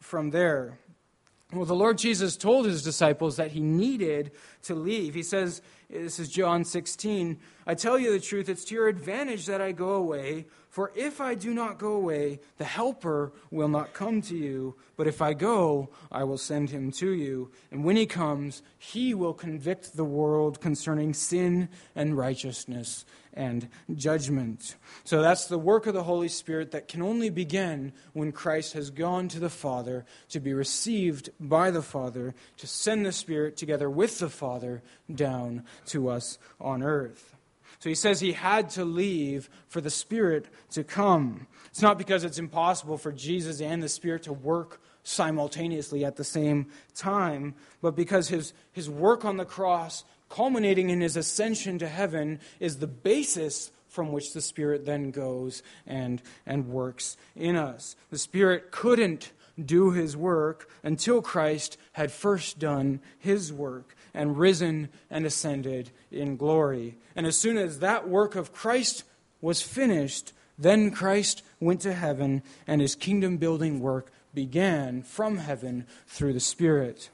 from 0.00 0.30
there? 0.30 0.78
Well, 1.50 1.64
the 1.64 1.74
Lord 1.74 1.96
Jesus 1.96 2.36
told 2.36 2.66
his 2.66 2.82
disciples 2.82 3.36
that 3.36 3.52
he 3.52 3.60
needed 3.60 4.32
to 4.62 4.74
leave. 4.74 5.14
He 5.14 5.22
says, 5.22 5.62
this 5.90 6.18
is 6.18 6.28
John 6.28 6.64
16, 6.64 7.38
I 7.66 7.74
tell 7.74 7.98
you 7.98 8.12
the 8.12 8.20
truth, 8.20 8.48
it's 8.48 8.64
to 8.66 8.74
your 8.74 8.88
advantage 8.88 9.46
that 9.46 9.60
I 9.60 9.72
go 9.72 9.94
away. 9.94 10.46
For 10.68 10.92
if 10.94 11.20
I 11.20 11.34
do 11.34 11.54
not 11.54 11.78
go 11.78 11.92
away, 11.92 12.40
the 12.58 12.64
Helper 12.64 13.32
will 13.50 13.68
not 13.68 13.94
come 13.94 14.20
to 14.22 14.36
you. 14.36 14.76
But 14.96 15.06
if 15.06 15.22
I 15.22 15.32
go, 15.32 15.90
I 16.12 16.24
will 16.24 16.38
send 16.38 16.70
him 16.70 16.92
to 16.92 17.10
you. 17.10 17.50
And 17.70 17.84
when 17.84 17.96
he 17.96 18.06
comes, 18.06 18.62
he 18.78 19.14
will 19.14 19.34
convict 19.34 19.96
the 19.96 20.04
world 20.04 20.60
concerning 20.60 21.14
sin 21.14 21.68
and 21.94 22.16
righteousness 22.16 23.04
and 23.32 23.68
judgment. 23.94 24.76
So 25.04 25.22
that's 25.22 25.46
the 25.46 25.58
work 25.58 25.86
of 25.86 25.94
the 25.94 26.02
Holy 26.02 26.28
Spirit 26.28 26.72
that 26.72 26.88
can 26.88 27.02
only 27.02 27.30
begin 27.30 27.92
when 28.12 28.32
Christ 28.32 28.72
has 28.72 28.90
gone 28.90 29.28
to 29.28 29.40
the 29.40 29.50
Father 29.50 30.04
to 30.30 30.40
be 30.40 30.52
received 30.52 31.30
by 31.38 31.70
the 31.70 31.82
Father, 31.82 32.34
to 32.56 32.66
send 32.66 33.06
the 33.06 33.12
Spirit 33.12 33.56
together 33.56 33.88
with 33.88 34.18
the 34.18 34.28
Father 34.28 34.47
down 35.14 35.64
to 35.86 36.08
us 36.08 36.38
on 36.60 36.82
earth. 36.82 37.34
So 37.78 37.88
he 37.88 37.94
says 37.94 38.20
he 38.20 38.32
had 38.32 38.70
to 38.70 38.84
leave 38.84 39.48
for 39.68 39.80
the 39.80 39.90
Spirit 39.90 40.46
to 40.72 40.82
come. 40.82 41.46
It's 41.66 41.82
not 41.82 41.98
because 41.98 42.24
it's 42.24 42.38
impossible 42.38 42.98
for 42.98 43.12
Jesus 43.12 43.60
and 43.60 43.82
the 43.82 43.88
Spirit 43.88 44.24
to 44.24 44.32
work 44.32 44.80
simultaneously 45.04 46.04
at 46.04 46.16
the 46.16 46.24
same 46.24 46.66
time, 46.94 47.54
but 47.80 47.94
because 47.94 48.28
his, 48.28 48.52
his 48.72 48.90
work 48.90 49.24
on 49.24 49.36
the 49.36 49.44
cross, 49.44 50.04
culminating 50.28 50.90
in 50.90 51.00
his 51.00 51.16
ascension 51.16 51.78
to 51.78 51.88
heaven, 51.88 52.40
is 52.58 52.78
the 52.78 52.86
basis 52.86 53.70
from 53.88 54.12
which 54.12 54.32
the 54.32 54.42
Spirit 54.42 54.84
then 54.84 55.10
goes 55.10 55.62
and, 55.86 56.20
and 56.46 56.68
works 56.68 57.16
in 57.34 57.56
us. 57.56 57.96
The 58.10 58.18
Spirit 58.18 58.70
couldn't 58.70 59.32
do 59.62 59.90
his 59.92 60.16
work 60.16 60.68
until 60.82 61.22
Christ 61.22 61.78
had 61.92 62.12
first 62.12 62.58
done 62.58 63.00
his 63.18 63.52
work 63.52 63.96
and 64.18 64.36
risen 64.36 64.88
and 65.08 65.24
ascended 65.24 65.90
in 66.10 66.36
glory. 66.36 66.96
And 67.14 67.24
as 67.24 67.38
soon 67.38 67.56
as 67.56 67.78
that 67.78 68.08
work 68.08 68.34
of 68.34 68.52
Christ 68.52 69.04
was 69.40 69.62
finished, 69.62 70.32
then 70.58 70.90
Christ 70.90 71.42
went 71.60 71.80
to 71.82 71.94
heaven 71.94 72.42
and 72.66 72.80
his 72.80 72.96
kingdom 72.96 73.36
building 73.36 73.78
work 73.78 74.10
began 74.34 75.02
from 75.02 75.38
heaven 75.38 75.86
through 76.08 76.32
the 76.32 76.40
Spirit. 76.40 77.10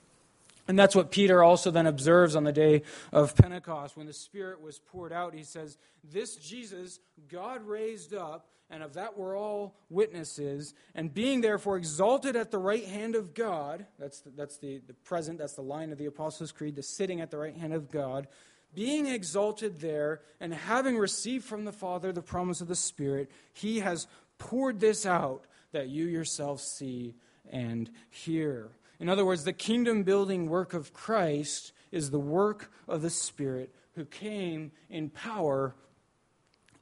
And 0.67 0.79
that's 0.79 0.97
what 0.97 1.11
Peter 1.11 1.43
also 1.43 1.71
then 1.71 1.87
observes 1.87 2.35
on 2.35 2.45
the 2.45 2.53
day 2.53 2.83
of 3.13 3.37
Pentecost. 3.37 3.99
When 3.99 4.07
the 4.07 4.15
Spirit 4.15 4.63
was 4.63 4.79
poured 4.79 5.13
out, 5.13 5.35
he 5.35 5.43
says, 5.43 5.77
This 6.11 6.37
Jesus 6.37 7.01
God 7.29 7.67
raised 7.67 8.15
up, 8.15 8.49
and 8.75 8.83
of 8.83 8.95
that 8.95 9.17
we're 9.17 9.39
all 9.39 9.77
witnesses. 9.89 10.75
And 10.97 11.15
being 11.15 11.41
therefore 11.41 11.77
exalted 11.77 12.35
at 12.35 12.51
the 12.51 12.59
right 12.59 12.85
hand 12.85 13.15
of 13.15 13.33
God, 13.33 13.87
that's 14.01 14.21
the, 14.21 14.31
that's 14.31 14.57
the, 14.57 14.83
the 14.85 14.95
present, 14.95 15.39
that's 15.39 15.55
the 15.55 15.63
line 15.63 15.93
of 15.93 15.99
the 15.99 16.07
Apostles' 16.07 16.51
Creed, 16.51 16.75
the 16.75 16.83
sitting 16.83 17.21
at 17.21 17.31
the 17.31 17.39
right 17.39 17.57
hand 17.57 17.73
of 17.73 17.89
God, 17.89 18.27
being 18.75 19.07
exalted 19.07 19.79
there, 19.79 20.23
and 20.41 20.53
having 20.53 20.99
received 20.99 21.45
from 21.45 21.65
the 21.65 21.73
Father 21.73 22.13
the 22.13 22.21
promise 22.21 22.61
of 22.61 22.67
the 22.67 22.75
Spirit, 22.75 23.31
he 23.53 23.79
has 23.79 24.09
poured 24.39 24.81
this 24.81 25.07
out 25.07 25.45
that 25.71 25.89
you 25.89 26.07
yourselves 26.07 26.65
see 26.65 27.15
and 27.53 27.89
hear. 28.11 28.73
In 28.99 29.09
other 29.09 29.25
words, 29.25 29.45
the 29.45 29.53
kingdom 29.53 30.03
building 30.03 30.49
work 30.49 30.75
of 30.75 30.93
Christ 30.93 31.73
is 31.93 32.11
the 32.11 32.19
work 32.19 32.73
of 32.89 33.03
the 33.03 33.11
Spirit 33.11 33.73
who 33.95 34.05
came 34.05 34.73
in 34.91 35.11
power 35.11 35.77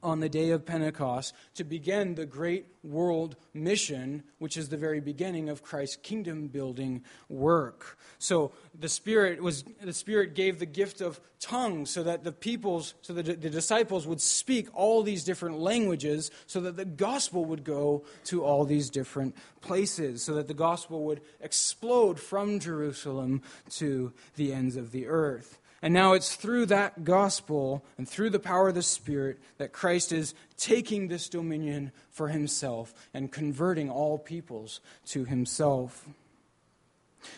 on 0.03 0.19
the 0.19 0.29
day 0.29 0.51
of 0.51 0.65
Pentecost 0.65 1.33
to 1.55 1.63
begin 1.63 2.15
the 2.15 2.25
great 2.25 2.67
world 2.83 3.35
mission, 3.53 4.23
which 4.39 4.57
is 4.57 4.69
the 4.69 4.77
very 4.77 4.99
beginning 4.99 5.49
of 5.49 5.63
Christ's 5.63 5.95
kingdom 5.95 6.47
building 6.47 7.03
work. 7.29 7.97
So 8.19 8.51
the 8.77 8.89
Spirit 8.89 9.41
was 9.41 9.63
the 9.81 9.93
Spirit 9.93 10.35
gave 10.35 10.59
the 10.59 10.65
gift 10.65 11.01
of 11.01 11.19
tongues 11.39 11.89
so 11.89 12.03
that 12.03 12.23
the 12.23 12.31
peoples, 12.31 12.93
so 13.01 13.13
that 13.13 13.25
the 13.25 13.49
disciples 13.49 14.05
would 14.05 14.21
speak 14.21 14.67
all 14.73 15.03
these 15.03 15.23
different 15.23 15.59
languages, 15.59 16.31
so 16.47 16.61
that 16.61 16.75
the 16.75 16.85
gospel 16.85 17.45
would 17.45 17.63
go 17.63 18.03
to 18.25 18.43
all 18.43 18.65
these 18.65 18.89
different 18.89 19.35
places, 19.61 20.23
so 20.23 20.35
that 20.35 20.47
the 20.47 20.53
gospel 20.53 21.03
would 21.03 21.21
explode 21.41 22.19
from 22.19 22.59
Jerusalem 22.59 23.41
to 23.71 24.13
the 24.35 24.53
ends 24.53 24.75
of 24.75 24.91
the 24.91 25.07
earth. 25.07 25.59
And 25.83 25.93
now 25.93 26.13
it's 26.13 26.37
through 26.37 26.67
that 26.67 27.03
gospel 27.03 27.83
and 27.97 28.07
through 28.07 28.29
the 28.29 28.39
power 28.39 28.69
of 28.69 28.75
the 28.75 28.81
Spirit 28.81 29.37
that 29.57 29.73
Christ 29.73 30.13
is 30.13 30.33
taking 30.55 31.09
this 31.09 31.27
dominion 31.27 31.91
for 32.09 32.29
himself 32.29 32.93
and 33.13 33.29
converting 33.29 33.89
all 33.89 34.17
peoples 34.17 34.79
to 35.07 35.25
himself. 35.25 36.07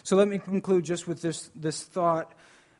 So 0.04 0.16
let 0.16 0.28
me 0.28 0.38
conclude 0.38 0.86
just 0.86 1.08
with 1.08 1.24
this, 1.24 1.50
this 1.56 1.82
thought. 1.82 2.34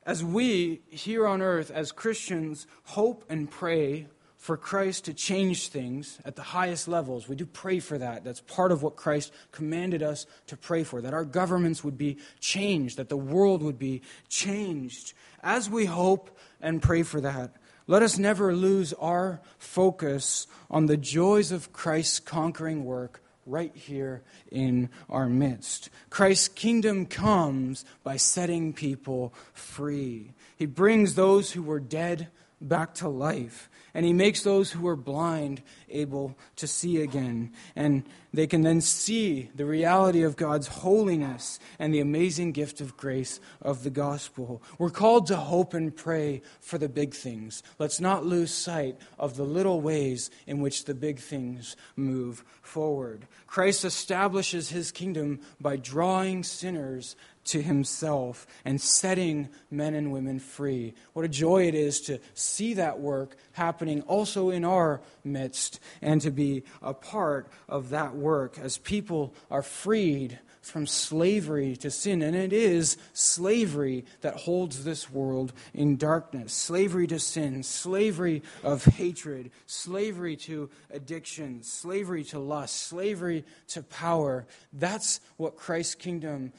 As 0.06 0.24
we 0.24 0.82
here 0.90 1.26
on 1.26 1.42
earth, 1.42 1.72
as 1.72 1.92
Christians, 1.92 2.68
hope 2.84 3.26
and 3.28 3.50
pray 3.50 4.06
for 4.46 4.58
Christ 4.58 5.06
to 5.06 5.14
change 5.16 5.70
things 5.70 6.20
at 6.24 6.36
the 6.36 6.44
highest 6.44 6.88
levels. 6.88 7.28
We 7.28 7.36
do 7.36 7.48
pray 7.48 7.80
for 7.80 7.98
that. 7.98 8.24
That's 8.24 8.42
part 8.42 8.72
of 8.72 8.84
what 8.84 8.96
Christ 8.96 9.34
commanded 9.52 10.04
us 10.04 10.28
to 10.46 10.56
pray 10.56 10.84
for, 10.84 11.02
that 11.02 11.16
our 11.16 11.26
governments 11.26 11.84
would 11.84 11.98
be 11.98 12.20
changed, 12.40 12.98
that 12.98 13.10
the 13.10 13.18
world 13.18 13.64
would 13.64 13.80
be 13.80 14.04
changed. 14.30 15.14
As 15.42 15.68
we 15.68 15.86
hope 15.86 16.38
and 16.62 16.80
pray 16.80 17.02
for 17.02 17.20
that, 17.22 17.56
let 17.88 18.04
us 18.04 18.20
never 18.20 18.56
lose 18.56 18.94
our 18.94 19.42
focus 19.58 20.46
on 20.70 20.86
the 20.86 20.96
joys 20.96 21.52
of 21.52 21.74
Christ's 21.74 22.20
conquering 22.20 22.86
work 22.86 23.24
right 23.48 23.76
here 23.76 24.22
in 24.52 24.92
our 25.10 25.28
midst. 25.28 25.90
Christ's 26.12 26.50
kingdom 26.50 27.08
comes 27.08 27.84
by 28.04 28.18
setting 28.18 28.74
people 28.74 29.34
free. 29.54 30.34
He 30.56 30.68
brings 30.68 31.16
those 31.16 31.54
who 31.54 31.64
were 31.64 31.80
dead 31.80 32.28
back 32.62 32.94
to 32.96 33.10
life 33.10 33.72
and 33.96 34.06
he 34.06 34.14
makes 34.14 34.44
those 34.44 34.72
who 34.72 34.88
are 34.88 34.98
blind 34.98 35.64
able 35.90 36.38
to 36.58 36.68
see 36.68 37.02
again. 37.02 37.52
And 37.76 38.04
they 38.34 38.48
can 38.48 38.62
then 38.62 38.82
see 38.82 39.50
the 39.56 39.66
reality 39.66 40.24
of 40.24 40.36
God's 40.36 40.68
holiness 40.68 41.60
and 41.80 41.94
the 41.94 42.00
amazing 42.00 42.52
gift 42.52 42.82
of 42.82 42.98
grace 42.98 43.40
of 43.62 43.84
the 43.84 43.90
gospel. 43.90 44.62
We're 44.78 44.90
called 44.90 45.28
to 45.28 45.38
hope 45.38 45.74
and 45.74 45.96
pray 45.96 46.42
for 46.60 46.78
the 46.78 46.90
big 46.90 47.14
things. 47.14 47.64
Let's 47.80 48.00
not 48.00 48.26
lose 48.26 48.54
sight 48.54 48.98
of 49.18 49.38
the 49.38 49.44
little 49.44 49.82
ways 49.82 50.30
in 50.48 50.60
which 50.60 50.86
the 50.86 50.96
big 50.96 51.20
things 51.20 51.76
move 51.96 52.44
forward. 52.62 53.28
Christ 53.48 53.86
establishes 53.86 54.70
his 54.70 54.92
kingdom 54.92 55.40
by 55.62 55.78
drawing 55.78 56.44
sinners 56.44 57.16
to 57.46 57.62
himself 57.62 58.48
and 58.66 58.82
setting 58.82 59.50
men 59.70 59.94
and 59.94 60.12
women 60.12 60.40
free. 60.40 60.94
What 61.14 61.26
a 61.26 61.30
joy 61.30 61.68
it 61.68 61.76
is 61.76 62.02
to 62.02 62.20
see 62.34 62.74
that 62.74 63.00
work 63.00 63.38
happening 63.54 64.02
also 64.02 64.50
in 64.50 64.66
our 64.66 65.02
midst 65.24 65.75
and 66.02 66.22
to 66.22 66.32
be 66.32 66.64
a 66.82 66.94
part 66.94 67.48
of 67.68 67.90
that 67.90 68.16
work 68.16 68.58
as 68.60 68.78
people 68.78 69.34
are 69.50 69.62
freed 69.62 70.40
from 70.62 70.88
slavery 70.88 71.76
to 71.78 71.92
sin. 71.92 72.22
And 72.22 72.36
it 72.36 72.52
is 72.52 72.98
slavery 73.14 74.06
that 74.22 74.36
holds 74.36 74.84
this 74.84 75.10
world 75.10 75.54
in 75.74 75.98
darkness 75.98 76.54
slavery 76.54 77.08
to 77.08 77.20
sin, 77.20 77.62
slavery 77.64 78.42
of 78.64 78.84
hatred, 78.84 79.52
slavery 79.68 80.36
to 80.38 80.70
addiction, 80.90 81.62
slavery 81.62 82.24
to 82.26 82.40
lust, 82.40 82.76
slavery 82.76 83.46
to 83.68 83.84
power. 83.84 84.48
That's 84.74 85.20
what 85.38 85.56
Christ's 85.56 85.96
kingdom 85.96 86.52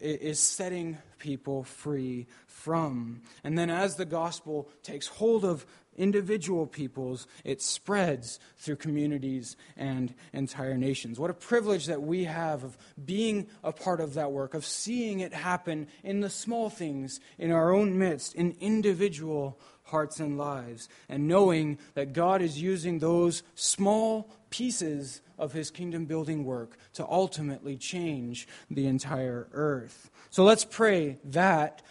is 0.00 0.38
setting 0.38 0.98
people 1.18 1.64
free 1.64 2.26
from. 2.46 3.22
And 3.42 3.56
then 3.56 3.70
as 3.70 3.96
the 3.96 4.04
gospel 4.04 4.68
takes 4.82 5.06
hold 5.06 5.44
of 5.44 5.64
individual 5.96 6.66
peoples, 6.66 7.26
it 7.44 7.60
spreads 7.60 8.38
through 8.56 8.76
communities 8.76 9.56
and 9.76 10.14
entire 10.32 10.76
nations. 10.76 11.18
What 11.18 11.30
a 11.30 11.34
privilege 11.34 11.86
that 11.86 12.02
we 12.02 12.24
have 12.24 12.64
of 12.64 12.76
being 13.04 13.48
a 13.64 13.72
part 13.72 14.00
of 14.00 14.14
that 14.14 14.32
work, 14.32 14.54
of 14.54 14.64
seeing 14.64 15.20
it 15.20 15.32
happen 15.32 15.88
in 16.04 16.20
the 16.20 16.30
small 16.30 16.70
things 16.70 17.20
in 17.38 17.50
our 17.50 17.72
own 17.72 17.98
midst, 17.98 18.34
in 18.34 18.56
individual 18.60 19.58
hearts 19.84 20.18
and 20.20 20.36
lives, 20.36 20.88
and 21.08 21.28
knowing 21.28 21.78
that 21.94 22.12
God 22.12 22.42
is 22.42 22.60
using 22.60 22.98
those 22.98 23.42
small 23.54 24.30
pieces 24.50 25.20
of 25.38 25.52
his 25.52 25.70
kingdom 25.70 26.06
building 26.06 26.44
work 26.44 26.78
to 26.94 27.06
ultimately 27.06 27.76
change 27.76 28.48
the 28.70 28.86
entire 28.86 29.48
earth. 29.52 30.10
So 30.30 30.44
let's 30.44 30.64
pray 30.64 31.18
that 31.24 31.82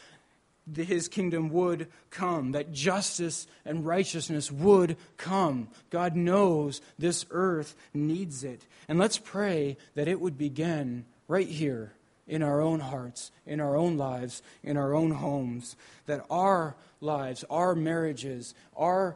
his 0.74 1.08
kingdom 1.08 1.50
would 1.50 1.88
come, 2.10 2.54
that 2.54 2.72
justice 2.72 3.48
and 3.66 3.86
righteousness 3.86 4.52
would 4.52 4.98
come. 5.18 5.70
God 5.90 6.16
knows 6.16 6.82
this 6.98 7.26
earth 7.32 7.76
needs 7.94 8.44
it. 8.44 8.66
And 8.88 8.98
let's 8.98 9.18
pray 9.18 9.78
that 9.94 10.08
it 10.08 10.20
would 10.20 10.38
begin 10.38 11.06
right 11.28 11.48
here 11.48 11.94
in 12.28 12.42
our 12.42 12.62
own 12.62 12.80
hearts, 12.80 13.32
in 13.46 13.60
our 13.60 13.76
own 13.76 13.98
lives, 13.98 14.42
in 14.64 14.78
our 14.78 14.96
own 14.96 15.12
homes, 15.12 15.76
that 16.08 16.26
our 16.30 16.76
lives, 17.00 17.46
our 17.50 17.76
marriages, 17.76 18.56
our 18.76 19.16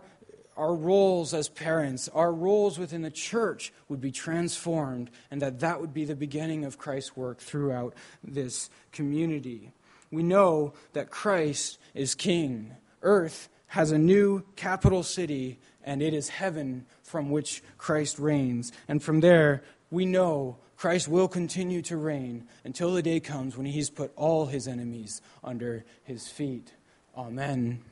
our 0.59 0.75
roles 0.75 1.33
as 1.33 1.47
parents, 1.47 2.09
our 2.09 2.33
roles 2.33 2.77
within 2.77 3.01
the 3.01 3.09
church 3.09 3.71
would 3.87 4.01
be 4.01 4.11
transformed, 4.11 5.09
and 5.31 5.41
that 5.41 5.61
that 5.61 5.79
would 5.79 5.93
be 5.93 6.03
the 6.03 6.17
beginning 6.17 6.65
of 6.65 6.77
Christ's 6.77 7.15
work 7.15 7.39
throughout 7.39 7.93
this 8.21 8.69
community. 8.91 9.71
We 10.11 10.23
know 10.23 10.73
that 10.93 11.09
Christ 11.09 11.77
is 11.93 12.15
King. 12.15 12.75
Earth 13.01 13.49
has 13.67 13.91
a 13.91 13.97
new 13.97 14.43
capital 14.55 15.03
city, 15.03 15.59
and 15.83 16.01
it 16.01 16.13
is 16.13 16.29
heaven 16.29 16.85
from 17.03 17.29
which 17.29 17.63
Christ 17.77 18.17
reigns. 18.17 18.71
And 18.87 19.01
from 19.01 19.19
there, 19.19 19.63
we 19.91 20.05
know 20.05 20.57
Christ 20.75 21.07
will 21.07 21.27
continue 21.27 21.81
to 21.83 21.97
reign 21.97 22.47
until 22.63 22.93
the 22.93 23.01
day 23.01 23.19
comes 23.19 23.57
when 23.57 23.65
he's 23.65 23.89
put 23.89 24.11
all 24.15 24.45
his 24.45 24.67
enemies 24.67 25.21
under 25.43 25.85
his 26.03 26.27
feet. 26.27 26.73
Amen. 27.15 27.83